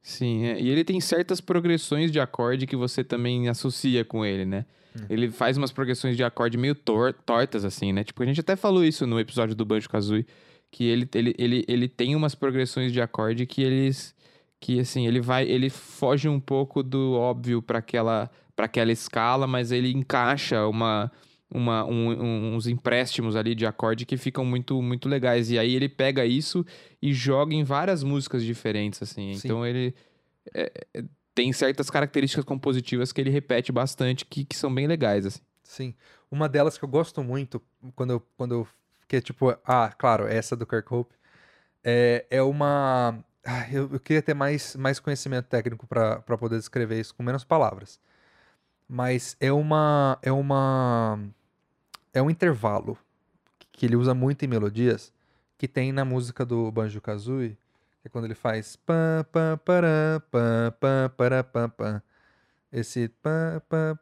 Sim, 0.01 0.45
é. 0.45 0.59
e 0.61 0.69
ele 0.69 0.83
tem 0.83 0.99
certas 1.01 1.41
progressões 1.41 2.11
de 2.11 2.19
acorde 2.19 2.65
que 2.67 2.75
você 2.75 3.03
também 3.03 3.49
associa 3.49 4.05
com 4.05 4.25
ele, 4.25 4.45
né? 4.45 4.65
Hum. 4.97 5.05
Ele 5.09 5.29
faz 5.29 5.57
umas 5.57 5.71
progressões 5.71 6.15
de 6.15 6.23
acorde 6.23 6.57
meio 6.57 6.73
tor- 6.73 7.13
tortas, 7.13 7.65
assim, 7.65 7.91
né? 7.91 8.03
Tipo, 8.03 8.23
a 8.23 8.25
gente 8.25 8.39
até 8.39 8.55
falou 8.55 8.83
isso 8.83 9.05
no 9.05 9.19
episódio 9.19 9.53
do 9.55 9.65
Banjo-Kazooie, 9.65 10.25
que 10.71 10.85
ele, 10.85 11.07
ele, 11.13 11.35
ele, 11.37 11.65
ele 11.67 11.87
tem 11.89 12.15
umas 12.15 12.33
progressões 12.33 12.91
de 12.93 13.01
acorde 13.01 13.45
que 13.45 13.61
eles... 13.61 14.15
Que, 14.61 14.79
assim, 14.79 15.05
ele 15.07 15.19
vai... 15.21 15.45
Ele 15.47 15.69
foge 15.69 16.27
um 16.29 16.39
pouco 16.39 16.81
do 16.81 17.13
óbvio 17.13 17.61
para 17.61 17.79
aquela, 17.79 18.29
pra 18.55 18.65
aquela 18.65 18.91
escala, 18.91 19.45
mas 19.47 19.71
ele 19.71 19.91
encaixa 19.91 20.65
uma... 20.67 21.11
Uma, 21.51 21.83
um- 21.83 22.53
uns 22.55 22.67
empréstimos 22.67 23.35
ali 23.35 23.55
de 23.55 23.65
acorde 23.65 24.05
que 24.05 24.17
ficam 24.17 24.45
muito, 24.45 24.79
muito 24.81 25.09
legais. 25.09 25.49
E 25.49 25.57
aí 25.57 25.73
ele 25.75 25.89
pega 25.89 26.23
isso 26.25 26.63
e 27.01 27.11
joga 27.13 27.55
em 27.55 27.63
várias 27.63 28.03
músicas 28.03 28.43
diferentes, 28.43 29.01
assim. 29.01 29.33
Sim. 29.33 29.47
Então 29.47 29.65
ele. 29.65 29.95
é- 30.53 30.71
é- 30.93 31.03
tem 31.33 31.53
certas 31.53 31.89
características 31.89 32.43
compositivas 32.43 33.11
que 33.13 33.21
ele 33.21 33.29
repete 33.29 33.71
bastante 33.71 34.25
que, 34.25 34.43
que 34.43 34.55
são 34.57 34.73
bem 34.73 34.85
legais, 34.87 35.25
assim. 35.25 35.39
Sim. 35.63 35.95
Uma 36.29 36.49
delas 36.49 36.77
que 36.77 36.83
eu 36.83 36.89
gosto 36.89 37.23
muito, 37.23 37.61
quando 37.95 38.11
eu, 38.11 38.19
quando 38.35 38.53
eu 38.53 38.67
que 39.07 39.15
é 39.15 39.21
tipo, 39.21 39.49
ah, 39.65 39.91
claro, 39.97 40.27
essa 40.27 40.55
do 40.55 40.67
Kirk 40.67 40.93
Hope, 40.93 41.15
é, 41.83 42.25
é 42.29 42.41
uma. 42.43 43.17
ah, 43.45 43.67
eu, 43.71 43.89
eu 43.93 43.99
queria 43.99 44.21
ter 44.21 44.33
mais, 44.35 44.75
mais 44.75 44.99
conhecimento 44.99 45.45
técnico 45.45 45.87
para 45.87 46.19
poder 46.37 46.57
descrever 46.59 46.99
isso 46.99 47.15
com 47.15 47.23
menos 47.23 47.43
palavras. 47.43 47.99
Mas 48.87 49.35
é 49.39 49.51
uma. 49.51 50.17
É 50.21 50.31
uma. 50.31 51.19
É 52.19 52.21
um 52.21 52.29
intervalo 52.29 52.97
que 53.71 53.85
ele 53.85 53.95
usa 53.95 54.13
muito 54.13 54.43
em 54.43 54.47
melodias 54.47 55.13
que 55.57 55.69
tem 55.69 55.93
na 55.93 56.03
música 56.03 56.45
do 56.45 56.69
Banjo 56.69 56.99
Kazooie, 56.99 57.57
que 58.01 58.07
é 58.07 58.09
quando 58.09 58.25
ele 58.25 58.35
faz 58.35 58.75
pam 58.75 59.23
pam 59.31 59.57
pará 59.63 60.21
pam 60.29 60.71
pam 60.77 61.09
pará 61.15 61.43
pam 61.45 61.69
pam. 61.69 62.01
Esse 62.73 63.07
pam 63.07 63.61
pam 63.69 63.97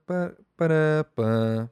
pará 0.57 1.03
pam. 1.15 1.69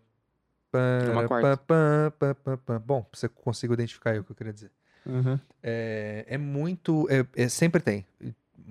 Bom, 2.85 3.01
pra 3.01 3.19
você 3.19 3.27
consiga 3.27 3.73
identificar 3.73 4.11
aí 4.11 4.19
o 4.19 4.23
que 4.23 4.31
eu 4.31 4.35
queria 4.35 4.53
dizer. 4.53 4.71
Uhum. 5.03 5.39
É, 5.63 6.25
é 6.27 6.37
muito. 6.37 7.07
É, 7.09 7.25
é- 7.43 7.49
sempre 7.49 7.81
tem. 7.81 8.05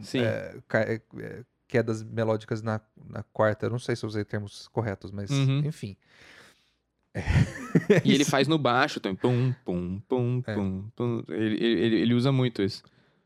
Sim. 0.01 0.21
É, 0.21 0.61
é, 0.75 1.01
é, 1.19 1.45
quedas 1.67 2.05
melódicas 2.05 2.63
na, 2.63 2.81
na 3.11 3.25
quarta. 3.25 3.67
Eu 3.67 3.71
não 3.71 3.81
sei 3.81 3.97
se 3.97 4.05
eu 4.05 4.09
usei 4.09 4.25
termos 4.25 4.69
corretos, 4.69 5.11
mas 5.11 5.29
Uhum. 5.29 5.59
enfim. 5.65 5.97
E 8.05 8.13
ele 8.15 8.25
faz 8.25 8.49
no 8.49 8.59
baixo 8.59 8.99
também. 9.01 9.17
Pum, 9.17 9.53
pum, 9.65 10.01
pum, 10.09 10.43
É. 10.47 10.55
pum, 10.55 10.85
pum. 10.97 11.25
Ele, 11.29 11.65
ele, 11.65 11.97
ele 12.01 12.15
usa 12.15 12.33
muito 12.33 12.63
isso. 12.63 12.83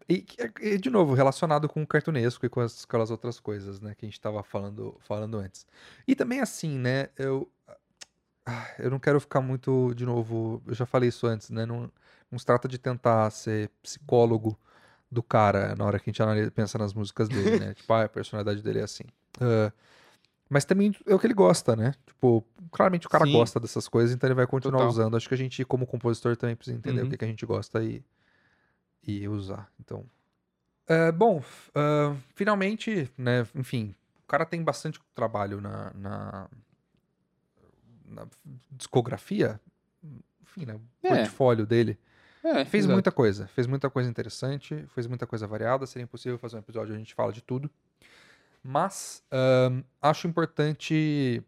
E, 0.08 0.24
e, 0.62 0.78
de 0.78 0.88
novo, 0.88 1.12
relacionado 1.14 1.68
com 1.68 1.82
o 1.82 1.86
cartunesco 1.86 2.44
e 2.46 2.48
com 2.48 2.60
as- 2.60 2.84
aquelas 2.84 3.10
outras 3.10 3.38
coisas, 3.38 3.80
né, 3.80 3.94
que 3.94 4.06
a 4.06 4.08
gente 4.08 4.18
tava 4.20 4.42
falando, 4.42 4.96
falando 5.00 5.36
antes. 5.36 5.66
E 6.06 6.14
também 6.14 6.40
assim, 6.40 6.78
né, 6.78 7.08
eu, 7.18 7.46
eu 8.78 8.90
não 8.90 8.98
quero 8.98 9.20
ficar 9.20 9.42
muito, 9.42 9.92
de 9.94 10.06
novo, 10.06 10.62
eu 10.66 10.74
já 10.74 10.86
falei 10.86 11.10
isso 11.10 11.26
antes, 11.26 11.50
né, 11.50 11.66
não, 11.66 11.90
não 12.30 12.38
se 12.38 12.46
trata 12.46 12.66
de 12.66 12.78
tentar 12.78 13.28
ser 13.30 13.70
psicólogo 13.82 14.58
do 15.12 15.22
cara 15.22 15.74
na 15.76 15.84
hora 15.84 15.98
que 15.98 16.08
a 16.08 16.10
gente 16.12 16.22
analisa, 16.22 16.50
pensa 16.50 16.78
nas 16.78 16.94
músicas 16.94 17.28
dele, 17.28 17.58
né, 17.58 17.74
tipo, 17.76 17.92
ah, 17.92 18.04
a 18.04 18.08
personalidade 18.08 18.62
dele 18.62 18.78
é 18.78 18.84
assim. 18.84 19.04
Ah, 19.38 19.70
mas 20.48 20.64
também 20.64 20.94
é 21.06 21.14
o 21.14 21.18
que 21.18 21.26
ele 21.26 21.34
gosta, 21.34 21.74
né, 21.76 21.94
tipo, 22.06 22.44
claramente 22.72 23.06
o 23.06 23.10
cara 23.10 23.24
Sim. 23.26 23.32
gosta 23.32 23.58
dessas 23.60 23.88
coisas, 23.88 24.14
então 24.14 24.26
ele 24.28 24.34
vai 24.34 24.46
continuar 24.46 24.78
Total. 24.78 24.88
usando. 24.88 25.16
Acho 25.16 25.28
que 25.28 25.34
a 25.34 25.38
gente, 25.38 25.64
como 25.64 25.86
compositor, 25.86 26.36
também 26.36 26.56
precisa 26.56 26.76
entender 26.76 27.00
o 27.00 27.04
Uhum. 27.04 27.10
que, 27.10 27.16
que 27.18 27.24
a 27.24 27.28
gente 27.28 27.44
gosta 27.46 27.82
e, 27.82 28.02
e 29.02 29.26
usar. 29.28 29.70
Então, 29.80 30.04
é, 30.86 31.12
bom, 31.12 31.42
ah, 31.74 32.14
finalmente, 32.34 33.10
né, 33.16 33.46
enfim, 33.54 33.94
o 34.24 34.26
cara 34.28 34.44
tem 34.46 34.62
bastante 34.62 35.00
trabalho 35.14 35.60
na, 35.60 35.92
na, 35.94 36.48
na 38.06 38.26
discografia, 38.70 39.60
enfim, 40.42 40.64
né, 40.66 40.74
o 40.74 41.06
É. 41.06 41.08
portfólio 41.16 41.66
dele. 41.66 41.98
É, 42.42 42.64
Fez 42.64 42.84
exato. 42.84 42.92
muita 42.94 43.10
coisa, 43.10 43.46
fez 43.48 43.66
muita 43.66 43.90
coisa 43.90 44.08
interessante, 44.08 44.86
fez 44.94 45.06
muita 45.06 45.26
coisa 45.26 45.46
variada, 45.46 45.84
seria 45.86 46.04
impossível 46.04 46.38
fazer 46.38 46.56
um 46.56 46.60
episódio 46.60 46.92
onde 46.92 47.02
a 47.02 47.04
gente 47.04 47.14
fala 47.14 47.32
de 47.32 47.42
tudo. 47.42 47.68
Mas 48.62 49.22
ahn, 49.30 49.82
acho 50.00 50.26
importante 50.26 51.42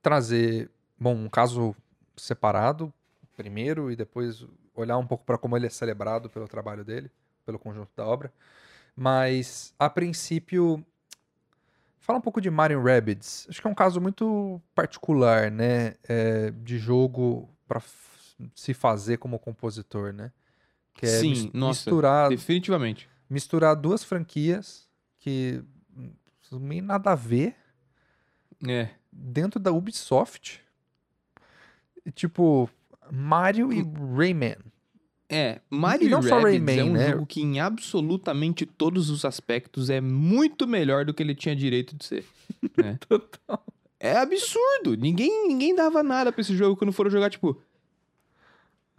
trazer, 0.00 0.70
bom, 0.98 1.14
um 1.14 1.28
caso 1.28 1.74
separado 2.16 2.92
primeiro 3.36 3.90
e 3.90 3.96
depois 3.96 4.46
olhar 4.74 4.98
um 4.98 5.06
pouco 5.06 5.24
para 5.24 5.38
como 5.38 5.56
ele 5.56 5.66
é 5.66 5.70
celebrado 5.70 6.28
pelo 6.28 6.48
trabalho 6.48 6.84
dele, 6.84 7.10
pelo 7.44 7.58
conjunto 7.58 7.90
da 7.96 8.06
obra. 8.06 8.32
Mas 8.94 9.74
a 9.78 9.88
princípio 9.88 10.84
fala 11.98 12.18
um 12.18 12.22
pouco 12.22 12.40
de 12.40 12.50
Mario 12.50 12.82
Rabbids. 12.82 13.46
Acho 13.48 13.60
que 13.60 13.66
é 13.66 13.70
um 13.70 13.74
caso 13.74 14.00
muito 14.00 14.60
particular, 14.74 15.50
né, 15.50 15.94
é, 16.04 16.50
de 16.50 16.78
jogo 16.78 17.48
para 17.66 17.80
se 18.54 18.74
fazer 18.74 19.18
como 19.18 19.38
compositor, 19.38 20.12
né? 20.12 20.32
Que 20.94 21.06
é 21.06 21.20
Sim, 21.20 21.28
mis- 21.30 21.52
nossa, 21.52 21.68
misturar 21.68 22.28
Definitivamente. 22.28 23.08
misturar 23.30 23.74
duas 23.76 24.04
franquias 24.04 24.88
que 25.18 25.62
não 26.58 26.68
tem 26.68 26.80
nada 26.80 27.12
a 27.12 27.14
ver 27.14 27.54
É. 28.66 28.88
dentro 29.10 29.58
da 29.60 29.72
Ubisoft. 29.72 30.60
E, 32.04 32.10
Tipo, 32.10 32.68
Mario 33.10 33.72
e 33.72 33.82
Rayman. 34.16 34.56
É, 35.28 35.60
Mario 35.70 36.10
não 36.10 36.22
só 36.22 36.40
Rayman, 36.40 36.78
é 36.78 36.84
um 36.84 36.92
né? 36.92 37.10
jogo 37.12 37.26
que 37.26 37.40
em 37.40 37.58
absolutamente 37.58 38.66
todos 38.66 39.08
os 39.08 39.24
aspectos 39.24 39.88
é 39.88 40.00
muito 40.00 40.66
melhor 40.66 41.04
do 41.06 41.14
que 41.14 41.22
ele 41.22 41.34
tinha 41.34 41.56
direito 41.56 41.96
de 41.96 42.04
ser. 42.04 42.24
né? 42.76 42.98
Total. 43.08 43.64
É 43.98 44.16
absurdo. 44.18 44.96
Ninguém, 44.96 45.48
ninguém 45.48 45.74
dava 45.74 46.02
nada 46.02 46.30
pra 46.32 46.40
esse 46.42 46.54
jogo 46.56 46.76
quando 46.76 46.92
foram 46.92 47.10
jogar, 47.10 47.30
tipo... 47.30 47.60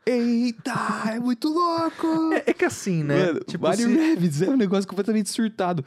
Eita, 0.06 0.74
é 1.16 1.20
muito 1.20 1.48
louco! 1.48 2.34
É, 2.34 2.44
é 2.48 2.54
que 2.54 2.66
assim, 2.66 3.04
né? 3.04 3.28
Mano, 3.28 3.40
tipo, 3.42 3.64
Mario 3.64 3.88
se- 3.88 3.96
Rabbids 4.10 4.42
é 4.42 4.50
um 4.50 4.58
negócio 4.58 4.88
completamente 4.90 5.30
surtado. 5.30 5.86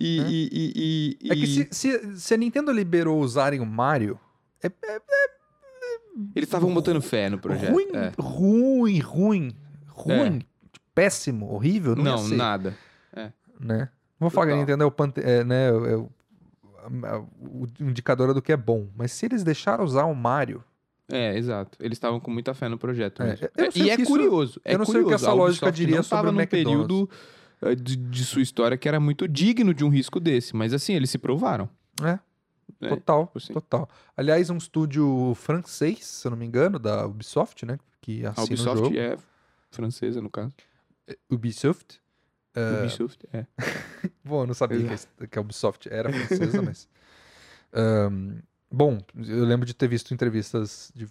E... 0.00 0.18
É. 0.20 0.24
e, 0.30 1.18
e, 1.22 1.30
é 1.30 1.34
que 1.34 1.46
se, 1.46 1.68
se, 1.70 2.18
se 2.18 2.34
a 2.34 2.36
Nintendo 2.36 2.72
liberou 2.72 3.20
usarem 3.20 3.60
o 3.60 3.66
Mario, 3.66 4.18
é, 4.62 4.66
é 4.68 5.00
Eles 6.34 6.48
estavam 6.48 6.72
botando 6.72 7.00
fé 7.02 7.28
no 7.28 7.38
projeto. 7.38 7.72
ruim, 7.72 7.88
é. 7.94 8.12
ruim, 8.18 8.98
ruim, 9.00 9.56
ruim, 9.88 10.42
péssimo, 10.94 11.52
horrível, 11.52 11.94
não, 11.94 12.04
Não, 12.16 12.28
nada. 12.28 12.76
né? 13.58 13.88
Vou 14.18 14.28
falar 14.30 14.46
que 14.46 14.52
a 14.52 14.54
Total. 14.56 14.66
Nintendo 14.66 14.82
é 14.82 14.86
o, 14.86 14.90
pante- 14.90 15.20
é, 15.20 15.44
né, 15.44 15.68
é 15.68 15.96
o, 15.96 16.08
o 17.42 17.66
indicador 17.80 18.34
do 18.34 18.42
que 18.42 18.52
é 18.52 18.56
bom. 18.56 18.88
Mas 18.96 19.12
se 19.12 19.26
eles 19.26 19.42
deixaram 19.42 19.84
usar 19.84 20.04
o 20.04 20.14
Mario, 20.14 20.62
É, 21.10 21.36
exato. 21.36 21.76
Eles 21.80 21.96
estavam 21.96 22.20
com 22.20 22.30
muita 22.30 22.52
fé 22.54 22.68
no 22.68 22.78
projeto. 22.78 23.22
É, 23.22 23.36
e 23.74 23.90
é 23.90 23.94
isso- 23.94 24.04
curioso. 24.04 24.60
É 24.64 24.74
eu 24.74 24.78
não 24.78 24.84
sei 24.84 24.96
o 24.96 24.98
que 24.98 25.02
curioso. 25.04 25.24
essa 25.24 25.32
lógica 25.34 25.72
diria 25.72 26.02
sobre 26.02 26.28
o 26.28 26.32
McDonald's. 26.32 26.48
período 26.86 27.10
de, 27.76 27.96
de 27.96 28.24
sua 28.24 28.42
história 28.42 28.76
que 28.78 28.88
era 28.88 28.98
muito 29.00 29.28
digno 29.28 29.72
de 29.74 29.84
um 29.84 29.88
risco 29.88 30.18
desse. 30.20 30.54
Mas 30.56 30.72
assim, 30.72 30.94
eles 30.94 31.10
se 31.10 31.18
provaram. 31.18 31.68
É, 32.02 32.18
É, 32.80 32.88
total, 32.88 33.30
assim. 33.34 33.52
total. 33.52 33.88
Aliás, 34.16 34.48
um 34.50 34.56
estúdio 34.56 35.34
francês, 35.34 36.04
se 36.06 36.26
eu 36.26 36.30
não 36.30 36.38
me 36.38 36.46
engano, 36.46 36.78
da 36.78 37.06
Ubisoft, 37.06 37.66
né? 37.66 37.78
Que 38.00 38.24
A 38.24 38.30
assina 38.30 38.44
o 38.44 38.46
Ubisoft 38.54 38.78
jogo. 38.84 38.96
é 38.98 39.16
francesa, 39.70 40.20
no 40.22 40.30
caso. 40.30 40.54
Ubisoft. 41.30 42.00
É, 42.54 42.78
Ubisoft, 42.80 43.26
é. 43.32 43.46
Bom, 44.24 44.42
eu 44.42 44.46
não 44.46 44.54
sabia 44.54 44.78
que, 44.86 44.94
a- 45.24 45.26
que 45.26 45.38
a 45.38 45.42
Ubisoft 45.42 45.88
era 45.90 46.10
francesa, 46.12 46.62
mas. 46.62 46.88
Ahn, 47.72 48.40
bom, 48.70 48.98
eu 49.16 49.44
lembro 49.44 49.66
de 49.66 49.74
ter 49.74 49.88
visto 49.88 50.14
entrevistas 50.14 50.92
de 50.94 51.06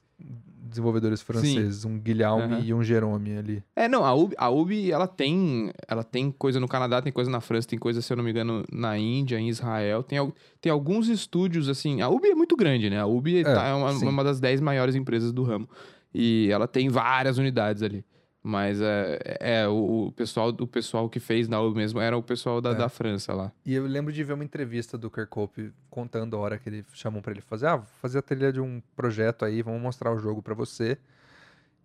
desenvolvedores 0.70 1.22
franceses, 1.22 1.84
um 1.84 1.98
Guilherme 2.00 2.54
Aham. 2.56 2.64
e 2.64 2.74
um 2.74 2.84
Jerome 2.84 3.38
ali. 3.38 3.64
É, 3.76 3.88
não, 3.88 4.06
a 4.06 4.14
Ubi, 4.14 4.36
a 4.38 4.50
Ubi, 4.50 4.92
ela 4.92 5.08
tem, 5.08 5.72
ela 5.88 6.04
tem 6.04 6.32
coisa 6.32 6.60
no 6.60 6.68
Canadá, 6.68 7.02
tem 7.02 7.12
coisa 7.12 7.30
na 7.30 7.42
França, 7.42 7.68
tem 7.68 7.80
coisa, 7.80 8.02
se 8.02 8.14
eu 8.14 8.18
não 8.18 8.24
me 8.24 8.30
engano, 8.30 8.64
na 8.72 8.98
Índia, 8.98 9.40
em 9.40 9.50
Israel. 9.50 10.04
Tem, 10.04 10.20
tem 10.62 10.72
alguns 10.72 11.08
estúdios, 11.10 11.68
assim, 11.68 12.02
a 12.02 12.10
Ubi 12.10 12.30
é 12.30 12.36
muito 12.36 12.56
grande, 12.56 12.90
né? 12.90 13.00
A 13.00 13.08
Ubi 13.08 13.44
tá- 13.44 13.66
é 13.68 13.74
uma, 13.74 13.94
sim. 13.94 14.08
uma 14.08 14.24
das 14.24 14.40
10 14.40 14.62
maiores 14.62 14.96
empresas 14.96 15.32
do 15.34 15.44
ramo. 15.44 15.68
E 16.14 16.50
ela 16.52 16.68
tem 16.68 16.88
várias 16.90 17.38
unidades 17.38 17.82
ali. 17.82 18.06
Mas 18.42 18.80
é, 18.80 19.20
é 19.40 19.68
o, 19.68 20.08
o 20.08 20.12
pessoal, 20.14 20.50
o 20.50 20.66
pessoal 20.68 21.10
que 21.10 21.20
fez 21.20 21.48
na 21.50 21.60
Ubi 21.62 21.76
mesmo 21.78 22.00
era 22.00 22.18
o 22.18 22.24
pessoal 22.24 22.62
da, 22.62 22.70
É. 22.72 22.76
da 22.76 22.88
França 22.90 23.34
lá. 23.34 23.52
E 23.66 23.74
eu 23.74 23.86
lembro 23.86 24.14
de 24.14 24.24
ver 24.24 24.34
uma 24.34 24.44
entrevista 24.46 24.98
do 24.98 25.10
Kirkhope 25.12 25.74
contando 25.90 26.38
a 26.38 26.40
hora 26.40 26.58
que 26.58 26.70
ele 26.70 26.86
chamou 26.94 27.22
pra 27.22 27.32
ele 27.34 27.42
fazer, 27.42 27.68
ah, 27.68 27.76
vou 27.78 27.86
fazer 28.02 28.20
a 28.20 28.22
trilha 28.22 28.54
de 28.54 28.62
um 28.62 28.82
projeto 28.96 29.44
aí, 29.44 29.62
vamos 29.62 29.82
mostrar 29.82 30.14
o 30.14 30.18
jogo 30.18 30.42
pra 30.42 30.54
você. 30.54 30.98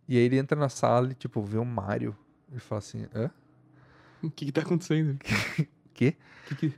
E 0.09 0.17
aí 0.17 0.23
ele 0.23 0.39
entra 0.39 0.59
na 0.59 0.69
sala 0.69 1.11
e, 1.11 1.15
tipo, 1.15 1.43
vê 1.43 1.59
o 1.59 1.65
Mario. 1.65 2.17
Ele 2.51 2.61
fala 2.61 2.79
assim, 2.79 3.07
hã? 3.15 3.31
O 4.23 4.31
que 4.31 4.47
que 4.47 4.53
tá 4.53 4.61
acontecendo? 4.61 5.19
Quê? 5.93 6.15
Que 6.47 6.55
que- 6.55 6.75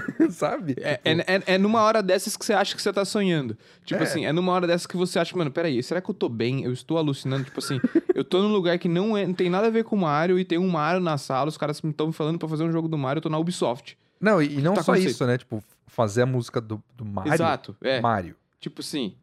Sabe? 0.30 0.74
É, 0.80 0.96
Tipo, 0.96 1.08
é, 1.08 1.34
é- 1.36 1.42
é 1.54 1.58
numa 1.58 1.82
hora 1.82 2.02
dessas 2.02 2.36
que 2.36 2.44
você 2.44 2.52
acha 2.52 2.74
que 2.76 2.82
você 2.82 2.92
tá 2.92 3.04
sonhando. 3.04 3.56
Tipo 3.84 4.00
É. 4.00 4.04
assim, 4.04 4.24
é 4.26 4.32
numa 4.32 4.52
hora 4.52 4.66
dessas 4.66 4.86
que 4.86 4.96
você 4.96 5.18
acha, 5.18 5.36
mano, 5.36 5.50
peraí, 5.50 5.82
será 5.82 6.00
que 6.00 6.10
eu 6.10 6.14
tô 6.14 6.28
bem? 6.28 6.64
Eu 6.64 6.72
estou 6.72 6.98
alucinando. 6.98 7.44
Tipo 7.44 7.58
assim, 7.60 7.80
eu 8.14 8.24
tô 8.24 8.42
num 8.42 8.52
lugar 8.52 8.78
que 8.78 8.88
não, 8.88 9.16
é, 9.16 9.26
não 9.26 9.34
tem 9.34 9.48
nada 9.50 9.66
a 9.66 9.70
ver 9.70 9.84
com 9.84 9.96
o 9.96 10.00
Mario 10.00 10.38
e 10.38 10.44
tem 10.44 10.58
um 10.58 10.68
Mario 10.68 11.00
na 11.00 11.16
sala, 11.18 11.48
os 11.48 11.56
caras 11.56 11.82
estão 11.82 12.06
me 12.08 12.12
falando 12.12 12.38
pra 12.38 12.48
fazer 12.48 12.64
um 12.64 12.72
jogo 12.72 12.88
do 12.88 12.98
Mario, 12.98 13.18
eu 13.18 13.22
tô 13.22 13.28
na 13.28 13.38
Ubisoft. 13.38 13.96
Não, 14.20 14.40
e, 14.42 14.58
e 14.58 14.62
não 14.62 14.74
tá 14.74 14.82
só 14.82 14.94
isso, 14.96 15.26
né? 15.26 15.36
Tipo, 15.38 15.62
fazer 15.86 16.22
a 16.22 16.26
música 16.26 16.60
do, 16.60 16.82
do 16.96 17.04
Mario. 17.04 17.32
Exato, 17.34 17.76
é. 17.82 18.00
Mario. 18.00 18.34
Tipo 18.60 18.80
assim, 18.80 19.14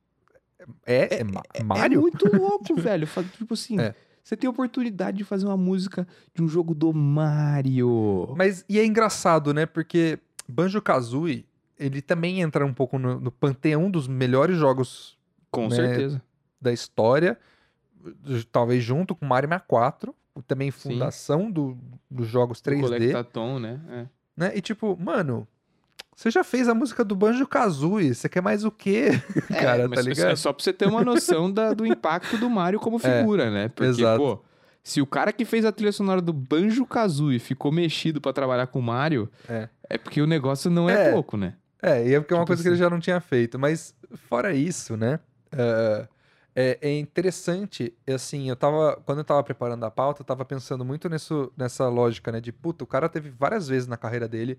É, 0.85 1.19
é, 1.19 1.23
Ma- 1.23 1.41
é 1.53 1.63
Mario? 1.63 2.01
muito 2.01 2.25
louco, 2.35 2.75
velho. 2.75 3.07
Tipo 3.37 3.53
assim, 3.53 3.79
É. 3.79 3.93
você 4.23 4.37
tem 4.37 4.47
a 4.47 4.51
oportunidade 4.51 5.17
de 5.17 5.23
fazer 5.23 5.45
uma 5.45 5.57
música 5.57 6.07
de 6.33 6.41
um 6.43 6.47
jogo 6.47 6.73
do 6.73 6.93
Mario. 6.93 8.33
Mas, 8.37 8.63
e 8.69 8.79
é 8.79 8.85
engraçado, 8.85 9.53
né? 9.53 9.65
Porque 9.65 10.19
Banjo-Kazooie, 10.53 11.45
ele 11.79 12.01
também 12.01 12.41
entra 12.41 12.65
um 12.65 12.73
pouco 12.73 12.97
no, 12.99 13.19
no 13.19 13.31
panteão 13.31 13.89
dos 13.89 14.07
melhores 14.07 14.57
jogos 14.57 15.17
Com 15.51 15.67
né, 15.67 15.75
certeza. 15.75 16.21
da 16.61 16.71
história, 16.71 17.37
talvez 18.51 18.83
junto 18.83 19.15
com 19.15 19.25
Mario 19.25 19.49
64, 19.49 20.15
o 20.35 20.41
também 20.41 20.71
fundação 20.71 21.51
do, 21.51 21.77
dos 22.09 22.27
jogos 22.27 22.59
O 22.59 22.63
3D, 22.63 22.81
Collectathon, 22.81 23.59
né? 23.59 23.79
É. 23.89 24.05
né? 24.35 24.51
E 24.57 24.61
tipo, 24.61 24.97
mano, 24.99 25.47
Você 26.15 26.29
já 26.29 26.43
fez 26.43 26.67
a 26.69 26.73
música 26.75 27.03
do 27.03 27.15
Banjo 27.15 27.47
Kazooie, 27.47 28.13
você 28.13 28.29
quer 28.29 28.41
mais 28.41 28.63
o 28.63 28.71
quê, 28.71 29.09
É, 29.49 29.53
cara, 29.61 29.89
tá 29.89 30.01
ligado? 30.01 30.31
É 30.31 30.35
só 30.35 30.53
pra 30.53 30.63
você 30.63 30.71
ter 30.73 30.87
uma 30.87 31.03
noção 31.03 31.51
da- 31.51 31.73
do 31.73 31.85
impacto 31.85 32.37
do 32.37 32.49
Mario 32.49 32.79
como 32.79 32.99
figura, 32.99 33.49
né? 33.49 33.67
Porque, 33.69 33.89
exato. 33.89 34.19
pô, 34.19 34.39
se 34.83 35.01
o 35.01 35.07
cara 35.07 35.31
que 35.31 35.45
fez 35.45 35.63
a 35.65 35.71
trilha 35.71 35.91
sonora 35.93 36.21
do 36.21 36.33
Banjo 36.33 36.85
Kazooie 36.85 37.39
ficou 37.39 37.71
mexido 37.71 38.19
pra 38.19 38.33
trabalhar 38.33 38.67
com 38.67 38.79
o 38.79 38.83
Mario, 38.83 39.29
É. 39.47 39.69
é 39.89 39.97
porque 39.97 40.21
o 40.21 40.27
negócio 40.27 40.69
não 40.69 40.89
é, 40.89 41.07
É. 41.07 41.11
pouco, 41.11 41.37
né? 41.37 41.55
É, 41.81 42.07
e 42.07 42.13
é 42.13 42.19
porque 42.19 42.33
é 42.33 42.37
uma 42.37 42.43
Tipo 42.43 42.47
coisa 42.47 42.61
que 42.61 42.67
ele 42.67 42.75
assim. 42.75 42.83
já 42.83 42.89
não 42.89 42.99
tinha 42.99 43.19
feito. 43.21 43.57
Mas, 43.57 43.95
fora 44.29 44.53
isso, 44.53 44.95
né? 44.97 45.19
eh, 45.51 46.07
é, 46.55 46.77
é 46.81 46.99
interessante, 46.99 47.93
assim, 48.07 48.47
eu 48.49 48.55
tava. 48.55 49.01
Quando 49.05 49.19
eu 49.19 49.23
tava 49.23 49.43
preparando 49.43 49.83
a 49.85 49.91
pauta, 49.91 50.21
eu 50.21 50.25
tava 50.25 50.45
pensando 50.45 50.83
muito 50.85 51.09
nisso, 51.09 51.51
nessa 51.57 51.87
lógica, 51.89 52.31
né? 52.31 52.39
De 52.39 52.51
puta, 52.51 52.83
o 52.83 52.87
cara 52.87 53.09
teve 53.09 53.29
várias 53.31 53.67
vezes 53.67 53.87
na 53.87 53.97
carreira 53.97 54.27
dele 54.27 54.57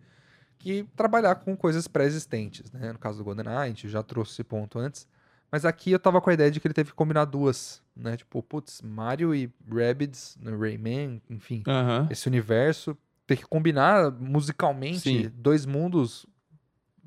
que 0.59 0.85
trabalhar 0.97 1.35
com 1.37 1.57
coisas 1.57 1.87
pré-existentes, 1.89 2.71
né? 2.73 2.93
No 2.93 2.99
caso 2.99 3.19
do 3.19 3.25
GoldenEye, 3.25 3.57
a 3.57 3.67
gente 3.67 3.89
já 3.89 4.03
trouxe 4.03 4.33
esse 4.33 4.45
ponto 4.45 4.79
antes. 4.79 5.07
Mas 5.55 5.65
aqui 5.65 5.93
eu 5.93 6.01
tava 6.01 6.21
com 6.21 6.31
a 6.31 6.35
ideia 6.35 6.51
de 6.51 6.59
que 6.59 6.67
ele 6.67 6.75
teve 6.75 6.91
que 6.91 6.97
combinar 6.97 7.27
duas, 7.27 7.81
né? 7.95 8.17
Tipo, 8.17 8.43
putz, 8.43 8.83
Mario 8.83 9.33
e 9.33 9.49
Rabbids, 9.73 10.37
né, 10.43 10.51
Rayman, 10.51 11.23
enfim 11.31 11.63
Aham. 11.69 12.09
esse 12.11 12.27
universo, 12.27 12.99
ter 13.25 13.37
que 13.37 13.45
combinar 13.47 14.11
musicalmente 14.11 14.99
Sim. 14.99 15.31
dois 15.33 15.65
mundos 15.65 16.27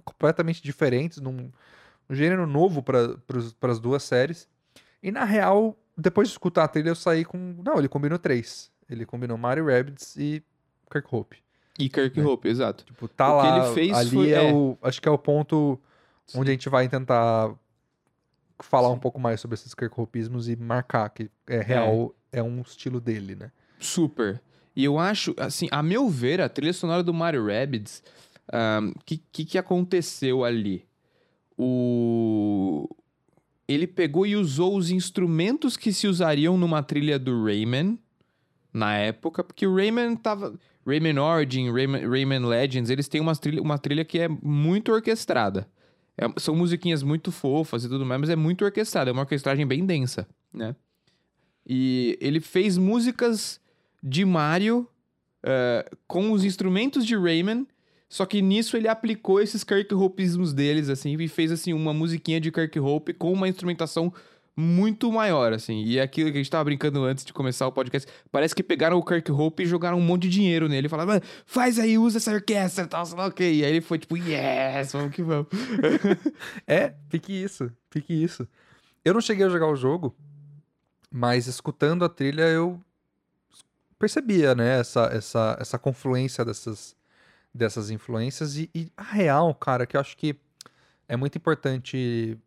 completamente 0.06 0.64
diferentes, 0.64 1.20
num 1.20 1.52
um 2.10 2.16
gênero 2.16 2.48
novo 2.48 2.82
para 2.82 3.18
as 3.70 3.80
duas 3.82 4.02
séries. 4.04 4.48
E 5.04 5.12
na 5.12 5.26
real, 5.26 5.78
depois 5.98 6.30
de 6.30 6.34
escutar 6.34 6.64
a 6.64 6.68
trilha, 6.70 6.88
eu 6.88 6.96
saí 6.96 7.26
com. 7.26 7.38
Não, 7.62 7.78
ele 7.78 7.90
combinou 7.90 8.18
três. 8.18 8.72
Ele 8.90 9.06
combinou 9.06 9.38
Mario 9.38 9.66
Rabbids 9.68 10.16
e 10.16 10.42
Kirk 10.90 11.06
Hope. 11.14 11.36
E 11.78 11.90
Kirk 11.90 12.18
É. 12.18 12.24
Hope, 12.24 12.48
exato. 12.48 12.86
Tipo, 12.86 13.10
tá 13.10 13.28
O 13.28 13.42
que 13.42 13.48
lá. 13.50 13.58
ele 13.66 13.74
fez 13.76 13.92
ali 13.98 14.10
foi- 14.10 14.32
é, 14.32 14.50
é. 14.50 14.54
o. 14.54 14.78
Acho 14.82 15.02
que 15.02 15.10
é 15.10 15.12
o 15.12 15.18
ponto 15.18 15.78
onde 16.34 16.50
a 16.50 16.54
gente 16.54 16.70
vai 16.70 16.88
tentar 16.88 17.54
falar 18.60 18.90
um 18.90 19.00
pouco 19.00 19.20
mais 19.20 19.40
sobre 19.40 19.56
esses 19.56 19.74
Kirk 19.74 20.00
Hopeismos 20.00 20.50
e 20.50 20.56
marcar 20.56 21.10
que 21.10 21.30
é 21.48 21.62
real, 21.62 22.16
é 22.32 22.42
um 22.42 22.62
estilo 22.62 23.00
dele, 23.00 23.36
né? 23.36 23.52
Super. 23.80 24.42
E 24.76 24.84
eu 24.84 25.00
acho, 25.00 25.34
assim, 25.38 25.68
a 25.72 25.82
meu 25.82 26.10
ver, 26.10 26.40
a 26.40 26.48
trilha 26.48 26.74
sonora 26.74 27.02
do 27.02 27.14
Mario 27.14 27.48
Rabbids, 27.48 28.04
o 28.96 29.00
que, 29.04 29.18
que, 29.32 29.46
que 29.46 29.58
aconteceu 29.58 30.44
ali? 30.44 30.86
O... 31.58 32.88
Ele 33.68 33.88
pegou 33.88 34.26
e 34.26 34.36
usou 34.36 34.78
os 34.78 34.92
instrumentos 34.92 35.76
que 35.76 35.92
se 35.92 36.08
usariam 36.08 36.58
numa 36.58 36.82
trilha 36.84 37.20
do 37.20 37.44
Rayman, 37.44 38.00
na 38.72 38.96
época, 38.96 39.44
porque 39.44 39.66
o 39.66 39.76
Rayman 39.76 40.16
tava... 40.16 40.54
Rayman 40.86 41.20
Origin, 41.20 41.72
Rayman, 41.72 42.08
Rayman 42.08 42.46
Legends, 42.46 42.90
eles 42.90 43.10
têm 43.10 43.20
uma 43.20 43.36
trilha, 43.36 43.62
uma 43.62 43.78
trilha 43.78 44.06
que 44.06 44.20
é 44.20 44.28
muito 44.30 44.92
orquestrada. 44.92 45.68
É- 46.18 46.40
são 46.40 46.56
musiquinhas 46.56 47.04
muito 47.04 47.32
fofas 47.32 47.84
e 47.86 47.90
tudo 47.90 48.06
mais, 48.06 48.20
mas 48.22 48.30
é 48.30 48.36
muito 48.36 48.66
orquestrada, 48.66 49.10
é 49.10 49.14
uma 49.14 49.22
orquestragem 49.22 49.66
bem 49.68 49.86
densa, 49.86 50.28
né? 50.52 50.76
E 51.66 52.18
ele 52.22 52.40
fez 52.40 52.78
músicas 52.78 53.60
de 54.02 54.26
Mario 54.26 54.88
eh, 55.44 55.90
com 56.08 56.32
os 56.32 56.44
instrumentos 56.44 57.06
de 57.06 57.16
Rayman, 57.16 57.68
só 58.10 58.26
que 58.26 58.42
nisso 58.42 58.78
ele 58.78 58.88
aplicou 58.88 59.42
esses 59.42 59.64
Kirk 59.64 59.94
Hopeismos 59.94 60.54
deles, 60.54 60.90
assim, 60.90 61.16
e 61.20 61.28
fez, 61.28 61.52
assim, 61.52 61.74
uma 61.74 61.94
musiquinha 61.94 62.40
de 62.40 62.52
Kirk 62.52 62.80
Hope 62.80 63.14
com 63.14 63.32
uma 63.34 63.48
instrumentação 63.48 64.14
muito 64.60 65.12
maior, 65.12 65.54
assim. 65.54 65.84
E 65.84 66.00
é 66.00 66.02
aquilo 66.02 66.32
que 66.32 66.38
a 66.38 66.42
gente 66.42 66.50
tava 66.50 66.64
brincando 66.64 67.04
antes 67.04 67.24
de 67.24 67.32
começar 67.32 67.68
o 67.68 67.72
podcast. 67.72 68.12
Parece 68.32 68.56
que 68.56 68.64
pegaram 68.64 68.98
o 68.98 69.06
Kirk 69.06 69.32
Hope 69.32 69.62
e 69.62 69.66
jogaram 69.68 70.00
um 70.00 70.02
monte 70.02 70.24
de 70.24 70.30
dinheiro 70.30 70.68
nele. 70.68 70.90
Falaram, 70.90 71.10
"Mano, 71.10 71.22
faz 71.46 71.78
aí, 71.78 71.96
usa 71.96 72.18
essa 72.18 72.32
orquestra 72.32 72.86
e 72.86 72.88
tal, 72.88 73.06
sei 73.06 73.16
lá 73.16 73.28
o 73.28 73.32
quê. 73.32 73.52
E 73.52 73.64
aí 73.64 73.72
ele 73.72 73.82
foi 73.82 74.00
tipo, 74.00 74.18
yes, 74.18 74.94
vamos 74.94 75.14
que 75.14 75.22
vamos. 75.22 75.48
É, 76.66 76.96
fique 77.08 77.32
isso, 77.32 77.72
fique 77.92 78.12
isso. 78.12 78.48
Eu 79.06 79.14
não 79.14 79.22
cheguei 79.22 79.46
a 79.46 79.50
jogar 79.50 79.68
o 79.68 79.76
jogo, 79.76 80.16
mas 81.12 81.46
escutando 81.46 82.04
a 82.04 82.10
trilha 82.10 82.44
eu 82.44 82.82
percebia, 84.00 84.56
né, 84.56 84.80
essa, 84.80 85.06
essa, 85.14 85.58
essa 85.60 85.80
confluência 85.80 86.44
dessas, 86.44 86.96
dessas 87.54 87.90
influências 87.90 88.58
e, 88.58 88.70
e 88.74 88.92
a 88.98 89.04
real, 89.04 89.54
cara, 89.56 89.86
que 89.86 89.96
eu 89.96 90.02
acho 90.02 90.18
que 90.18 90.36
é 91.08 91.16
muito 91.16 91.38
importante. 91.38 92.38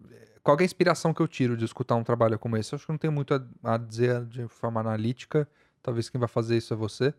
Qual 0.43 0.57
é 0.59 0.62
a 0.62 0.64
inspiração 0.64 1.12
que 1.12 1.20
eu 1.20 1.28
tiro 1.28 1.57
de 1.57 1.64
escutar 1.64 1.97
um 1.97 2.05
trabalho 2.05 2.38
como 2.38 2.57
esse? 2.57 2.72
Eu 2.72 2.76
acho 2.76 2.86
que 2.86 2.93
não 2.93 2.99
tenho 2.99 3.12
muito 3.12 3.34
a, 3.34 3.74
a 3.74 3.76
dizer 3.76 4.24
de 4.24 4.49
forma 4.49 4.80
analítica. 4.80 5.49
Talvez 5.82 6.09
quem 6.09 6.18
vai 6.18 6.28
fazer 6.28 6.57
isso 6.57 6.72
é 6.72 6.76
você. 6.76 7.14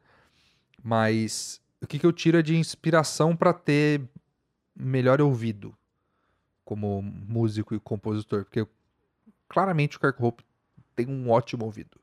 Mas 0.83 1.61
o 1.81 1.87
que, 1.87 1.99
que 1.99 2.05
eu 2.05 2.11
tiro 2.11 2.37
é 2.37 2.41
de 2.41 2.55
inspiração 2.55 3.35
para 3.35 3.53
ter 3.53 4.01
melhor 4.75 5.21
ouvido 5.21 5.75
como 6.65 7.01
músico 7.01 7.75
e 7.75 7.79
compositor? 7.79 8.43
Porque 8.43 8.67
claramente 9.47 9.97
o 9.97 9.99
Kirk 9.99 10.23
Hope 10.23 10.43
tem 10.95 11.07
um 11.07 11.29
ótimo 11.29 11.65
ouvido 11.65 11.99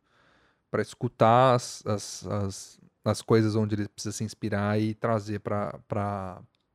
para 0.71 0.83
escutar 0.83 1.55
as, 1.55 1.85
as, 1.87 2.27
as, 2.27 2.81
as 3.05 3.23
coisas 3.23 3.57
onde 3.57 3.75
ele 3.75 3.89
precisa 3.89 4.17
se 4.17 4.25
inspirar 4.25 4.81
e 4.81 4.95
trazer 4.95 5.41
para 5.41 5.81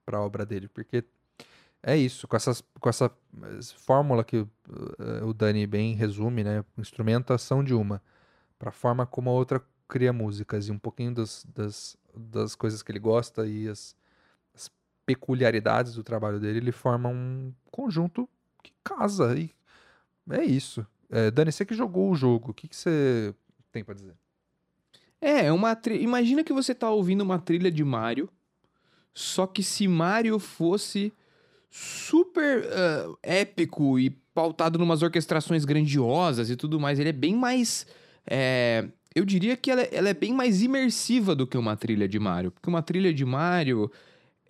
a 0.08 0.20
obra 0.20 0.46
dele. 0.46 0.68
Porque 0.68 1.04
é 1.86 1.98
isso, 1.98 2.28
com, 2.30 2.36
essas, 2.38 2.64
com 2.80 2.88
essa 2.88 3.12
eh, 3.44 3.60
fórmula 3.78 4.24
que 4.24 4.38
eh, 4.38 5.24
o 5.24 5.34
Dani 5.34 5.68
bem 5.68 5.94
resume, 5.94 6.42
né? 6.42 6.64
Instrumentação 6.78 7.62
de 7.62 7.74
uma, 7.74 8.02
para 8.58 8.70
a 8.70 8.72
forma 8.72 9.06
como 9.06 9.30
a 9.30 9.34
outra 9.34 9.62
cria 9.88 10.14
músicas 10.14 10.68
e 10.68 10.72
um 10.72 10.80
pouquinho 10.80 11.14
das, 11.14 11.46
das, 11.54 11.98
das 12.16 12.56
coisas 12.56 12.82
que 12.82 12.90
ele 12.90 13.00
gosta 13.00 13.46
e 13.46 13.68
as, 13.68 13.96
as 14.56 14.72
peculiaridades 15.06 15.96
do 15.96 16.04
trabalho 16.04 16.40
dele, 16.40 16.60
ele 16.60 16.72
forma 16.72 17.10
um 17.10 17.54
conjunto 17.70 18.30
que 18.64 18.72
casa. 18.82 19.38
E 19.38 19.54
é 20.30 20.44
isso. 20.44 20.88
É, 21.10 21.30
Dani, 21.30 21.52
você 21.52 21.66
que 21.66 21.76
jogou 21.76 22.10
o 22.10 22.16
jogo, 22.16 22.52
o 22.52 22.54
que, 22.54 22.70
que 22.70 22.76
você 22.76 23.36
tem 23.74 23.84
pra 23.84 23.94
dizer? 23.94 24.16
É, 25.20 25.48
é 25.48 25.52
uma 25.52 25.76
tri... 25.76 26.02
imagina 26.02 26.46
que 26.46 26.54
você 26.54 26.74
tá 26.74 26.90
ouvindo 26.90 27.22
uma 27.22 27.40
trilha 27.40 27.70
de 27.70 27.84
Mario, 27.84 28.30
só 29.14 29.46
que 29.46 29.62
se 29.62 29.86
Mario 29.86 30.40
fosse 30.40 31.14
super 31.78 32.66
ah, 32.72 33.08
épico 33.24 33.98
e 34.00 34.12
pautado 34.34 34.78
numas 34.78 35.02
orquestrações 35.02 35.66
grandiosas 35.66 36.50
e 36.52 36.56
tudo 36.56 36.80
mais, 36.80 37.00
ele 37.00 37.10
é 37.10 37.14
bem 37.14 37.36
mais. 37.36 37.86
é, 38.30 38.86
Eu 39.16 39.26
diria 39.26 39.56
que 39.58 39.70
ela, 39.70 39.82
é- 39.82 39.90
ela 39.92 40.10
é 40.10 40.14
bem 40.14 40.34
mais 40.34 40.62
imersiva 40.64 41.36
do 41.36 41.46
que 41.46 41.56
uma 41.58 41.76
trilha 41.76 42.08
de 42.08 42.18
Mario. 42.20 42.52
Porque 42.52 42.68
uma 42.70 42.82
trilha 42.82 43.14
de 43.14 43.26
Mario. 43.26 43.92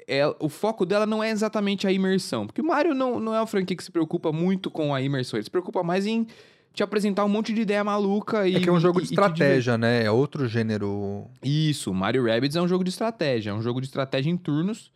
é- 0.08 0.26
o 0.40 0.50
foco 0.50 0.86
dela 0.86 1.06
não 1.06 1.24
é 1.24 1.30
exatamente 1.32 1.88
a 1.88 1.92
imersão. 1.92 2.46
Porque 2.46 2.60
o 2.62 2.66
Mario 2.66 2.94
não, 2.94 3.20
não 3.22 3.34
é 3.34 3.40
uma 3.40 3.48
franquia 3.48 3.76
que 3.76 3.84
se 3.84 3.90
preocupa 3.92 4.32
muito 4.34 4.70
com 4.70 4.94
a 4.94 5.02
imersão. 5.02 5.38
Ele 5.38 5.46
se 5.46 5.50
preocupa 5.52 5.82
mais 5.82 6.06
em 6.06 6.28
te 6.74 6.84
apresentar 6.84 7.24
um 7.24 7.30
monte 7.30 7.54
de 7.54 7.62
ideia 7.62 7.84
maluca 7.86 8.46
e. 8.48 8.56
É 8.56 8.60
que 8.60 8.68
é 8.68 8.72
um 8.72 8.80
jogo 8.82 9.00
e- 9.00 9.04
de 9.04 9.10
estratégia, 9.10 9.78
né? 9.78 10.04
É 10.04 10.12
outro 10.12 10.46
gênero. 10.48 11.26
Isso, 11.44 11.94
Mario 11.94 12.26
Rabbids 12.26 12.56
é 12.58 12.62
um 12.62 12.68
jogo 12.68 12.84
de 12.84 12.90
estratégia, 12.90 13.52
é 13.52 13.54
um 13.54 13.62
jogo 13.62 13.80
de 13.80 13.88
estratégia 13.88 14.30
em 14.30 14.36
turnos. 14.38 14.92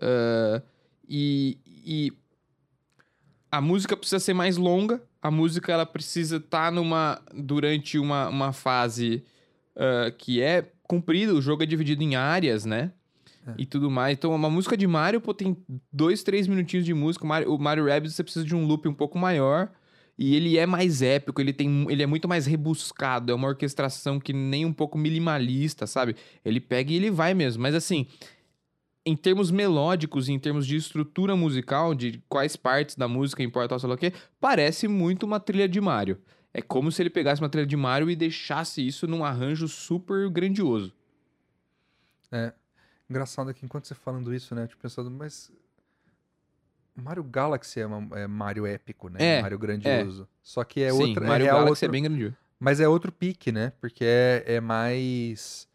ah, 0.00 0.62
e, 1.08 1.58
e 1.66 2.12
a 3.50 3.60
música 3.60 3.96
precisa 3.96 4.20
ser 4.20 4.34
mais 4.34 4.56
longa, 4.56 5.02
a 5.22 5.30
música 5.30 5.72
ela 5.72 5.86
precisa 5.86 6.36
estar 6.36 6.70
numa 6.70 7.20
durante 7.34 7.98
uma, 7.98 8.28
uma 8.28 8.52
fase 8.52 9.24
ah, 9.78 10.10
que 10.10 10.42
é 10.42 10.72
comprida, 10.82 11.32
o 11.32 11.40
jogo 11.40 11.62
é 11.62 11.66
dividido 11.66 12.02
em 12.02 12.16
áreas, 12.16 12.64
né? 12.64 12.92
É. 13.46 13.54
E 13.58 13.64
tudo 13.64 13.90
mais. 13.90 14.18
Então, 14.18 14.34
uma 14.34 14.50
música 14.50 14.76
de 14.76 14.86
Mario, 14.86 15.20
pô, 15.20 15.32
tem 15.32 15.56
dois, 15.92 16.22
três 16.22 16.48
minutinhos 16.48 16.84
de 16.84 16.92
música. 16.92 17.24
O 17.24 17.28
Mario, 17.28 17.54
o 17.54 17.58
Mario 17.58 17.86
Rabbids 17.86 18.14
você 18.14 18.24
precisa 18.24 18.44
de 18.44 18.54
um 18.54 18.66
loop 18.66 18.88
um 18.88 18.94
pouco 18.94 19.16
maior. 19.18 19.70
E 20.18 20.34
ele 20.34 20.58
é 20.58 20.66
mais 20.66 21.00
épico, 21.00 21.40
ele, 21.40 21.52
tem, 21.52 21.86
ele 21.88 22.02
é 22.02 22.06
muito 22.06 22.26
mais 22.26 22.44
rebuscado. 22.44 23.30
É 23.30 23.34
uma 23.34 23.46
orquestração 23.46 24.18
que 24.18 24.32
nem 24.32 24.64
um 24.64 24.72
pouco 24.72 24.98
minimalista, 24.98 25.86
sabe? 25.86 26.16
Ele 26.44 26.58
pega 26.58 26.90
e 26.90 26.96
ele 26.96 27.08
vai 27.08 27.34
mesmo. 27.34 27.62
Mas 27.62 27.76
assim, 27.76 28.08
em 29.08 29.16
termos 29.16 29.50
melódicos, 29.50 30.28
em 30.28 30.38
termos 30.38 30.66
de 30.66 30.76
estrutura 30.76 31.34
musical, 31.34 31.94
de 31.94 32.22
quais 32.28 32.56
partes 32.56 32.94
da 32.96 33.08
música 33.08 33.42
importam, 33.42 33.78
sei 33.78 33.88
lá 33.88 33.94
o 33.94 33.98
quê, 33.98 34.12
parece 34.40 34.86
muito 34.88 35.24
uma 35.24 35.40
trilha 35.40 35.68
de 35.68 35.80
Mario. 35.80 36.18
É 36.52 36.60
como 36.62 36.90
se 36.90 37.00
ele 37.02 37.10
pegasse 37.10 37.40
uma 37.42 37.48
trilha 37.48 37.66
de 37.66 37.76
Mario 37.76 38.10
e 38.10 38.16
deixasse 38.16 38.86
isso 38.86 39.06
num 39.06 39.24
arranjo 39.24 39.68
super 39.68 40.28
grandioso. 40.30 40.92
Engraçado 43.08 43.52
que 43.54 43.64
enquanto 43.64 43.86
você 43.86 43.94
falando 43.94 44.34
isso, 44.34 44.54
né? 44.54 44.64
Eu 44.64 44.68
tinha 44.68 44.78
pensado, 44.80 45.10
mas. 45.10 45.50
Mario 46.94 47.22
Galaxy 47.22 47.80
é, 47.80 47.86
uma- 47.86 48.18
é 48.18 48.26
Mario 48.26 48.66
épico, 48.66 49.08
né? 49.08 49.18
É, 49.20 49.40
Mario 49.42 49.58
grandioso. 49.58 50.28
Só 50.42 50.64
que 50.64 50.82
é 50.82 50.90
Sim, 50.90 51.08
outra. 51.10 51.26
Mario 51.26 51.44
é 51.46 51.50
Galaxy 51.50 51.66
é 51.84 51.86
outro- 51.86 51.90
bem 51.92 52.02
grandioso. 52.02 52.36
Mas 52.58 52.80
é 52.80 52.88
outro 52.88 53.12
pique, 53.12 53.52
né? 53.52 53.72
Porque 53.80 54.04
é, 54.04 54.42
é 54.46 54.60
mais. 54.60 55.67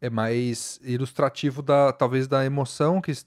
É 0.00 0.08
mais 0.08 0.78
ilustrativo 0.84 1.60
da 1.60 1.92
talvez 1.92 2.28
da 2.28 2.44
emoção 2.44 3.00
que 3.00 3.10
es- 3.10 3.26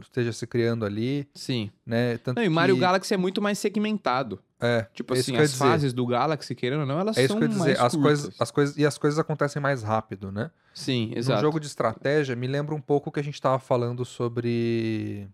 esteja 0.00 0.32
se 0.32 0.44
criando 0.44 0.84
ali, 0.84 1.28
Sim. 1.34 1.70
né? 1.86 2.18
Tanto 2.18 2.38
Não, 2.38 2.42
e 2.44 2.48
Mario 2.48 2.74
que- 2.74 2.80
Galaxy 2.80 3.14
é 3.14 3.16
muito 3.16 3.40
mais 3.40 3.58
segmentado. 3.60 4.40
É, 4.60 4.88
Tipo 4.92 5.14
é 5.14 5.20
assim, 5.20 5.36
as 5.36 5.54
fases 5.54 5.92
do 5.92 6.04
Galaxy, 6.04 6.52
querendo 6.56 6.80
ou 6.80 6.86
não, 6.86 6.98
elas 6.98 7.16
É 7.16 7.20
isso 7.20 7.28
são 7.28 7.38
que 7.38 7.44
eu 7.44 7.48
ia 7.48 7.54
dizer. 7.56 7.80
As 7.80 7.94
coisas, 7.94 8.40
as 8.40 8.50
coisas, 8.50 8.76
e 8.76 8.84
as 8.84 8.98
coisas 8.98 9.18
acontecem 9.20 9.62
mais 9.62 9.84
rápido, 9.84 10.32
né? 10.32 10.50
Sim, 10.74 11.12
exato. 11.14 11.40
jogo 11.40 11.60
de 11.60 11.66
estratégia, 11.68 12.34
me 12.34 12.48
lembra 12.48 12.74
um 12.74 12.80
pouco 12.80 13.08
o 13.08 13.12
que 13.12 13.20
a 13.20 13.22
gente 13.22 13.40
tava 13.40 13.60
falando 13.60 14.04
sobre 14.04 15.28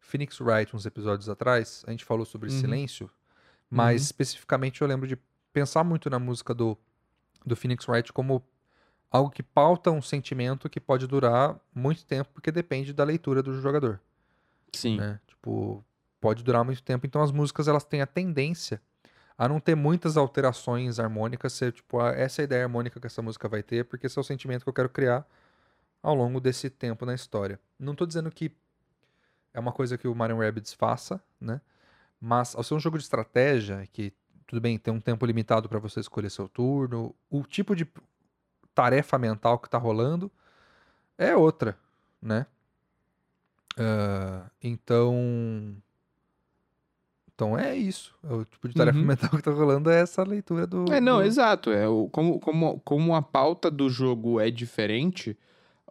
Phoenix 0.00 0.40
Wright 0.40 0.74
uns 0.74 0.86
episódios 0.86 1.28
atrás. 1.28 1.84
A 1.86 1.90
gente 1.92 2.04
falou 2.04 2.24
sobre 2.26 2.50
Uhum. 2.50 2.60
silêncio, 2.60 3.08
mas 3.70 4.02
Uhum. 4.02 4.06
especificamente 4.06 4.82
eu 4.82 4.88
lembro 4.88 5.06
de 5.06 5.16
pensar 5.52 5.84
muito 5.84 6.10
na 6.10 6.18
música 6.18 6.52
do, 6.52 6.76
do 7.46 7.54
Phoenix 7.54 7.86
Wright 7.88 8.12
como 8.12 8.42
algo 9.12 9.30
que 9.30 9.42
pauta 9.42 9.90
um 9.90 10.00
sentimento 10.00 10.70
que 10.70 10.80
pode 10.80 11.06
durar 11.06 11.60
muito 11.74 12.04
tempo, 12.06 12.30
porque 12.32 12.50
depende 12.50 12.94
da 12.94 13.04
leitura 13.04 13.42
do 13.42 13.60
jogador. 13.60 14.00
Sim. 14.72 14.96
né? 14.96 15.20
Tipo, 15.26 15.84
pode 16.18 16.42
durar 16.42 16.64
muito 16.64 16.82
tempo. 16.82 17.04
Então 17.04 17.22
as 17.22 17.30
músicas 17.30 17.68
elas 17.68 17.84
têm 17.84 18.00
a 18.00 18.06
tendência 18.06 18.80
a 19.36 19.48
não 19.48 19.60
ter 19.60 19.74
muitas 19.74 20.16
alterações 20.16 20.98
harmônicas, 20.98 21.52
ser 21.52 21.72
tipo, 21.72 22.00
ah, 22.00 22.10
essa 22.10 22.40
é 22.40 22.42
a 22.42 22.44
ideia 22.44 22.62
harmônica 22.64 22.98
que 22.98 23.06
essa 23.06 23.20
música 23.20 23.48
vai 23.48 23.62
ter, 23.62 23.84
porque 23.84 24.06
esse 24.06 24.16
é 24.16 24.20
o 24.20 24.24
sentimento 24.24 24.62
que 24.62 24.68
eu 24.68 24.74
quero 24.74 24.88
criar 24.88 25.26
ao 26.02 26.14
longo 26.14 26.40
desse 26.40 26.70
tempo 26.70 27.04
na 27.04 27.14
história. 27.14 27.60
Não 27.78 27.94
tô 27.94 28.06
dizendo 28.06 28.30
que 28.30 28.52
é 29.52 29.60
uma 29.60 29.72
coisa 29.72 29.98
que 29.98 30.08
o 30.08 30.14
Mario 30.14 30.38
Rabbids 30.38 30.72
faça, 30.72 31.22
né? 31.40 31.60
Mas 32.20 32.54
ao 32.54 32.62
ser 32.62 32.74
um 32.74 32.80
jogo 32.80 32.96
de 32.96 33.04
estratégia, 33.04 33.86
que 33.92 34.12
tudo 34.46 34.60
bem, 34.60 34.78
tem 34.78 34.92
um 34.92 35.00
tempo 35.00 35.26
limitado 35.26 35.68
para 35.68 35.78
você 35.78 36.00
escolher 36.00 36.30
seu 36.30 36.48
turno, 36.48 37.14
o 37.30 37.42
tipo 37.42 37.74
de 37.74 37.86
tarefa 38.74 39.18
mental 39.18 39.58
que 39.58 39.68
tá 39.70 39.78
rolando 39.78 40.30
é 41.18 41.36
outra, 41.36 41.76
né? 42.20 42.46
Ah, 43.78 44.50
então. 44.62 45.76
Então 47.34 47.58
é 47.58 47.74
isso. 47.76 48.14
É 48.22 48.32
O 48.32 48.44
tipo 48.44 48.68
de 48.68 48.74
tarefa 48.74 48.98
Uhum. 48.98 49.04
mental 49.04 49.30
que 49.30 49.42
tá 49.42 49.50
rolando 49.50 49.90
é 49.90 50.00
essa 50.00 50.22
leitura 50.22 50.66
do. 50.66 50.92
É, 50.92 51.00
não, 51.00 51.16
do- 51.18 51.22
exato. 51.24 51.70
É, 51.70 51.88
o, 51.88 52.08
como, 52.10 52.38
como, 52.38 52.80
como 52.80 53.14
a 53.14 53.22
pauta 53.22 53.70
do 53.70 53.88
jogo 53.88 54.38
é 54.40 54.50
diferente, 54.50 55.36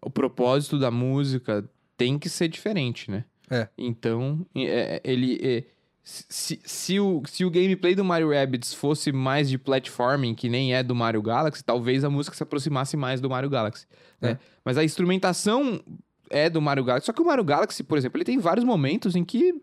o 0.01 0.09
propósito 0.09 0.79
da 0.79 0.91
música 0.91 1.67
tem 1.97 2.17
que 2.19 2.29
ser 2.29 2.47
diferente, 2.47 3.09
né? 3.09 3.25
É. 3.49 3.67
Então, 3.77 4.45
é, 4.55 4.61
é, 4.97 5.01
ele. 5.03 5.39
é, 5.41 5.63
se, 6.03 6.59
se, 6.63 6.99
o, 6.99 7.21
se 7.27 7.45
o 7.45 7.51
gameplay 7.51 7.93
do 7.93 8.03
Mario 8.03 8.31
Rabbids 8.31 8.73
fosse 8.73 9.11
mais 9.11 9.49
de 9.49 9.57
platforming, 9.57 10.33
que 10.33 10.49
nem 10.49 10.73
é 10.73 10.81
do 10.81 10.95
Mario 10.95 11.21
Galaxy, 11.21 11.63
talvez 11.63 12.03
a 12.03 12.09
música 12.09 12.35
se 12.35 12.43
aproximasse 12.43 12.97
mais 12.97 13.21
do 13.21 13.29
Mario 13.29 13.49
Galaxy. 13.49 13.85
né? 14.19 14.31
É. 14.31 14.37
Mas 14.65 14.77
a 14.77 14.83
instrumentação 14.83 15.81
é 16.29 16.49
do 16.49 16.61
Mario 16.61 16.83
Galaxy. 16.83 17.05
Só 17.05 17.13
que 17.13 17.21
o 17.21 17.25
Mario 17.25 17.43
Galaxy, 17.43 17.83
por 17.83 17.97
exemplo, 17.97 18.17
ele 18.17 18.25
tem 18.25 18.39
vários 18.39 18.65
momentos 18.65 19.15
em 19.15 19.23
que 19.23 19.53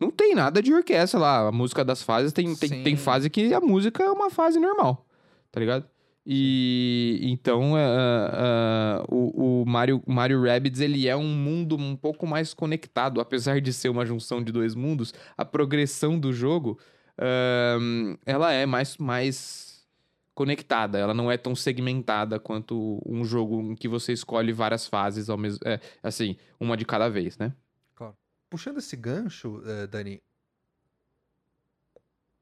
não 0.00 0.10
tem 0.10 0.34
nada 0.34 0.60
de 0.60 0.72
orquestra 0.72 1.20
lá. 1.20 1.48
A 1.48 1.52
música 1.52 1.84
das 1.84 2.02
fases 2.02 2.32
tem, 2.32 2.54
tem, 2.56 2.82
tem 2.82 2.96
fase 2.96 3.30
que 3.30 3.54
a 3.54 3.60
música 3.60 4.02
é 4.02 4.10
uma 4.10 4.30
fase 4.30 4.58
normal, 4.58 5.06
tá 5.52 5.60
ligado? 5.60 5.86
E 6.30 7.20
então 7.22 7.74
ah, 7.74 9.00
ah, 9.00 9.04
o, 9.08 9.62
o 9.62 9.64
Mario, 9.66 10.02
Mario 10.06 10.44
Rabbids 10.44 10.78
ele 10.78 11.08
é 11.08 11.16
um 11.16 11.26
mundo 11.26 11.74
um 11.74 11.96
pouco 11.96 12.26
mais 12.26 12.52
conectado, 12.52 13.18
apesar 13.18 13.62
de 13.62 13.72
ser 13.72 13.88
uma 13.88 14.04
junção 14.04 14.44
de 14.44 14.52
dois 14.52 14.74
mundos, 14.74 15.14
a 15.38 15.42
progressão 15.42 16.20
do 16.20 16.30
jogo 16.30 16.78
ahn, 17.16 18.14
ela 18.26 18.52
é 18.52 18.66
mais, 18.66 18.98
mais 18.98 19.88
conectada, 20.34 20.98
ela 20.98 21.14
não 21.14 21.32
é 21.32 21.38
tão 21.38 21.56
segmentada 21.56 22.38
quanto 22.38 23.02
um 23.06 23.24
jogo 23.24 23.62
em 23.62 23.74
que 23.74 23.88
você 23.88 24.12
escolhe 24.12 24.52
várias 24.52 24.86
fases 24.86 25.30
ao 25.30 25.38
mesmo, 25.38 25.60
é, 25.64 25.80
assim, 26.02 26.36
uma 26.60 26.76
de 26.76 26.84
cada 26.84 27.08
vez, 27.08 27.38
né? 27.38 27.54
Puxando 28.50 28.78
esse 28.78 28.96
gancho, 28.96 29.62
Dani, 29.90 30.22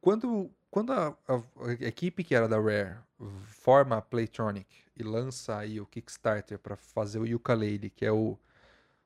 quando, 0.00 0.52
quando 0.76 0.92
a, 0.92 1.16
a- 1.26 1.68
a 1.68 1.72
equipe 1.88 2.22
que 2.22 2.34
era 2.34 2.46
da 2.46 2.60
Rare 2.60 2.98
forma 3.46 3.96
a 3.96 4.02
Playtronic 4.02 4.84
e 4.94 5.02
lança 5.02 5.56
aí 5.56 5.80
o 5.80 5.86
Kickstarter 5.86 6.58
para 6.58 6.76
fazer 6.76 7.18
o 7.18 7.24
Yooka-Laylee, 7.24 7.88
que 7.88 8.04
é 8.04 8.12
o, 8.12 8.38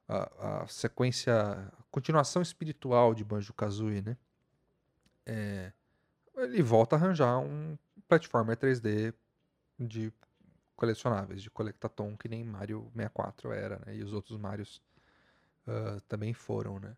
a, 0.09 0.63
a 0.63 0.67
sequência, 0.67 1.33
a 1.33 1.83
continuação 1.89 2.43
espiritual 2.43 3.15
de 3.15 3.23
Banjo-Kazooie, 3.23 4.03
né? 4.03 4.17
É, 5.25 5.73
ele 6.39 6.61
volta 6.61 6.97
a 6.97 6.99
arranjar 6.99 7.39
um 7.39 7.79
platformer 8.09 8.57
3D 8.57 9.15
de 9.79 10.13
colecionáveis, 10.75 11.41
de 11.41 11.51
colectatom, 11.53 12.17
que 12.17 12.29
nem 12.29 12.43
Mario 12.43 12.91
64 12.97 13.53
era, 13.53 13.81
né? 13.87 13.95
E 13.95 14.03
os 14.03 14.13
outros 14.13 14.37
Marios 14.37 14.83
ah, 15.69 16.01
também 16.09 16.35
foram, 16.35 16.81
né? 16.81 16.97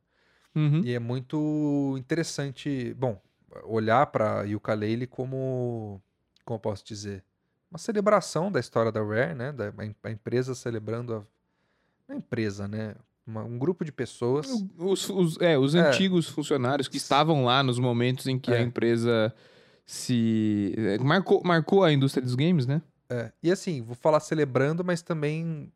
Uhum. 0.55 0.83
E 0.83 0.95
é 0.95 0.99
muito 0.99 1.95
interessante, 1.99 2.95
bom, 2.95 3.21
olhar 3.65 4.07
para 4.07 4.43
Yooka-Laylee 4.45 5.07
como, 5.07 6.01
como 6.45 6.57
eu 6.57 6.61
posso 6.61 6.85
dizer, 6.85 7.23
uma 7.71 7.79
celebração 7.79 8.51
da 8.53 8.61
história 8.61 8.93
da 8.93 9.03
Rare, 9.03 9.35
né? 9.35 9.53
Da, 9.53 9.73
a 9.77 9.85
em- 9.87 9.97
a 10.03 10.11
empresa 10.11 10.55
celebrando 10.55 11.15
a, 12.09 12.13
a 12.13 12.17
empresa, 12.17 12.67
né? 12.69 12.95
Uma- 13.27 13.45
um 13.45 13.59
grupo 13.59 13.85
de 13.85 13.93
pessoas. 13.93 14.47
Os, 14.77 15.09
os- 15.09 15.41
é, 15.41 15.57
os 15.57 15.75
É. 15.75 15.81
antigos 15.81 16.29
funcionários 16.29 16.89
que 16.89 16.97
estavam 16.97 17.45
lá 17.45 17.63
nos 17.63 17.79
momentos 17.79 18.27
em 18.27 18.39
que 18.39 18.53
a 18.53 18.59
É. 18.59 18.63
empresa 18.63 19.33
se. 19.87 20.75
é, 20.77 20.99
Marcou, 20.99 21.43
marcou 21.45 21.83
a 21.85 21.93
indústria 21.93 22.23
dos 22.25 22.35
games, 22.35 22.67
né? 22.67 22.83
é, 23.11 23.31
e 23.43 23.51
assim, 23.53 23.83
vou 23.83 23.95
falar 23.95 24.21
celebrando, 24.21 24.83
mas 24.83 25.03
também 25.03 25.71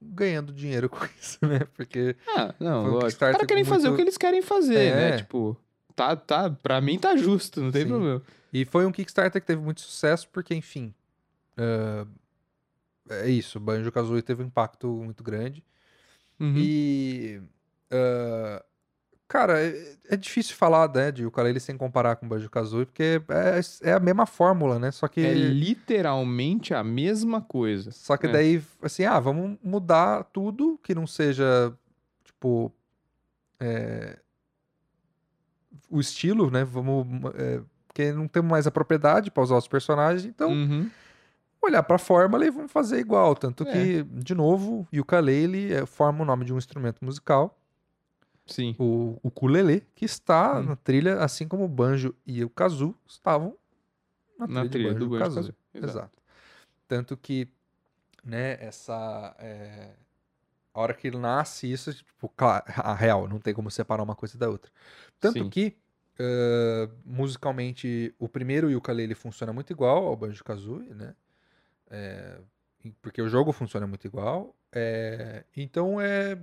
ganhando 0.00 0.52
dinheiro 0.52 0.88
com 0.90 1.04
isso, 1.20 1.38
né? 1.42 1.60
Porque 1.76 2.16
Ah, 2.36 2.52
não, 2.58 2.86
lógico. 2.86 3.06
Os 3.06 3.14
caras 3.14 3.46
querem 3.46 3.62
com 3.64 3.70
fazer 3.70 3.82
muito- 3.88 3.92
o 3.94 3.96
que 3.96 4.02
eles 4.02 4.18
querem 4.18 4.42
fazer, 4.42 4.94
né? 4.94 5.08
É. 5.10 5.16
Tipo, 5.18 5.56
tá, 5.94 6.16
tá, 6.16 6.50
pra 6.50 6.80
mim 6.80 6.98
tá 6.98 7.16
justo, 7.16 7.60
não 7.60 7.70
tem 7.70 7.82
Sim. 7.82 7.88
problema. 7.88 8.22
E 8.52 8.64
foi 8.64 8.84
um 8.84 8.92
Kickstarter 8.92 9.40
que 9.40 9.46
teve 9.46 9.62
muito 9.62 9.80
sucesso, 9.80 10.28
porque, 10.30 10.54
enfim. 10.54 10.92
ah, 11.56 12.06
é 13.08 13.28
isso, 13.28 13.58
Banjo-Kazooie 13.58 14.22
teve 14.22 14.42
um 14.42 14.46
impacto 14.46 14.88
muito 14.88 15.22
grande. 15.24 15.64
Uhum. 16.38 16.54
E. 16.56 17.40
ah, 17.90 18.64
cara, 19.28 19.60
é, 19.60 19.96
é 20.10 20.16
difícil 20.16 20.54
falar 20.56 20.92
né, 20.94 21.10
de 21.10 21.24
ukulele 21.24 21.58
sem 21.58 21.76
comparar 21.76 22.16
com 22.16 22.28
Banjo-Kazooie, 22.28 22.84
porque 22.86 23.22
é, 23.28 23.90
é 23.90 23.92
a 23.94 24.00
mesma 24.00 24.26
fórmula, 24.26 24.78
né? 24.78 24.90
Só 24.90 25.08
que. 25.08 25.20
É 25.20 25.32
literalmente 25.32 26.74
a 26.74 26.84
mesma 26.84 27.40
coisa. 27.40 27.90
Só 27.90 28.16
que 28.16 28.26
É. 28.26 28.32
daí, 28.32 28.62
assim, 28.82 29.04
ah, 29.04 29.18
vamos 29.18 29.58
mudar 29.62 30.24
tudo 30.24 30.78
que 30.82 30.94
não 30.94 31.06
seja, 31.06 31.72
tipo. 32.24 32.72
é, 33.58 34.18
o 35.92 36.00
estilo, 36.00 36.50
né? 36.50 36.64
Vamos. 36.64 37.06
é, 37.34 37.60
porque 37.86 38.10
não 38.12 38.26
temos 38.26 38.50
mais 38.50 38.66
a 38.66 38.70
propriedade 38.70 39.30
para 39.30 39.42
usar 39.42 39.56
os 39.58 39.68
personagens, 39.68 40.24
então 40.24 40.50
Uhum. 40.50 40.90
olhar 41.60 41.82
para 41.82 41.96
a 41.96 41.98
fórmula 41.98 42.44
e 42.46 42.50
vamos 42.50 42.72
fazer 42.72 42.98
igual. 42.98 43.34
Tanto 43.36 43.64
É. 43.64 43.72
que, 43.72 44.02
de 44.02 44.34
novo, 44.34 44.88
ukulele 44.98 45.72
é, 45.72 45.84
forma 45.86 46.22
o 46.22 46.24
nome 46.24 46.44
de 46.46 46.54
um 46.54 46.58
instrumento 46.58 47.04
musical, 47.04 47.56
Sim. 48.46 48.74
o 48.78 49.18
ukulele, 49.22 49.86
que 49.94 50.04
está 50.06 50.58
Hum. 50.58 50.62
na 50.64 50.76
trilha, 50.76 51.18
assim 51.22 51.46
como 51.46 51.64
o 51.64 51.68
banjo 51.68 52.14
e 52.26 52.42
o 52.42 52.48
kazoo 52.50 52.94
estavam 53.06 53.54
na 54.38 54.46
trilha, 54.46 54.62
Na 54.64 54.70
trilha 54.70 54.94
do 54.94 55.08
Banjo 55.10 55.22
kazoo. 55.24 55.40
Exato. 55.74 55.86
Exato. 55.90 56.22
Tanto 56.88 57.16
que, 57.16 57.46
né, 58.24 58.56
essa. 58.64 59.36
é, 59.38 59.90
a 60.74 60.80
hora 60.80 60.94
que 60.94 61.10
nasce 61.10 61.70
isso, 61.70 61.92
tipo, 61.92 62.28
claro, 62.30 62.64
a 62.68 62.94
real, 62.94 63.28
não 63.28 63.38
tem 63.38 63.54
como 63.54 63.70
separar 63.70 64.02
uma 64.02 64.14
coisa 64.14 64.38
da 64.38 64.48
outra. 64.48 64.70
Tanto 65.20 65.38
Sim. 65.38 65.50
que, 65.50 65.76
eh, 66.18 66.88
musicalmente, 67.04 68.14
o 68.18 68.28
primeiro 68.28 68.74
ukulele 68.76 69.14
funciona 69.14 69.52
muito 69.52 69.72
igual 69.72 70.06
ao 70.06 70.16
Banjo 70.16 70.42
Kazooie, 70.42 70.94
né? 70.94 71.14
É, 71.90 72.38
porque 73.02 73.20
o 73.20 73.28
jogo 73.28 73.52
funciona 73.52 73.86
muito 73.86 74.06
igual. 74.06 74.56
é, 74.72 75.44
então 75.54 76.00
é, 76.00 76.38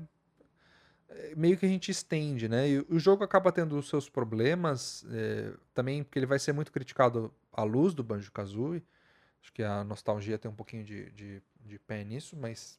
é 1.10 1.36
meio 1.36 1.58
que 1.58 1.66
a 1.66 1.70
gente 1.70 1.90
estende, 1.90 2.48
né? 2.48 2.70
E 2.70 2.80
o 2.88 3.00
jogo 3.00 3.24
acaba 3.24 3.52
tendo 3.52 3.78
os 3.78 3.90
seus 3.90 4.10
problemas, 4.10 5.06
é, 5.12 5.54
também 5.74 6.04
porque 6.04 6.20
ele 6.20 6.26
vai 6.28 6.40
ser 6.40 6.54
muito 6.54 6.72
criticado 6.72 7.34
à 7.52 7.64
luz 7.64 7.94
do 7.94 8.04
Banjo 8.04 8.32
Kazooie. 8.32 8.84
Acho 9.42 9.54
que 9.54 9.64
a 9.64 9.84
nostalgia 9.84 10.38
tem 10.38 10.52
um 10.52 10.56
pouquinho 10.56 10.84
de, 10.84 11.10
de, 11.12 11.42
de 11.66 11.80
pé 11.80 12.04
nisso, 12.04 12.38
mas 12.38 12.79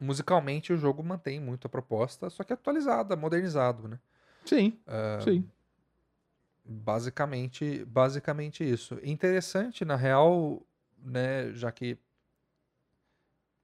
musicalmente 0.00 0.72
o 0.72 0.76
jogo 0.76 1.02
mantém 1.02 1.40
muito 1.40 1.66
a 1.66 1.70
proposta, 1.70 2.30
só 2.30 2.44
que 2.44 2.52
atualizada, 2.52 3.16
modernizado, 3.16 3.88
né? 3.88 4.00
Sim, 4.44 4.78
Ah, 4.86 5.18
sim. 5.18 5.50
Basicamente, 6.68 7.84
basicamente 7.84 8.68
isso. 8.68 8.98
Interessante, 9.04 9.84
na 9.84 9.94
real, 9.94 10.66
né, 10.98 11.52
já 11.52 11.70
que 11.70 11.96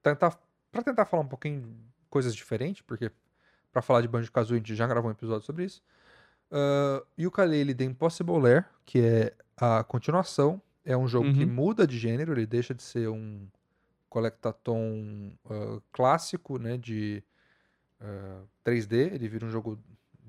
tentar 0.02 0.38
para 0.70 0.82
tentar 0.82 1.04
falar 1.04 1.22
um 1.22 1.28
pouquinho 1.28 1.60
de 1.62 1.68
coisas 2.08 2.34
diferentes, 2.34 2.80
porque 2.82 3.10
para 3.72 3.82
falar 3.82 4.00
de 4.02 4.08
Banjo-Kazooie 4.08 4.56
a 4.56 4.58
gente 4.60 4.74
já 4.74 4.86
gravou 4.86 5.10
um 5.10 5.12
episódio 5.12 5.44
sobre 5.44 5.64
isso. 5.64 5.82
Uh, 6.50 7.06
Yooka-Laylee 7.18 7.74
The 7.74 7.84
Impossible 7.84 8.40
Lair, 8.40 8.66
que 8.84 9.00
é 9.00 9.34
a 9.56 9.84
continuação, 9.84 10.62
é 10.84 10.96
um 10.96 11.08
jogo 11.08 11.30
que 11.32 11.44
Uhum. 11.44 11.46
muda 11.46 11.86
de 11.86 11.98
gênero, 11.98 12.32
ele 12.32 12.46
deixa 12.46 12.74
de 12.74 12.82
ser 12.82 13.08
um 13.08 13.48
collectathon 14.12 15.32
uh, 15.46 15.82
clássico, 15.90 16.58
né, 16.58 16.76
de 16.76 17.24
uh, 17.98 18.46
3D, 18.62 19.14
ele 19.14 19.26
vira 19.26 19.46
um 19.46 19.50
jogo 19.50 19.82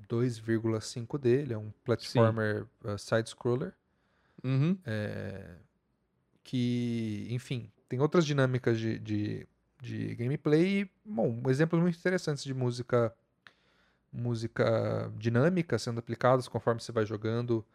2,5D, 0.08 1.26
ele 1.26 1.52
é 1.52 1.58
um 1.58 1.70
platformer 1.84 2.66
uh, 2.82 2.98
side-scroller. 2.98 3.74
Uhum. 4.42 4.76
é, 4.84 5.56
que, 6.42 7.26
enfim, 7.30 7.70
tem 7.88 7.98
outras 8.00 8.26
dinâmicas 8.26 8.78
de, 8.78 8.98
de, 8.98 9.48
de 9.80 10.14
gameplay 10.16 10.82
e, 10.82 10.90
bom, 11.04 11.42
exemplos 11.48 11.80
muito 11.80 11.98
interessantes 11.98 12.44
de 12.44 12.52
música 12.52 13.14
música 14.12 15.10
dinâmica 15.16 15.76
sendo 15.76 15.98
aplicadas 15.98 16.46
conforme 16.46 16.80
você 16.80 16.92
vai 16.92 17.04
jogando. 17.04 17.66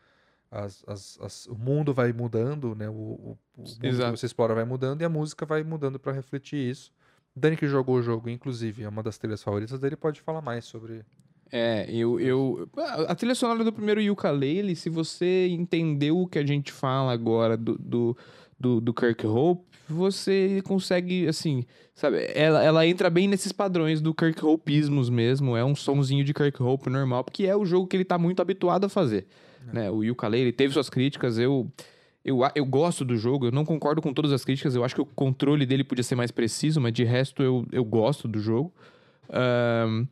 As, 0.51 0.83
as, 0.87 1.19
as- 1.21 1.45
o 1.47 1.55
mundo 1.55 1.93
vai 1.93 2.11
mudando, 2.11 2.75
né? 2.75 2.89
O, 2.89 2.93
o, 2.93 3.37
o 3.55 3.61
mundo 3.61 3.79
que 3.79 3.87
Exato. 3.87 4.17
você 4.17 4.25
explora 4.25 4.55
vai 4.55 4.65
mudando 4.65 5.01
e 5.01 5.05
a 5.05 5.09
música 5.09 5.45
vai 5.45 5.63
mudando 5.63 5.99
para 5.99 6.11
refletir 6.11 6.57
isso. 6.69 6.91
Dani 7.35 7.55
que 7.55 7.67
jogou 7.67 7.97
o 7.97 8.01
jogo, 8.01 8.29
inclusive, 8.29 8.83
é 8.83 8.89
uma 8.89 9.03
das 9.03 9.17
trilhas 9.17 9.43
favoritas 9.43 9.79
dele, 9.79 9.95
pode 9.95 10.21
falar 10.21 10.41
mais 10.41 10.65
sobre. 10.65 11.05
É, 11.51 11.85
eu, 11.91 12.19
eu. 12.19 12.67
A 13.07 13.15
trilha 13.15 13.35
sonora 13.35 13.63
do 13.63 13.71
primeiro 13.71 14.01
Yooka-Laylee, 14.01 14.75
se 14.75 14.89
você 14.89 15.47
entendeu 15.49 16.19
o 16.19 16.27
que 16.27 16.39
a 16.39 16.45
gente 16.45 16.71
fala 16.71 17.11
agora 17.11 17.55
do, 17.55 17.77
do, 17.77 18.17
do, 18.59 18.81
do 18.81 18.93
Kirk 18.93 19.25
Hope, 19.25 19.67
você 19.87 20.61
consegue, 20.65 21.27
assim, 21.27 21.63
sabe? 21.95 22.17
Ela, 22.35 22.63
ela 22.63 22.85
entra 22.87 23.09
bem 23.09 23.27
nesses 23.27 23.51
padrões 23.51 24.01
do 24.01 24.13
Kirk 24.13 24.43
Hopeismos 24.45 25.09
mesmo. 25.09 25.55
É 25.55 25.63
um 25.65 25.75
sonzinho 25.75 26.23
de 26.23 26.33
Kirk 26.33 26.61
Hope 26.61 26.89
normal, 26.89 27.23
porque 27.23 27.45
é 27.45 27.55
o 27.55 27.65
jogo 27.65 27.87
que 27.87 27.97
ele 27.97 28.05
tá 28.05 28.17
muito 28.17 28.41
habituado 28.41 28.85
a 28.85 28.89
fazer. 28.89 29.27
Né? 29.73 29.89
O 29.89 30.03
Yooka-Laylee 30.03 30.51
teve 30.51 30.73
suas 30.73 30.89
críticas, 30.89 31.37
eu. 31.37 31.71
Eu, 32.23 32.41
eu 32.53 32.65
gosto 32.65 33.05
do 33.05 33.15
jogo, 33.15 33.45
eu 33.47 33.51
não 33.51 33.63
concordo 33.63 34.01
com 34.01 34.13
todas 34.13 34.33
as 34.33 34.43
críticas, 34.43 34.75
eu 34.75 34.83
acho 34.83 34.93
que 34.93 35.01
o 35.01 35.05
controle 35.05 35.65
dele 35.65 35.85
podia 35.85 36.03
ser 36.03 36.15
mais 36.15 36.31
preciso, 36.31 36.81
mas 36.81 36.91
de 36.91 37.05
resto 37.05 37.41
eu, 37.41 37.65
eu 37.71 37.83
gosto 37.83 38.27
do 38.27 38.39
jogo. 38.39 38.73
Ahn, 39.29 40.05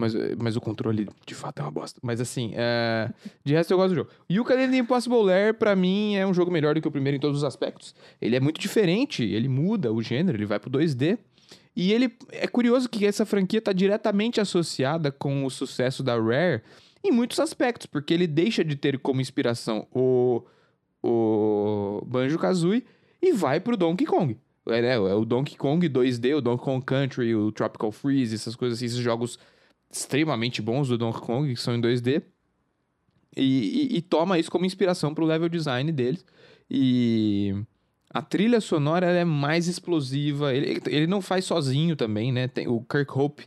mas, 0.00 0.14
mas 0.38 0.56
o 0.56 0.60
controle, 0.60 1.06
de 1.26 1.34
fato, 1.34 1.60
é 1.60 1.62
uma 1.62 1.70
bosta. 1.70 2.00
Mas 2.02 2.20
assim, 2.20 2.52
é, 2.54 3.10
de 3.44 3.52
resto 3.52 3.72
eu 3.72 3.76
gosto 3.76 3.90
do 3.90 3.96
jogo. 3.96 4.10
E 4.28 4.40
o 4.40 4.44
Calendar 4.44 4.78
Impossible 4.78 5.22
Lair, 5.22 5.54
pra 5.54 5.76
mim, 5.76 6.16
é 6.16 6.26
um 6.26 6.32
jogo 6.32 6.50
melhor 6.50 6.74
do 6.74 6.80
que 6.80 6.88
o 6.88 6.90
primeiro 6.90 7.16
em 7.16 7.20
todos 7.20 7.38
os 7.38 7.44
aspectos. 7.44 7.94
Ele 8.20 8.34
é 8.34 8.40
muito 8.40 8.58
diferente, 8.58 9.22
ele 9.22 9.48
muda 9.48 9.92
o 9.92 10.02
gênero, 10.02 10.38
ele 10.38 10.46
vai 10.46 10.58
pro 10.58 10.70
2D. 10.70 11.18
E 11.76 11.92
ele 11.92 12.12
é 12.30 12.46
curioso 12.46 12.88
que 12.88 13.04
essa 13.04 13.26
franquia 13.26 13.60
tá 13.60 13.72
diretamente 13.72 14.40
associada 14.40 15.12
com 15.12 15.44
o 15.44 15.50
sucesso 15.50 16.02
da 16.02 16.14
Rare 16.18 16.62
em 17.02 17.10
muitos 17.10 17.38
aspectos, 17.40 17.86
porque 17.86 18.12
ele 18.12 18.26
deixa 18.26 18.64
de 18.64 18.76
ter 18.76 18.98
como 18.98 19.20
inspiração 19.20 19.86
o, 19.92 20.42
o 21.02 22.02
Banjo-Kazooie 22.06 22.84
e 23.22 23.32
vai 23.32 23.60
pro 23.60 23.76
Donkey 23.76 24.06
Kong. 24.06 24.36
É, 24.66 24.82
né, 24.82 24.92
é 24.94 24.98
o 25.14 25.24
Donkey 25.24 25.56
Kong 25.56 25.88
2D, 25.88 26.36
o 26.36 26.40
Donkey 26.40 26.64
Kong 26.64 26.84
Country, 26.84 27.34
o 27.34 27.50
Tropical 27.50 27.90
Freeze, 27.90 28.34
essas 28.34 28.54
coisas 28.54 28.78
assim, 28.78 28.86
esses 28.86 28.98
jogos 28.98 29.38
extremamente 29.90 30.60
bons 30.62 30.88
do 30.88 30.98
Donkey 30.98 31.20
Kong, 31.20 31.54
que 31.54 31.60
são 31.60 31.74
em 31.74 31.80
2D. 31.80 32.22
E, 33.36 33.42
e- 33.92 33.96
e 33.96 34.02
toma 34.02 34.38
isso 34.38 34.50
como 34.50 34.66
inspiração 34.66 35.14
pro 35.14 35.24
level 35.24 35.48
design 35.48 35.90
deles. 35.92 36.24
E 36.70 37.54
a 38.12 38.20
trilha 38.22 38.60
sonora 38.60 39.06
é 39.06 39.24
mais 39.24 39.66
explosiva. 39.66 40.54
Ele, 40.54 40.80
ele 40.86 41.06
não 41.06 41.20
faz 41.20 41.44
sozinho 41.44 41.96
também, 41.96 42.30
né? 42.32 42.46
Tem 42.48 42.68
o 42.68 42.80
Kirk 42.82 43.10
Hope. 43.16 43.46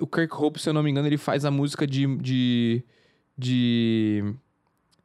O 0.00 0.06
Kirk 0.06 0.34
Hope, 0.34 0.60
se 0.60 0.68
eu 0.68 0.72
não 0.72 0.82
me 0.82 0.90
engano, 0.90 1.06
ele 1.08 1.16
faz 1.18 1.44
a 1.44 1.50
música 1.50 1.86
de. 1.86 2.06
de, 2.18 2.82
de 3.36 4.34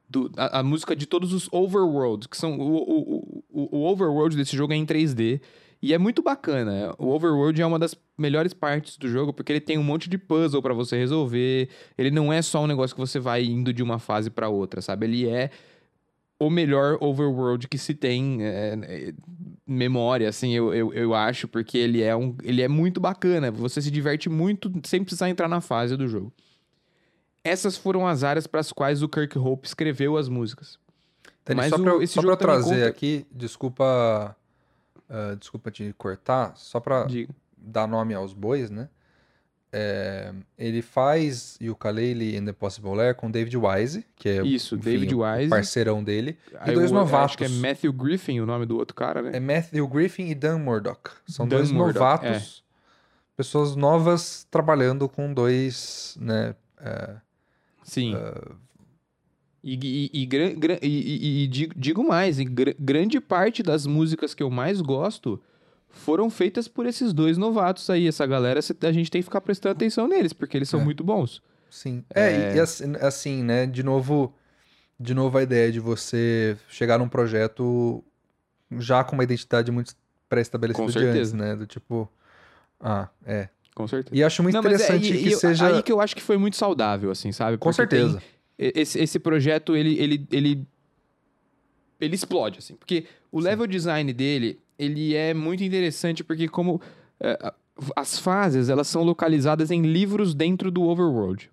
do- 0.09 0.31
a, 0.37 0.59
a 0.59 0.63
música 0.63 0.95
de 0.95 1.05
todos 1.05 1.33
os 1.33 1.47
overworlds, 1.51 2.27
que 2.27 2.37
são. 2.37 2.59
O, 2.59 2.75
o, 2.75 3.43
o, 3.49 3.77
o 3.79 3.85
overworld 3.91 4.35
desse 4.35 4.55
jogo 4.55 4.73
é 4.73 4.75
em 4.75 4.85
3D. 4.85 5.41
E 5.81 5.93
é 5.93 5.97
muito 5.97 6.21
bacana. 6.23 6.95
O 6.97 7.09
overworld 7.09 7.61
é 7.61 7.65
uma 7.65 7.77
das 7.77 7.95
melhores 8.17 8.53
partes 8.53 8.97
do 8.97 9.07
jogo, 9.07 9.31
porque 9.31 9.51
ele 9.51 9.59
tem 9.61 9.77
um 9.77 9.83
monte 9.83 10.09
de 10.09 10.17
puzzle 10.17 10.61
pra 10.61 10.73
você 10.73 10.97
resolver. 10.97 11.69
Ele 11.97 12.09
não 12.09 12.33
é 12.33 12.41
só 12.41 12.63
um 12.63 12.67
negócio 12.67 12.95
que 12.95 12.99
você 13.01 13.19
vai 13.19 13.43
indo 13.43 13.71
de 13.71 13.83
uma 13.83 13.99
fase 13.99 14.29
pra 14.31 14.49
outra, 14.49 14.81
sabe? 14.81 15.05
Ele 15.05 15.27
é 15.27 15.51
o 16.39 16.49
melhor 16.49 16.97
overworld 17.01 17.67
que 17.67 17.77
se 17.77 17.93
tem 17.93 18.39
é, 18.43 18.77
é, 18.83 19.13
memória, 19.65 20.27
assim, 20.27 20.51
eu, 20.53 20.73
eu, 20.73 20.93
eu 20.93 21.13
acho, 21.13 21.47
porque 21.47 21.77
ele 21.77 22.01
é, 22.03 22.15
um, 22.15 22.35
ele 22.43 22.61
é 22.61 22.67
muito 22.67 22.99
bacana. 22.99 23.49
Você 23.51 23.81
se 23.81 23.89
diverte 23.89 24.29
muito 24.29 24.71
sem 24.85 25.01
precisar 25.03 25.29
entrar 25.29 25.47
na 25.47 25.61
fase 25.61 25.95
do 25.95 26.07
jogo. 26.07 26.33
Essas 27.43 27.77
foram 27.77 28.07
as 28.07 28.23
áreas 28.23 28.47
para 28.47 28.59
as 28.59 28.71
quais 28.71 29.01
o 29.03 29.07
Kirk 29.09 29.37
Hope 29.37 29.67
escreveu 29.67 30.17
as 30.17 30.27
músicas. 30.27 30.79
Mas 31.55 31.69
só 31.69 31.77
eu- 31.77 32.01
esse 32.01 32.13
só 32.15 32.21
jogo 32.21 32.35
trazer 32.37 32.75
conta- 32.75 32.87
aqui, 32.87 33.25
desculpa. 33.31 34.35
ah, 35.09 35.35
desculpa 35.39 35.69
te 35.69 35.93
cortar, 35.97 36.53
só 36.57 36.79
pra 36.79 37.03
Diga. 37.03 37.31
dar 37.55 37.87
nome 37.87 38.13
aos 38.15 38.33
bois, 38.33 38.71
né? 38.71 38.89
É, 39.77 40.31
ele 40.57 40.81
faz 40.81 41.57
Yooka-Laylee 41.61 42.37
and 42.37 42.45
the 42.45 42.53
Possible 42.53 42.95
Lair 42.95 43.13
com 43.13 43.29
David 43.29 43.57
Wise, 43.57 44.05
que 44.15 44.29
é 44.29 44.41
Isso, 44.45 44.75
enfim, 44.75 44.89
David 44.91 45.13
o 45.15 45.19
Wise. 45.21 45.49
parceirão 45.49 46.01
dele. 46.01 46.37
Aí 46.59 46.73
dois 46.73 46.91
o- 46.91 46.93
novatos. 46.93 47.25
Acho 47.31 47.37
que 47.39 47.43
é 47.43 47.49
Matthew 47.49 47.91
Griffin 47.91 48.39
o 48.39 48.45
nome 48.45 48.65
do 48.65 48.77
outro 48.77 48.95
cara, 48.95 49.21
né? 49.21 49.31
É 49.33 49.39
Matthew 49.39 49.85
Griffin 49.89 50.27
e 50.29 50.35
Dan 50.35 50.59
Murdoch. 50.59 51.11
São 51.27 51.45
Dan 51.45 51.57
dois 51.57 51.71
Murdoch, 51.71 51.99
novatos, 51.99 52.63
pessoas 53.35 53.75
novas 53.75 54.47
trabalhando 54.49 55.09
com 55.09 55.33
dois, 55.33 56.15
né? 56.21 56.55
é, 56.79 57.15
Sim. 57.83 58.15
E, 59.63 59.73
e, 59.73 60.09
e, 60.13 60.25
e- 60.25 60.87
e- 60.87 61.43
e 61.43 61.47
digo, 61.75 62.03
mais, 62.07 62.39
e 62.39 62.45
gra- 62.45 62.75
grande 62.79 63.19
parte 63.19 63.63
das 63.63 63.85
músicas 63.87 64.33
que 64.33 64.43
eu 64.43 64.49
mais 64.49 64.79
gosto 64.79 65.41
foram 65.95 66.29
feitas 66.29 66.67
por 66.67 66.85
esses 66.85 67.11
dois 67.13 67.37
novatos 67.37 67.89
aí. 67.89 68.07
Essa 68.07 68.25
galera, 68.25 68.59
a 68.59 68.91
gente 68.91 69.09
tem 69.09 69.21
que 69.21 69.25
ficar 69.25 69.41
prestando 69.41 69.73
atenção 69.73 70.07
neles, 70.07 70.33
porque 70.33 70.55
eles 70.57 70.69
são 70.69 70.81
É. 70.81 70.83
muito 70.83 71.03
bons. 71.03 71.41
sim. 71.69 72.03
É, 72.13 72.31
e- 72.31 72.41
É. 72.43 72.55
e 72.55 72.59
assim, 72.59 72.93
assim, 73.01 73.43
né? 73.43 73.65
De 73.65 73.81
novo, 73.83 74.33
de 74.99 75.13
novo 75.13 75.37
a 75.37 75.43
ideia 75.43 75.71
de 75.71 75.79
você 75.79 76.55
chegar 76.69 76.97
num 76.99 77.09
projeto 77.09 78.03
já 78.79 79.03
com 79.03 79.13
uma 79.15 79.23
identidade 79.23 79.71
muito 79.71 79.93
pré-estabelecida 80.29 80.85
Com 80.85 80.91
de 80.91 81.05
antes, 81.05 81.33
né? 81.33 81.55
Do 81.55 81.65
tipo, 81.67 82.09
ah, 82.79 83.09
é. 83.25 83.49
Com 83.73 83.87
certeza. 83.89 84.15
E 84.15 84.23
acho 84.23 84.41
muito 84.41 84.53
Não, 84.55 84.61
é- 84.61 84.65
interessante 84.67 85.13
e- 85.13 85.17
que 85.21 85.29
e 85.29 85.31
eu- 85.33 85.39
seja 85.39 85.67
Aí 85.67 85.83
que 85.83 85.91
eu 85.91 85.99
acho 85.99 86.15
que 86.15 86.21
foi 86.21 86.37
muito 86.37 86.55
saudável, 86.55 87.11
assim, 87.11 87.31
sabe? 87.33 87.57
com 87.57 87.69
Porque 87.71 87.87
tem- 87.87 88.09
certeza. 88.09 88.23
E- 88.57 88.71
Esse, 88.73 88.99
esse 89.01 89.19
projeto, 89.19 89.75
ele, 89.75 89.99
ele, 89.99 90.25
ele, 90.31 90.65
ele 91.99 92.15
explode, 92.15 92.59
assim. 92.59 92.75
Porque 92.75 93.05
o 93.31 93.41
Sim. 93.41 93.47
level 93.47 93.67
design 93.67 94.13
dele, 94.13 94.59
ele 94.77 95.15
é 95.15 95.33
muito 95.33 95.63
interessante, 95.63 96.23
porque 96.23 96.47
como 96.47 96.81
é, 97.19 97.53
as 97.95 98.19
fases, 98.19 98.69
elas 98.69 98.87
são 98.87 99.03
localizadas 99.03 99.71
em 99.71 99.81
livros 99.81 100.33
dentro 100.33 100.69
do 100.71 100.83
overworld. 100.83 101.49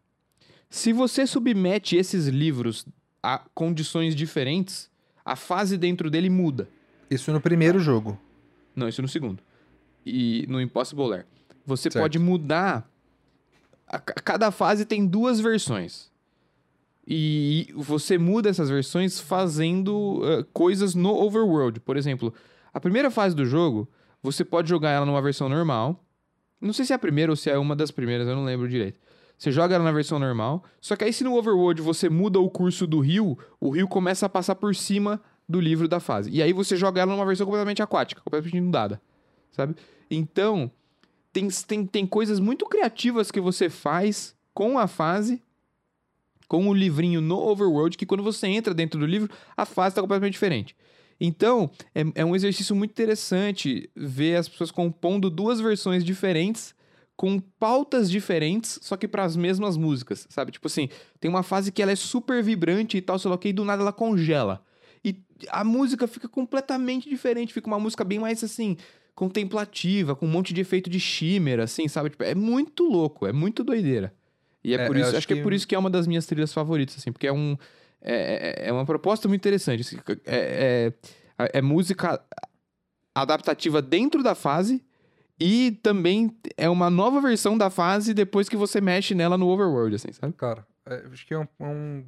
Se 0.71 0.93
você 0.93 1.27
submete 1.27 1.97
esses 1.97 2.27
livros 2.27 2.87
a 3.23 3.39
condições 3.55 4.15
diferentes, 4.15 4.91
a 5.25 5.37
fase 5.37 5.77
dentro 5.77 6.11
dele 6.11 6.29
muda. 6.31 6.69
Isso 7.11 7.31
no 7.33 7.41
primeiro 7.41 7.79
jogo. 7.79 8.19
Não, 8.75 8.89
isso 8.89 9.03
no 9.03 9.09
segundo. 9.09 9.43
E 10.05 10.47
no 10.49 10.61
Impossible 10.61 11.07
Lair. 11.09 11.27
Você 11.67 11.91
Certo. 11.91 12.03
pode 12.03 12.19
mudar. 12.19 12.89
a 13.87 13.99
ca- 13.99 14.15
cada 14.15 14.51
fase 14.51 14.87
tem 14.87 15.07
duas 15.07 15.39
versões. 15.39 16.11
E 17.07 17.69
você 17.77 18.17
muda 18.17 18.49
essas 18.49 18.71
versões 18.71 19.21
fazendo 19.21 20.23
eh, 20.25 20.45
coisas 20.53 20.95
no 20.95 21.11
overworld. 21.15 21.81
Por 21.81 21.97
exemplo, 21.97 22.33
a 22.73 22.81
primeira 22.81 23.11
fase 23.11 23.35
do 23.35 23.45
jogo, 23.45 23.89
você 24.23 24.45
pode 24.45 24.69
jogar 24.69 24.91
ela 24.91 25.07
numa 25.07 25.21
versão 25.21 25.49
normal. 25.49 26.05
Não 26.61 26.73
sei 26.73 26.85
se 26.85 26.93
é 26.93 26.97
a 26.97 26.99
primeira 26.99 27.33
ou 27.33 27.37
se 27.37 27.51
é 27.51 27.59
uma 27.59 27.75
das 27.75 27.91
primeiras, 27.91 28.27
eu 28.29 28.37
não 28.37 28.45
lembro 28.45 28.69
direito. 28.69 28.99
Você 29.37 29.51
joga 29.51 29.75
ela 29.75 29.83
na 29.83 29.91
versão 29.91 30.19
normal. 30.19 30.63
Só 30.81 30.95
que 30.95 31.03
aí, 31.03 31.13
se 31.13 31.25
no 31.25 31.35
overworld 31.37 31.83
você 31.83 32.09
muda 32.09 32.39
o 32.39 32.49
curso 32.49 32.87
do 32.87 33.01
rio, 33.01 33.37
o 33.61 33.71
rio 33.71 33.89
começa 33.89 34.27
a 34.27 34.29
passar 34.29 34.55
por 34.55 34.75
cima 34.75 35.21
do 35.49 35.61
livro 35.61 35.89
da 35.89 35.99
fase. 35.99 36.31
E 36.31 36.41
aí 36.41 36.53
você 36.53 36.77
joga 36.77 37.01
ela 37.01 37.13
numa 37.13 37.27
versão 37.27 37.45
completamente 37.45 37.83
aquática, 37.83 38.21
completamente 38.21 38.57
inundada. 38.57 39.03
Sabe? 39.51 39.75
Então, 40.09 40.71
tem, 41.33 41.49
tem, 41.67 41.87
tem 41.87 42.07
coisas 42.07 42.39
muito 42.39 42.67
criativas 42.67 43.31
que 43.31 43.41
você 43.41 43.69
faz 43.69 44.37
com 44.55 44.79
a 44.79 44.87
fase, 44.87 45.43
com 46.47 46.69
o 46.69 46.75
livrinho 46.75 47.21
no 47.21 47.39
overworld, 47.39 47.97
que 47.97 48.07
quando 48.07 48.23
você 48.23 48.47
entra 48.47 48.73
dentro 48.73 49.01
do 49.01 49.07
livro, 49.07 49.29
a 49.57 49.65
fase 49.65 49.93
está 49.93 50.01
completamente 50.01 50.35
diferente. 50.35 50.77
Então, 51.25 51.71
é, 51.95 52.03
é 52.17 52.25
um 52.25 52.35
exercício 52.35 52.75
muito 52.75 52.91
interessante 52.91 53.89
ver 53.95 54.37
as 54.37 54.49
pessoas 54.49 54.71
compondo 54.73 55.31
duas 55.31 55.61
versões 55.61 56.05
diferentes 56.05 56.75
com 57.15 57.39
pautas 57.39 58.11
diferentes, 58.11 58.81
só 58.83 58.97
que 58.97 59.07
para 59.07 59.23
as 59.23 59.37
mesmas 59.37 59.77
músicas, 59.77 60.27
sabe? 60.29 60.51
Tipo 60.51 60.67
assim, 60.67 60.89
tem 61.21 61.31
uma 61.31 61.45
fase 61.45 61.71
que 61.71 61.81
ela 61.81 61.93
é 61.93 61.97
super 61.97 62.43
vibrante 62.43 62.97
e 62.97 63.01
tal, 63.01 63.19
sei 63.19 63.29
lá 63.29 63.37
o 63.37 63.39
que, 63.39 63.51
e 63.51 63.53
do 63.53 63.65
nada 63.65 63.83
ela 63.83 63.93
congela. 63.93 64.65
E 65.05 65.17
a 65.51 65.63
música 65.63 66.09
fica 66.09 66.29
completamente 66.29 67.09
diferente, 67.09 67.53
fica 67.55 67.69
uma 67.69 67.79
música 67.79 68.03
bem 68.03 68.19
mais 68.19 68.43
assim, 68.43 68.77
contemplativa, 69.15 70.17
com 70.17 70.27
um 70.27 70.31
monte 70.31 70.53
de 70.53 70.61
efeito 70.61 70.91
de 70.91 70.99
shimmer, 70.99 71.61
assim, 71.61 71.87
sabe? 71.89 72.11
Tipo, 72.11 72.25
é 72.25 72.35
muito 72.35 72.85
louco, 72.85 73.27
é 73.27 73.33
muito 73.33 73.63
doideira. 73.63 74.13
E 74.65 74.75
é, 74.75 74.79
É, 74.79 74.87
por 74.87 74.97
isso, 74.97 75.09
acho 75.09 75.17
acho 75.19 75.27
que... 75.27 75.33
é 75.35 75.37
que- 75.37 75.43
por 75.43 75.53
isso 75.53 75.67
que 75.69 75.75
é 75.75 75.79
uma 75.79 75.91
das 75.91 76.07
minhas 76.07 76.27
trilhas 76.27 76.53
favoritas, 76.53 76.97
assim, 76.99 77.13
porque 77.13 77.27
é 77.27 77.33
um. 77.33 77.57
É, 78.05 78.65
é- 78.65 78.69
é 78.69 78.73
uma 78.73 78.85
proposta 78.85 79.29
muito 79.29 79.41
interessante. 79.41 79.81
assim, 79.83 79.99
É, 80.27 80.93
é, 81.39 81.51
é 81.59 81.63
música 81.63 82.21
adaptativa 83.15 83.83
dentro 83.83 84.23
da 84.23 84.35
fase 84.35 84.83
e 85.39 85.73
também 85.83 86.35
é 86.57 86.69
uma 86.69 86.89
nova 86.91 87.21
versão 87.21 87.57
da 87.59 87.69
fase 87.71 88.15
depois 88.15 88.49
que 88.49 88.57
você 88.57 88.81
mexe 88.81 89.15
nela 89.15 89.37
no 89.37 89.49
overworld, 89.49 89.95
assim, 89.97 90.13
sabe? 90.13 90.33
Cara, 90.35 90.67
é, 90.87 91.05
acho 91.13 91.27
que 91.27 91.35
é 91.35 91.39
um, 91.39 91.47
um- 91.61 92.05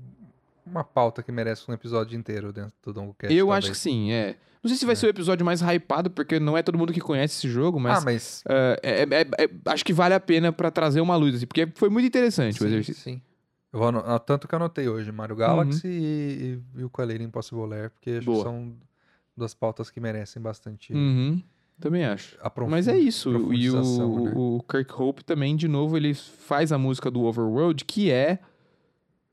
uma 0.67 0.83
pauta 0.85 1.23
que 1.23 1.31
merece 1.31 1.71
um 1.71 1.75
episódio 1.75 2.17
inteiro 2.19 2.53
dentro 2.53 2.73
do 2.83 2.93
Dongcast. 2.93 3.35
Eu 3.35 3.47
talvez. 3.47 3.65
acho 3.65 3.73
que 3.73 3.79
sim, 3.79 4.13
é. 4.13 4.37
Não 4.63 4.69
sei 4.71 4.79
se 4.79 4.87
vai 4.87 4.95
É. 4.95 4.97
ser 4.97 5.07
o 5.07 5.11
episódio 5.11 5.45
mais 5.45 5.61
hypado, 5.61 6.11
porque 6.11 6.41
não 6.41 6.57
é 6.57 6.63
todo 6.63 6.79
mundo 6.79 6.91
que 6.91 7.01
conhece 7.01 7.37
esse 7.37 7.51
jogo, 7.53 7.79
mas, 7.79 7.99
ah, 7.99 8.01
mas. 8.03 8.43
é- 8.49 9.03
é- 9.03 9.45
é- 9.45 9.51
acho 9.67 9.85
que 9.85 9.93
vale 9.93 10.15
a 10.15 10.21
pena 10.21 10.51
pra 10.53 10.71
trazer 10.71 11.03
uma 11.03 11.17
luz, 11.17 11.35
assim, 11.35 11.47
porque 11.47 11.69
foi 11.75 11.91
muito 11.91 12.07
interessante 12.07 12.57
o 12.57 12.59
Sim, 12.63 12.67
exercício. 12.69 13.03
sim. 13.03 13.21
Eu 13.75 13.81
vou 13.81 13.89
ano- 13.89 14.05
ah, 14.07 14.21
tanto 14.21 14.47
que 14.47 14.55
eu 14.55 14.57
anotei 14.57 14.89
hoje 14.89 15.11
Mario 15.11 15.35
Galaxy 15.35 15.89
e, 15.89 16.61
e, 16.77 16.81
e 16.81 16.85
o 16.85 16.89
Coelho 16.89 17.21
Impossible 17.25 17.67
Lair, 17.67 17.91
porque 17.91 18.11
acho 18.11 18.21
que 18.21 18.25
Boa. 18.27 18.45
são 18.45 18.73
duas 19.37 19.53
pautas 19.53 19.91
que 19.91 19.99
merecem 19.99 20.41
bastante 20.41 20.95
Uhum, 20.95 21.43
também 21.81 22.05
acho. 22.05 22.39
Mas 22.69 22.87
é 22.87 22.97
isso. 22.97 23.31
E 23.53 23.69
o, 23.69 24.23
né? 24.23 24.33
o 24.37 24.63
Kirk 24.63 24.93
Hope 24.97 25.25
também, 25.25 25.57
de 25.57 25.67
novo, 25.67 25.97
ele 25.97 26.15
faz 26.15 26.71
a 26.71 26.79
música 26.79 27.11
do 27.11 27.23
Overworld, 27.25 27.85
que 27.85 28.13
é 28.13 28.39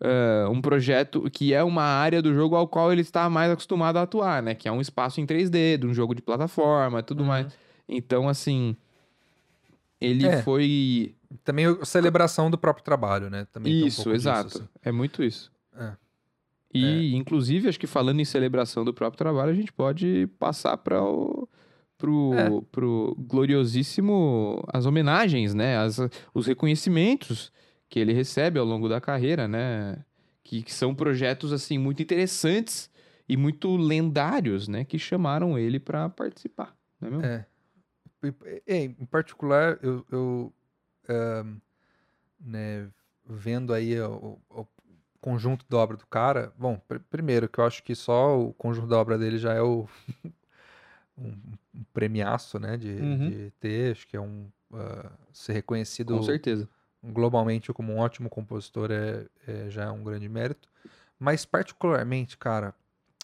ah, 0.02 0.50
um 0.50 0.60
projeto, 0.60 1.30
que 1.30 1.54
é 1.54 1.64
uma 1.64 1.84
área 1.84 2.20
do 2.20 2.34
jogo 2.34 2.56
ao 2.56 2.68
qual 2.68 2.92
ele 2.92 3.02
está 3.02 3.30
mais 3.30 3.52
acostumado 3.52 3.98
a 3.98 4.02
atuar, 4.02 4.42
né? 4.42 4.56
Que 4.56 4.68
é 4.68 4.72
um 4.72 4.82
espaço 4.82 5.22
em 5.22 5.26
3D, 5.28 5.78
de 5.78 5.86
um 5.86 5.94
jogo 5.94 6.16
de 6.16 6.22
plataforma, 6.24 7.04
tudo 7.04 7.20
Uhum. 7.22 7.28
mais. 7.28 7.56
Então, 7.88 8.28
assim, 8.28 8.76
ele 10.00 10.26
É. 10.26 10.42
foi... 10.42 11.14
Também 11.44 11.66
a 11.66 11.86
celebração 11.86 12.50
do 12.52 12.58
próprio 12.58 12.84
trabalho, 12.84 13.30
né? 13.30 13.48
Também 13.52 13.74
tem 13.74 13.84
um 13.84 13.88
isso, 13.88 14.04
pouco 14.04 14.18
disso, 14.18 14.30
exato. 14.30 14.58
assim. 14.58 14.68
É 14.84 14.92
muito 14.92 15.24
isso. 15.24 15.52
É. 15.76 15.94
E, 16.74 17.16
inclusive, 17.16 17.68
acho 17.68 17.80
que 17.80 17.88
falando 17.88 18.20
em 18.22 18.26
celebração 18.26 18.86
do 18.86 18.94
próprio 18.94 19.18
trabalho, 19.18 19.52
a 19.52 19.56
gente 19.56 19.74
pode 19.74 20.28
passar 20.40 20.78
para 20.78 21.04
o 21.04 21.48
pro, 21.98 22.34
É. 22.34 22.50
pro 22.72 23.16
gloriosíssimo 23.20 24.64
as 24.74 24.86
homenagens, 24.86 25.54
né? 25.54 25.78
As, 25.78 26.00
os 26.34 26.48
reconhecimentos 26.48 27.52
que 27.90 28.00
ele 28.00 28.14
recebe 28.14 28.58
ao 28.58 28.66
longo 28.66 28.88
da 28.88 29.02
carreira, 29.02 29.48
né? 29.48 30.04
Que, 30.44 30.64
que 30.64 30.74
são 30.74 30.96
projetos 30.96 31.52
assim 31.54 31.78
muito 31.78 32.02
interessantes 32.02 32.90
e 33.28 33.38
muito 33.38 33.76
lendários, 33.76 34.68
né? 34.68 34.84
Que 34.84 34.98
chamaram 34.98 35.58
ele 35.60 35.80
para 35.80 36.10
participar, 36.10 36.76
não 37.00 37.08
é 37.08 37.12
mesmo? 37.12 37.26
É. 37.26 37.46
Em 38.68 39.06
particular, 39.06 39.80
eu, 39.82 40.06
eu 40.12 40.54
né, 42.40 42.90
vendo 43.26 43.74
aí 43.74 44.00
o, 44.02 44.40
o 44.50 44.66
conjunto 45.20 45.66
da 45.70 45.78
obra 45.78 45.98
do 45.98 46.06
cara, 46.08 46.52
bom, 46.58 46.78
pr- 46.88 47.00
primeiro 47.10 47.48
que 47.48 47.60
eu 47.60 47.66
acho 47.66 47.84
que 47.84 47.96
só 47.96 48.40
o 48.40 48.54
conjunto 48.54 48.88
da 48.88 48.98
obra 48.98 49.18
dele 49.18 49.38
já 49.38 49.54
é 49.54 49.62
o 49.62 49.88
um, 51.18 51.32
um 51.76 51.84
premiaço, 51.94 52.60
né, 52.60 52.78
de, 52.78 53.00
Uhum. 53.00 53.30
de 53.30 53.52
ter, 53.60 53.92
acho 53.92 54.08
que 54.08 54.18
é 54.18 54.22
um 54.22 54.50
ah, 54.74 55.12
ser 55.34 55.54
reconhecido 55.54 56.16
Com 56.16 56.24
certeza. 56.24 56.68
globalmente 57.04 57.72
como 57.74 57.94
um 57.94 58.00
ótimo 58.00 58.30
compositor 58.30 58.90
é, 58.92 59.26
é- 59.48 59.70
já 59.70 59.84
é 59.86 59.92
um 59.92 60.04
grande 60.04 60.28
mérito. 60.30 60.70
Mas 61.20 61.46
particularmente, 61.46 62.38
cara, 62.38 62.74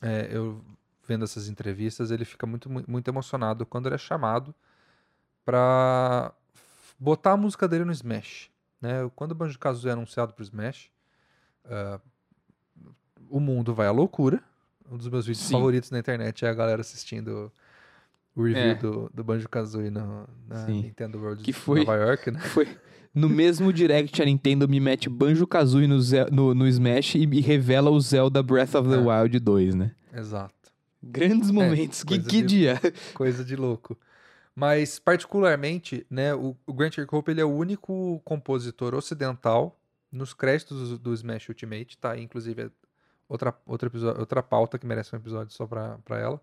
é, 0.01 0.27
eu 0.31 0.63
vendo 1.07 1.23
essas 1.23 1.47
entrevistas, 1.47 2.11
ele 2.11 2.25
fica 2.25 2.45
muito, 2.45 2.69
mu- 2.69 2.83
muito 2.87 3.07
emocionado 3.07 3.65
quando 3.65 3.87
ele 3.87 3.95
é 3.95 3.97
chamado 3.97 4.53
pra 5.45 6.33
f- 6.35 6.46
botar 6.99 7.33
a 7.33 7.37
música 7.37 7.67
dele 7.67 7.85
no 7.85 7.91
Smash. 7.91 8.49
Né? 8.81 9.09
Quando 9.15 9.31
o 9.31 9.35
Banjo-Kazooie 9.35 9.89
é 9.89 9.93
anunciado 9.93 10.33
pro 10.33 10.43
Smash, 10.43 10.89
ah, 11.65 11.99
o 13.29 13.39
mundo 13.39 13.73
vai 13.73 13.87
à 13.87 13.91
loucura. 13.91 14.41
Um 14.89 14.97
dos 14.97 15.09
meus 15.09 15.25
vídeos 15.25 15.45
Sim. 15.45 15.53
favoritos 15.53 15.91
na 15.91 15.99
internet 15.99 16.45
é 16.45 16.49
a 16.49 16.53
galera 16.53 16.81
assistindo 16.81 17.51
o 18.35 18.43
review 18.43 18.61
É. 18.71 18.75
do, 18.75 19.11
do 19.13 19.23
Banjo-Kazooie 19.23 19.89
no- 19.89 20.27
na 20.47 20.65
Sim. 20.65 20.81
Nintendo 20.83 21.17
World 21.19 21.43
Que 21.43 21.51
foi- 21.51 21.79
Nova 21.79 21.95
York, 21.95 22.31
né? 22.31 22.39
Foi 22.53 22.67
no 23.13 23.27
mesmo 23.27 23.73
direct 23.73 24.21
a 24.21 24.25
Nintendo 24.25 24.69
me 24.69 24.79
mete 24.79 25.09
Banjo-Kazooie 25.09 25.87
no, 25.87 25.97
no, 26.31 26.53
no 26.53 26.67
Smash 26.67 27.15
e 27.15 27.25
me 27.25 27.41
revela 27.41 27.89
o 27.89 27.99
Zelda 27.99 28.43
Breath 28.43 28.75
of 28.75 28.87
the 28.89 28.95
É. 28.95 28.99
Wild 28.99 29.39
2, 29.39 29.75
né? 29.75 29.91
Exato. 30.13 30.53
Grandes 31.01 31.49
momentos. 31.51 32.03
que 32.03 32.15
coisa 32.15 32.29
que 32.29 32.41
de- 32.43 32.47
dia. 32.47 32.79
Coisa 33.13 33.43
de 33.43 33.55
louco. 33.55 33.97
Mas, 34.59 34.97
particularmente, 34.97 36.03
né, 36.09 36.33
o, 36.33 36.57
o 36.65 36.73
Grant 36.73 36.95
Kirkhope 36.95 37.29
ele 37.29 37.39
é 37.39 37.45
o 37.45 37.55
único 37.55 38.19
compositor 38.25 38.95
ocidental 38.95 39.79
nos 40.11 40.33
créditos 40.33 40.89
do, 40.89 40.97
do 40.97 41.13
Smash 41.13 41.47
Ultimate, 41.49 41.95
tá? 41.95 42.17
Inclusive, 42.17 42.63
é 42.63 42.71
outra, 43.29 43.55
outra, 43.67 43.91
outra 44.17 44.41
pauta 44.41 44.79
que 44.79 44.85
merece 44.87 45.15
um 45.15 45.19
episódio 45.19 45.53
só 45.53 45.67
pra, 45.67 45.99
pra 45.99 46.17
ela. 46.17 46.41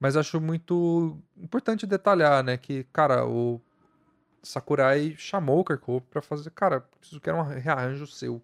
Mas 0.00 0.16
acho 0.16 0.40
muito 0.40 1.18
importante 1.36 1.86
detalhar, 1.86 2.42
né, 2.42 2.56
que, 2.56 2.84
cara, 2.84 3.26
o 3.26 3.60
Sakurai 4.42 5.14
chamou 5.18 5.60
o 5.60 5.64
Kirkhope 5.64 6.06
pra 6.08 6.22
fazer, 6.22 6.48
cara, 6.52 6.80
preciso 6.98 7.20
que 7.20 7.28
era 7.28 7.38
um 7.38 7.42
rearranjo 7.42 8.06
seu 8.06 8.42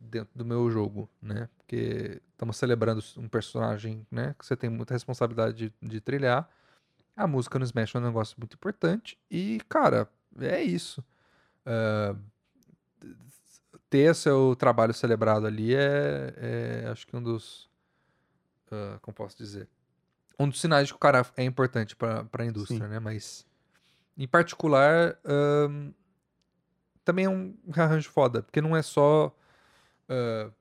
dentro 0.00 0.30
do 0.34 0.46
meu 0.46 0.70
jogo, 0.70 1.10
né? 1.20 1.46
Porque 1.58 2.22
estamos 2.32 2.56
celebrando 2.56 3.04
um 3.18 3.28
personagem, 3.28 4.06
né? 4.10 4.34
Que 4.38 4.46
você 4.46 4.56
tem 4.56 4.70
muita 4.70 4.94
responsabilidade 4.94 5.54
de, 5.82 5.88
de 5.88 6.00
trilhar. 6.00 6.48
A 7.18 7.26
música 7.26 7.58
no 7.58 7.64
Smash 7.64 7.96
é 7.96 7.98
um 7.98 8.02
negócio 8.02 8.36
muito 8.38 8.54
importante. 8.54 9.18
E, 9.28 9.60
cara, 9.68 10.08
é 10.38 10.62
isso. 10.62 11.04
Ah, 11.66 12.14
ter 13.90 14.14
seu 14.14 14.54
trabalho 14.54 14.94
celebrado 14.94 15.44
ali 15.44 15.74
é, 15.74 16.34
é, 16.36 16.88
acho 16.90 17.04
que 17.06 17.16
um 17.16 17.22
dos. 17.22 17.68
ah, 18.70 18.98
como 19.02 19.14
posso 19.14 19.36
dizer? 19.36 19.68
Um 20.38 20.48
dos 20.48 20.60
sinais 20.60 20.86
de 20.86 20.92
que 20.92 20.96
o 20.96 21.00
cara 21.00 21.26
é 21.36 21.42
importante 21.42 21.96
para 21.96 22.24
a 22.32 22.44
indústria, 22.44 22.84
Sim. 22.84 22.88
né? 22.88 23.00
Mas, 23.00 23.44
em 24.16 24.28
particular, 24.28 25.18
também 27.04 27.24
é 27.24 27.28
um 27.28 27.56
arranjo 27.76 28.08
foda, 28.10 28.44
porque 28.44 28.60
não 28.60 28.76
é 28.76 28.82
só 28.82 29.36
ah, 30.08 30.52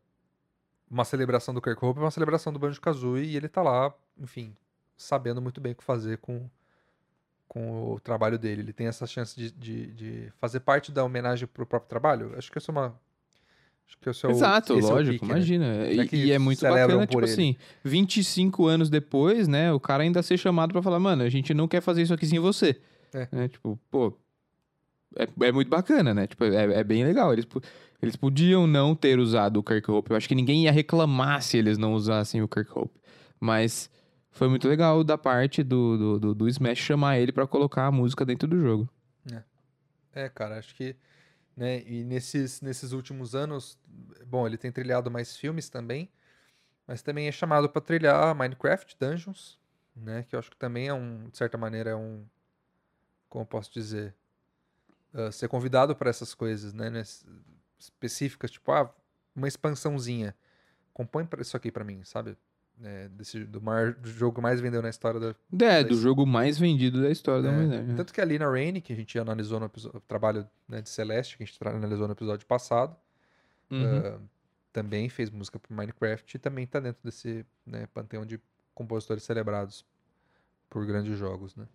uma 0.89 1.05
celebração 1.05 1.53
do 1.53 1.61
Kirk 1.61 1.85
Hope, 1.85 1.99
é 1.99 2.03
uma 2.03 2.09
celebração 2.09 2.51
do 2.51 2.57
Banjo-Kazooie 2.57 3.27
e 3.27 3.37
ele 3.37 3.47
tá 3.47 3.61
lá, 3.61 3.93
enfim, 4.17 4.55
sabendo 4.97 5.41
muito 5.41 5.61
bem 5.61 5.73
o 5.73 5.75
que 5.75 5.83
fazer 5.83 6.17
com, 6.17 6.49
com 7.47 7.93
o 7.93 7.99
trabalho 7.99 8.37
dele. 8.37 8.61
Ele 8.61 8.73
tem 8.73 8.87
essa 8.87 9.05
chance 9.05 9.35
de, 9.35 9.51
de, 9.51 9.87
de 9.93 10.33
fazer 10.39 10.59
parte 10.61 10.91
da 10.91 11.03
homenagem 11.03 11.47
pro 11.47 11.65
próprio 11.65 11.89
trabalho. 11.89 12.33
Acho 12.37 12.51
que 12.51 12.57
isso 12.57 12.71
é 12.71 12.73
uma... 12.73 12.99
Acho 13.87 13.97
que 14.01 14.09
esse 14.09 14.25
é 14.25 14.27
o, 14.27 14.31
Exato, 14.31 14.73
é 14.73 14.75
o 14.75 14.79
lógico, 14.79 15.13
pique, 15.13 15.25
né? 15.25 15.31
imagina. 15.31 15.65
E, 15.87 15.99
É 15.99 16.07
que 16.07 16.15
e 16.17 16.31
é 16.33 16.37
muito 16.37 16.59
bacana, 16.61 17.07
tipo 17.07 17.21
ele. 17.21 17.31
assim, 17.31 17.55
25 17.85 18.67
anos 18.67 18.89
depois, 18.89 19.47
né, 19.47 19.71
o 19.71 19.79
cara 19.79 20.03
ainda 20.03 20.21
ser 20.21 20.37
chamado 20.37 20.73
pra 20.73 20.81
falar, 20.81 20.99
mano, 20.99 21.23
a 21.23 21.29
gente 21.29 21.53
não 21.53 21.69
quer 21.69 21.79
fazer 21.79 22.01
isso 22.01 22.13
aqui 22.13 22.25
sem 22.25 22.37
você. 22.37 22.81
É. 23.13 23.29
Né, 23.31 23.47
tipo, 23.47 23.79
pô, 23.89 24.13
é, 25.15 25.47
é 25.47 25.51
muito 25.51 25.69
bacana, 25.69 26.13
né? 26.13 26.27
Tipo, 26.27 26.43
é, 26.45 26.79
é 26.79 26.83
bem 26.83 27.03
legal. 27.03 27.31
Eles, 27.33 27.47
eles 28.01 28.15
podiam 28.15 28.67
não 28.67 28.93
ter 28.93 29.19
usado 29.19 29.57
o 29.57 29.63
Kirk 29.63 29.89
Hope. 29.89 30.11
Eu 30.11 30.17
acho 30.17 30.27
que 30.27 30.35
ninguém 30.35 30.65
ia 30.65 30.71
reclamar 30.71 31.41
se 31.41 31.57
eles 31.57 31.77
não 31.77 31.93
usassem 31.93 32.41
o 32.41 32.47
Kirk 32.47 32.69
Hope. 32.77 32.93
Mas 33.39 33.89
foi 34.37 34.47
muito 34.47 34.67
legal 34.67 35.03
da 35.03 35.17
parte 35.17 35.63
do, 35.63 35.97
do, 35.97 36.19
do, 36.19 36.35
do 36.35 36.47
Smash 36.47 36.77
chamar 36.79 37.17
ele 37.17 37.31
pra 37.31 37.47
colocar 37.47 37.87
a 37.87 37.91
música 37.91 38.25
dentro 38.25 38.47
do 38.47 38.59
jogo. 38.61 38.89
É, 40.13 40.29
cara, 40.29 40.57
acho 40.57 40.73
que, 40.73 40.95
né, 41.55 41.83
e 41.85 42.03
nesses, 42.03 42.59
nesses 42.59 42.91
últimos 42.91 43.35
anos, 43.35 43.77
bom, 44.25 44.47
ele 44.47 44.57
tem 44.57 44.71
trilhado 44.71 45.11
mais 45.11 45.37
filmes 45.37 45.69
também, 45.69 46.09
mas 46.87 47.03
também 47.03 47.27
é 47.27 47.31
chamado 47.31 47.69
pra 47.69 47.79
trilhar 47.79 48.33
Minecraft 48.33 48.97
Dungeons, 48.99 49.59
né, 49.95 50.23
que 50.23 50.35
eu 50.35 50.39
acho 50.39 50.49
que 50.49 50.57
também 50.57 50.87
é 50.87 50.93
um, 50.93 51.29
de 51.29 51.37
certa 51.37 51.55
maneira, 51.55 51.91
é 51.91 51.95
um, 51.95 52.25
como 53.29 53.43
eu 53.43 53.47
posso 53.47 53.71
dizer, 53.71 54.15
ah, 55.13 55.31
ser 55.31 55.47
convidado 55.47 55.95
para 55.95 56.09
essas 56.09 56.33
coisas, 56.33 56.73
né, 56.73 56.89
ness- 56.89 57.23
específicas, 57.77 58.49
tipo, 58.49 58.71
ah, 58.71 58.91
uma 59.35 59.47
expansãozinha, 59.47 60.35
compõe 60.93 61.27
isso 61.39 61.55
aqui 61.55 61.71
pra 61.71 61.83
mim, 61.83 62.03
sabe? 62.03 62.35
É, 62.83 63.07
desse, 63.09 63.43
do, 63.43 63.59
maior, 63.59 63.93
do 63.95 64.07
jogo 64.07 64.39
mais 64.39 64.61
vendeu 64.61 64.83
na 64.83 64.89
história 64.89 65.19
da, 65.19 65.35
É, 65.65 65.83
do 65.83 65.95
Mas- 65.95 65.99
jogo 65.99 66.27
mais 66.27 66.59
vendido 66.59 67.01
da 67.01 67.09
história 67.09 67.41
da 67.41 67.49
é, 67.49 67.51
humanidade. 67.51 67.83
né? 67.87 67.95
Tanto 67.95 68.13
que 68.13 68.21
a 68.21 68.25
Lina 68.25 68.47
Raine, 68.47 68.81
que 68.81 68.93
a 68.93 68.95
gente 68.95 69.17
analisou 69.17 69.59
no 69.59 69.65
episódio, 69.65 69.99
trabalho 70.01 70.47
né, 70.69 70.79
de 70.81 70.89
Celeste, 70.89 71.37
que 71.37 71.43
a 71.43 71.45
gente 71.47 71.57
analisou 71.67 72.05
no 72.07 72.13
episódio 72.13 72.45
passado, 72.45 72.95
Uhum. 73.71 73.97
ah, 73.97 74.19
também 74.71 75.09
fez 75.09 75.31
música 75.31 75.57
para 75.57 75.75
Minecraft 75.75 76.37
e 76.37 76.39
também 76.39 76.67
tá 76.67 76.79
dentro 76.79 77.01
desse 77.03 77.43
né, 77.65 77.87
panteão 77.93 78.23
de 78.23 78.39
compositores 78.75 79.23
celebrados 79.23 79.83
por 80.69 80.85
grandes 80.85 81.17
jogos, 81.17 81.55
né? 81.55 81.67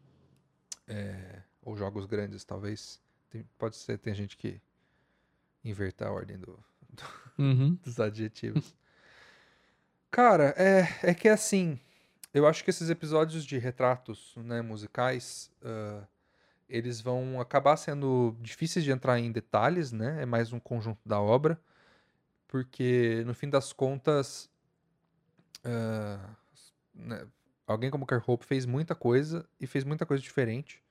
É, 0.86 1.42
ou 1.62 1.76
jogos 1.76 2.06
grandes, 2.06 2.44
talvez. 2.44 3.00
Tem- 3.28 3.44
pode 3.58 3.74
ser, 3.76 3.98
tem 3.98 4.14
gente 4.14 4.36
que 4.36 4.60
inverta 5.64 6.06
a 6.06 6.12
ordem 6.12 6.38
do- 6.38 6.58
Uhum. 7.38 7.76
dos 7.82 7.98
adjetivos. 7.98 8.72
Cara, 10.12 10.54
é, 10.58 11.10
é 11.10 11.14
que 11.14 11.26
assim, 11.26 11.80
eu 12.34 12.46
acho 12.46 12.62
que 12.62 12.68
esses 12.68 12.90
episódios 12.90 13.46
de 13.46 13.56
retratos 13.56 14.34
né, 14.36 14.60
musicais, 14.60 15.50
ah, 15.64 16.06
eles 16.68 17.00
vão 17.00 17.40
acabar 17.40 17.78
sendo 17.78 18.36
difíceis 18.38 18.84
de 18.84 18.90
entrar 18.92 19.18
em 19.18 19.32
detalhes, 19.32 19.90
né? 19.90 20.22
É 20.22 20.26
mais 20.26 20.52
um 20.52 20.60
conjunto 20.60 21.00
da 21.06 21.18
obra, 21.18 21.58
porque 22.46 23.22
no 23.26 23.32
fim 23.32 23.48
das 23.48 23.72
contas, 23.72 24.50
ah, 25.64 26.36
né, 26.94 27.26
alguém 27.66 27.90
como 27.90 28.04
Carl 28.04 28.22
Hope 28.26 28.44
fez 28.44 28.66
muita 28.66 28.94
coisa 28.94 29.48
e 29.58 29.66
fez 29.66 29.82
muita 29.82 30.04
coisa 30.04 30.22
diferente. 30.22 30.82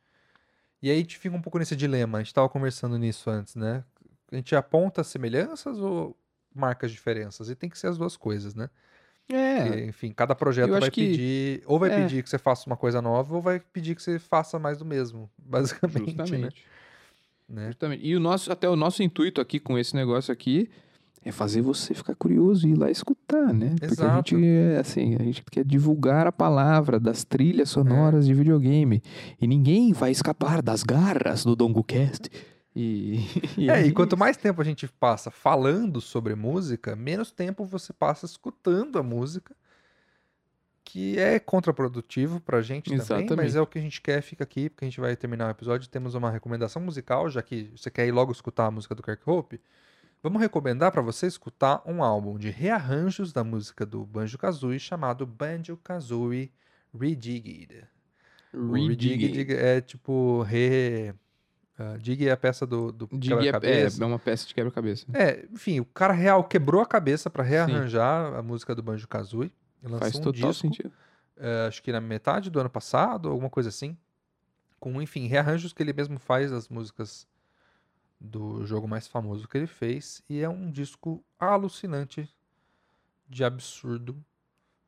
E 0.82 0.90
aí 0.90 0.98
a 0.98 1.00
gente 1.00 1.20
fica 1.20 1.36
um 1.36 1.42
pouco 1.44 1.60
nesse 1.60 1.76
dilema, 1.76 2.18
a 2.18 2.22
gente 2.22 2.30
estava 2.30 2.50
conversando 2.50 2.98
nisso 2.98 3.30
antes, 3.30 3.56
né? 3.56 3.84
A 4.32 4.36
gente 4.36 4.56
aponta 4.56 5.04
semelhanças 5.04 5.78
ou, 5.78 6.18
marca 6.54 6.86
as 6.86 6.92
diferenças. 6.92 7.50
E 7.50 7.56
tem 7.56 7.70
que 7.70 7.78
ser 7.78 7.88
as 7.88 7.98
duas 7.98 8.18
coisas, 8.18 8.56
né? 8.56 8.70
É, 9.34 9.64
Porque, 9.66 9.86
enfim, 9.86 10.12
cada 10.16 10.36
projeto 10.36 10.72
vai 10.72 10.90
que- 10.92 11.08
pedir, 11.08 11.64
ou 11.66 11.80
vai 11.80 11.92
é. 11.92 12.02
pedir 12.02 12.24
que 12.24 12.30
você 12.30 12.38
faça 12.38 12.66
uma 12.68 12.76
coisa 12.78 13.02
nova, 13.02 13.36
ou 13.36 13.42
vai 13.42 13.60
pedir 13.60 13.96
que 13.96 14.02
você 14.04 14.20
faça 14.20 14.58
mais 14.60 14.78
do 14.78 14.86
mesmo, 14.86 15.30
basicamente, 15.40 16.16
né? 16.16 16.26
justamente. 16.26 16.66
né? 17.50 17.68
Justamente. 17.68 18.06
E 18.06 18.16
o 18.16 18.20
nosso, 18.20 18.52
até 18.52 18.68
o 18.70 18.76
nosso 18.76 19.02
intuito 19.04 19.40
aqui 19.42 19.60
com 19.60 19.78
esse 19.78 19.96
negócio 19.96 20.32
aqui 20.32 20.70
é 21.24 21.32
fazer 21.32 21.62
você 21.62 21.94
ficar 21.94 22.16
curioso 22.16 22.68
e 22.68 22.72
ir 22.72 22.76
lá 22.76 22.90
escutar, 22.90 23.54
né? 23.54 23.70
Porque 23.80 23.86
a 23.86 23.88
Exato. 23.92 24.36
gente, 24.36 24.44
é, 24.46 24.78
assim, 24.80 25.16
a 25.16 25.24
gente 25.24 25.44
quer 25.52 25.64
divulgar 25.64 26.26
a 26.26 26.32
palavra 26.32 27.00
das 27.00 27.24
trilhas 27.24 27.70
sonoras 27.70 28.26
de 28.26 28.34
videogame. 28.34 29.04
E 29.40 29.46
ninguém 29.46 29.94
vai 29.94 30.10
escapar 30.10 30.64
das 30.64 30.82
garras 30.82 31.44
do 31.44 31.56
DongoCast. 31.56 32.28
E, 32.76 33.20
e 33.58 33.70
É, 33.70 33.86
e 33.86 33.92
quanto 33.92 34.18
mais 34.18 34.38
tempo 34.38 34.62
a 34.62 34.66
gente 34.66 34.88
passa 34.88 35.30
falando 35.30 36.00
sobre 36.00 36.36
música, 36.36 36.96
menos 36.96 37.32
tempo 37.32 37.66
você 37.66 37.92
passa 37.92 38.26
escutando 38.26 38.98
a 38.98 39.04
música, 39.04 39.56
que 40.84 41.18
é 41.20 41.40
contraprodutivo 41.40 42.40
pra 42.40 42.62
gente 42.62 42.86
também, 42.86 42.98
mas 43.00 43.10
Exatamente. 43.10 43.58
é 43.58 43.62
o 43.62 43.68
que 43.68 43.80
a 43.80 43.82
gente 43.82 44.02
quer, 44.02 44.22
fica 44.22 44.44
aqui, 44.44 44.70
porque 44.70 44.86
a 44.86 44.90
gente 44.90 45.00
vai 45.00 45.16
terminar 45.16 45.48
o 45.48 45.52
episódio, 45.52 45.90
temos 45.90 46.16
uma 46.16 46.32
recomendação 46.32 46.82
musical, 46.82 47.30
já 47.30 47.42
que 47.42 47.72
você 47.76 47.90
quer 47.90 48.08
ir 48.08 48.12
logo 48.12 48.32
escutar 48.32 48.66
a 48.66 48.72
música 48.72 48.96
do 48.96 49.04
Kirk 49.04 49.22
Hope, 49.26 49.62
vamos 50.24 50.42
recomendar 50.42 50.92
pra 50.92 51.02
você 51.02 51.28
escutar 51.28 51.82
um 51.86 52.04
álbum 52.04 52.38
de 52.38 52.50
rearranjos 52.50 53.32
da 53.32 53.44
música 53.44 53.86
do 53.86 54.06
Banjo-Kazooie 54.06 54.80
chamado 54.80 55.26
Banjo-Kazooie 55.26 56.52
Redigged. 56.94 57.88
O 58.54 58.74
Redigging. 58.74 59.28
Redigged 59.28 59.54
é 59.56 59.82
tipo 59.82 60.42
re... 60.42 61.14
Uh, 61.82 61.98
dig 61.98 62.28
é 62.28 62.32
a 62.32 62.38
peça 62.38 62.68
do, 62.68 62.92
do 62.92 63.10
é, 63.12 63.16
é, 63.16 63.20
quebra-cabeça. 63.20 64.04
é 64.04 64.06
uma 64.06 64.20
peça 64.20 64.46
de 64.48 64.54
quebra-cabeça. 64.54 65.06
É, 65.14 65.48
enfim, 65.52 65.80
o 65.80 65.86
cara 65.86 66.14
real 66.14 66.44
quebrou 66.44 66.82
a 66.82 66.86
cabeça 66.86 67.30
pra 67.30 67.44
rearranjar 67.44 68.36
a 68.36 68.42
música 68.44 68.76
do 68.76 68.84
Banjo 68.84 69.08
Kazooie. 69.08 69.52
Faz 69.98 70.16
um 70.16 70.22
total 70.22 70.50
disco, 70.50 70.68
sentido. 70.68 70.92
é, 71.38 71.66
acho 71.68 71.82
que 71.82 71.92
na 71.92 72.00
metade 72.02 72.50
do 72.52 72.60
ano 72.60 72.70
passado, 72.70 73.30
alguma 73.30 73.50
coisa 73.50 73.70
assim. 73.70 73.98
Com, 74.80 75.02
enfim, 75.02 75.28
rearranjos 75.28 75.74
que 75.74 75.82
ele 75.82 75.94
mesmo 75.94 76.20
faz 76.20 76.52
das 76.52 76.68
músicas 76.70 77.28
do 78.20 78.64
jogo 78.66 78.88
mais 78.88 79.08
famoso 79.08 79.48
que 79.48 79.58
ele 79.58 79.68
fez. 79.68 80.22
E 80.30 80.42
é 80.42 80.50
um 80.50 80.70
disco 80.70 81.24
alucinante, 81.40 82.30
de 83.28 83.44
absurdo, 83.44 84.24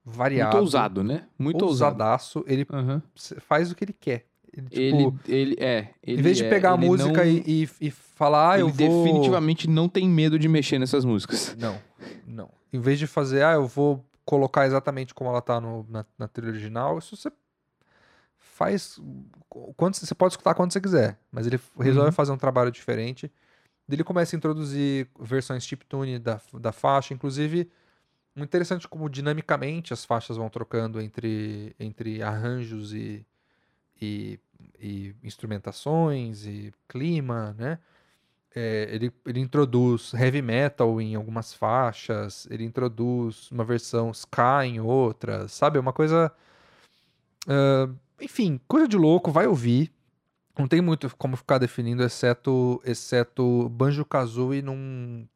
variado. 0.05 0.51
Muito 0.57 0.61
ousado, 0.63 1.03
né? 1.03 1.27
Muito 1.39 1.65
ousado. 1.65 1.93
ousadaço. 1.93 2.43
Ele 2.47 2.67
Aham. 2.71 3.01
s- 3.15 3.39
faz 3.39 3.71
o 3.71 3.75
que 3.75 3.83
ele 3.85 3.93
quer. 3.93 4.27
Ele, 4.55 4.69
tipo, 4.69 5.21
Ele, 5.27 5.35
ele 5.39 5.55
é. 5.59 5.89
Ele 6.03 6.19
em 6.19 6.23
vez 6.23 6.37
de 6.37 6.43
é- 6.45 6.49
pegar 6.49 6.73
a 6.73 6.77
música 6.77 7.25
não- 7.25 7.31
e, 7.31 7.67
e, 7.81 7.89
falar, 7.91 8.51
ah, 8.53 8.59
eu 8.59 8.67
ele 8.69 8.77
vou... 8.77 9.03
definitivamente 9.03 9.67
não 9.67 9.89
tem 9.89 10.07
medo 10.07 10.37
de 10.37 10.47
mexer 10.47 10.77
nessas 10.77 11.03
músicas. 11.03 11.55
Não, 11.59 11.79
não. 12.27 12.49
Em 12.71 12.79
vez 12.79 12.99
de 12.99 13.07
fazer, 13.07 13.43
ah, 13.43 13.53
eu 13.53 13.67
vou 13.67 14.05
colocar 14.25 14.65
exatamente 14.65 15.13
como 15.13 15.29
ela 15.29 15.41
tá 15.41 15.59
no- 15.59 15.85
na, 15.89 16.05
na 16.17 16.27
trilha 16.27 16.49
original, 16.51 16.97
isso 16.99 17.15
você 17.17 17.31
faz. 18.37 18.99
Quando, 19.75 19.95
você 19.95 20.15
pode 20.15 20.33
escutar 20.33 20.53
quando 20.55 20.71
você 20.71 20.81
quiser, 20.81 21.17
mas 21.31 21.45
ele 21.47 21.59
resolve 21.79 22.07
Uhum. 22.09 22.13
fazer 22.13 22.31
um 22.31 22.37
trabalho 22.37 22.71
diferente. 22.71 23.31
Daí 23.87 23.95
Ele 23.95 24.03
começa 24.03 24.35
a 24.35 24.37
introduzir 24.37 25.07
versões 25.19 25.65
chiptune 25.65 26.17
da, 26.19 26.39
da 26.59 26.71
faixa, 26.71 27.13
inclusive. 27.13 27.69
Muito 28.35 28.49
interessante 28.49 28.87
como 28.87 29.09
dinamicamente 29.09 29.93
as 29.93 30.03
faixas 30.05 30.37
vão 30.37 30.49
trocando 30.49 30.99
entre, 31.01 31.75
entre 31.79 32.23
arranjos 32.23 32.93
e, 32.93 33.23
e, 34.03 34.39
e 34.79 35.15
instrumentações 35.23 36.45
e 36.45 36.73
clima, 36.87 37.53
né? 37.57 37.79
É, 38.55 38.87
ele, 38.91 39.11
ele 39.25 39.39
introduz 39.39 40.13
heavy 40.13 40.41
metal 40.41 41.01
em 41.01 41.15
algumas 41.15 41.53
faixas, 41.53 42.47
ele 42.51 42.63
introduz 42.63 43.49
uma 43.51 43.63
versão 43.65 44.11
ska 44.11 44.65
em 44.65 44.79
outras, 44.79 45.51
sabe? 45.53 45.77
É 45.77 45.81
uma 45.81 45.93
coisa. 45.93 46.31
ah, 47.47 47.89
enfim, 48.21 48.59
coisa 48.67 48.87
de 48.87 48.97
louco, 48.97 49.31
vai 49.31 49.47
ouvir. 49.47 49.91
Não 50.57 50.67
tem 50.67 50.81
muito 50.81 51.15
como 51.17 51.35
ficar 51.35 51.57
definindo, 51.57 52.03
exceto, 52.03 52.81
exceto 52.85 53.67
Banjo 53.69 54.05
Kazooie 54.05 54.61
num 54.61 55.27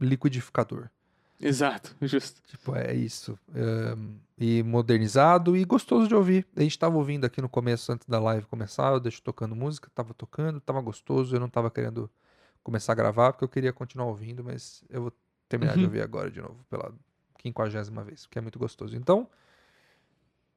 liquidificador. 0.00 0.88
Exato, 1.40 1.94
justo. 2.02 2.42
Tipo, 2.46 2.74
é 2.76 2.94
isso. 2.94 3.38
Ahn, 3.54 4.16
e 4.38 4.62
modernizado 4.62 5.56
e 5.56 5.64
gostoso 5.64 6.08
de 6.08 6.14
ouvir. 6.14 6.46
A 6.56 6.60
gente 6.62 6.78
tava 6.78 6.96
ouvindo 6.96 7.24
aqui 7.24 7.40
no 7.40 7.48
começo, 7.48 7.92
antes 7.92 8.06
da 8.08 8.18
live 8.18 8.46
começar, 8.46 8.92
eu 8.92 9.00
deixo 9.00 9.22
tocando 9.22 9.54
música, 9.54 9.90
tava 9.94 10.12
tocando, 10.14 10.60
tava 10.60 10.80
gostoso, 10.80 11.34
eu 11.36 11.40
não 11.40 11.48
tava 11.48 11.70
querendo 11.70 12.10
começar 12.62 12.92
a 12.92 12.96
gravar, 12.96 13.32
porque 13.32 13.44
eu 13.44 13.48
queria 13.48 13.72
continuar 13.72 14.06
ouvindo, 14.06 14.42
mas 14.42 14.82
eu 14.88 15.02
vou 15.02 15.12
terminar 15.48 15.76
de 15.76 15.80
Uhum. 15.80 15.84
ouvir 15.84 16.02
agora 16.02 16.30
de 16.30 16.40
novo, 16.40 16.64
pela 16.70 16.92
quinquagésima 17.38 18.02
vez, 18.02 18.26
porque 18.26 18.38
é 18.38 18.42
muito 18.42 18.58
gostoso. 18.58 18.96
Então, 18.96 19.28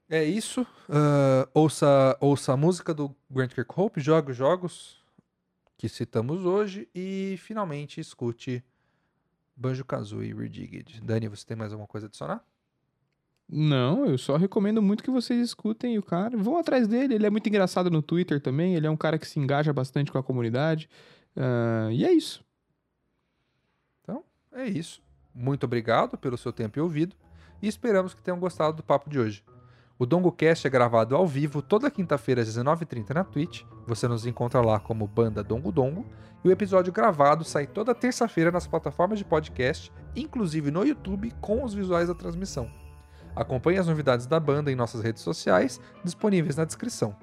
é 0.10 0.24
isso. 0.24 0.66
Ah, 0.90 1.48
ouça, 1.54 2.18
ouça 2.20 2.54
a 2.54 2.58
música 2.58 2.94
do 2.94 3.14
Grant 3.30 3.54
Kirkhope, 3.54 4.00
jogue 4.00 4.32
os 4.32 4.38
jogos 4.38 5.04
que 5.78 5.88
citamos 5.90 6.46
hoje 6.46 6.90
e 6.96 7.36
finalmente 7.40 8.00
escute 8.02 8.64
Banjo-Kazooie 9.58 10.34
Redigged. 10.34 11.02
Dani, 11.02 11.28
você 11.28 11.46
tem 11.46 11.58
mais 11.58 11.74
alguma 11.74 11.88
coisa 11.88 12.06
a 12.06 12.08
adicionar? 12.08 12.44
Não, 13.50 14.06
eu 14.06 14.18
só 14.18 14.38
recomendo 14.38 14.82
muito 14.82 15.04
que 15.04 15.12
vocês 15.12 15.44
escutem 15.44 15.98
o 15.98 16.04
cara. 16.04 16.38
Vão 16.38 16.58
atrás 16.58 16.88
dele, 16.88 17.16
ele 17.16 17.26
é 17.26 17.30
muito 17.30 17.48
engraçado 17.48 17.90
no 17.90 18.02
Twitter 18.02 18.40
também. 18.40 18.76
Ele 18.76 18.88
é 18.88 18.90
um 18.90 18.98
cara 18.98 19.18
que 19.18 19.28
se 19.28 19.40
engaja 19.40 19.74
bastante 19.74 20.12
com 20.12 20.18
a 20.18 20.24
comunidade. 20.24 20.90
Ah, 21.36 21.90
e 21.92 22.06
é 22.06 22.12
isso. 22.12 22.46
É 24.58 24.66
isso. 24.66 25.04
Muito 25.36 25.66
obrigado 25.66 26.18
pelo 26.18 26.36
seu 26.36 26.52
tempo 26.52 26.80
e 26.80 26.82
ouvido 26.82 27.16
e 27.62 27.68
esperamos 27.68 28.16
que 28.16 28.24
tenham 28.24 28.40
gostado 28.40 28.78
do 28.78 28.84
papo 28.84 29.08
de 29.08 29.20
hoje. 29.20 29.44
O 30.00 30.06
DongoCast 30.06 30.68
é 30.68 30.70
gravado 30.70 31.16
ao 31.16 31.26
vivo 31.26 31.60
toda 31.60 31.90
quinta-feira 31.90 32.42
às 32.42 32.48
19h30 32.48 33.16
na 33.16 33.24
Twitch. 33.24 33.64
Você 33.88 34.08
nos 34.08 34.28
encontra 34.28 34.62
lá 34.62 34.80
como 34.80 35.08
Banda 35.08 35.44
Dongo 35.44 35.72
Dongo. 35.72 36.06
E 36.44 36.48
o 36.48 36.52
episódio 36.52 36.94
gravado 36.94 37.44
sai 37.44 37.66
toda 37.66 37.96
terça-feira 37.96 38.52
nas 38.52 38.68
plataformas 38.68 39.18
de 39.18 39.26
podcast, 39.26 39.92
inclusive 40.16 40.70
no 40.70 40.86
YouTube, 40.86 41.34
com 41.42 41.64
os 41.64 41.74
visuais 41.74 42.10
da 42.10 42.14
transmissão. 42.14 42.70
Acompanhe 43.36 43.80
as 43.80 43.88
novidades 43.88 44.28
da 44.28 44.40
banda 44.40 44.72
em 44.72 44.76
nossas 44.76 45.02
redes 45.02 45.24
sociais, 45.24 45.82
disponíveis 46.04 46.56
na 46.56 46.64
descrição. 46.64 47.16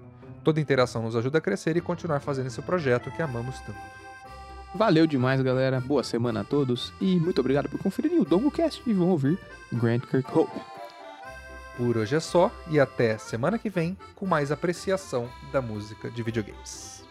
Toda 0.43 0.61
interação 0.61 1.03
nos 1.03 1.14
ajuda 1.14 1.39
a 1.39 1.41
crescer 1.41 1.77
e 1.77 1.81
continuar 1.81 2.20
fazendo 2.20 2.49
esse 2.49 2.61
projeto 2.61 3.11
que 3.12 3.22
amamos 3.22 3.61
tanto. 3.61 3.79
Valeu 4.75 5.07
demais, 5.07 5.41
galera. 5.41 5.81
Boa 5.81 6.03
semana 6.03 6.41
a 6.41 6.45
todos. 6.45 6.93
E 7.01 7.20
muito 7.20 7.41
obrigado 7.41 7.68
por 7.68 7.81
conferirem 7.81 8.18
o 8.18 8.25
DongoCast 8.25 8.83
e 8.85 8.93
vão 8.93 9.11
ouvir 9.11 9.39
Grant 9.72 10.05
Kirkhope. 10.07 10.74
Por 11.77 11.97
hoje 11.97 12.14
é 12.14 12.20
só 12.20 12.53
e 12.70 12.79
até 12.79 13.18
semana 13.18 13.59
que 13.59 13.68
vem 13.68 13.99
com 14.14 14.27
mais 14.27 14.53
apreciação 14.53 15.29
da 15.53 15.61
música 15.61 16.09
de 16.09 16.22
videogames. 16.22 17.03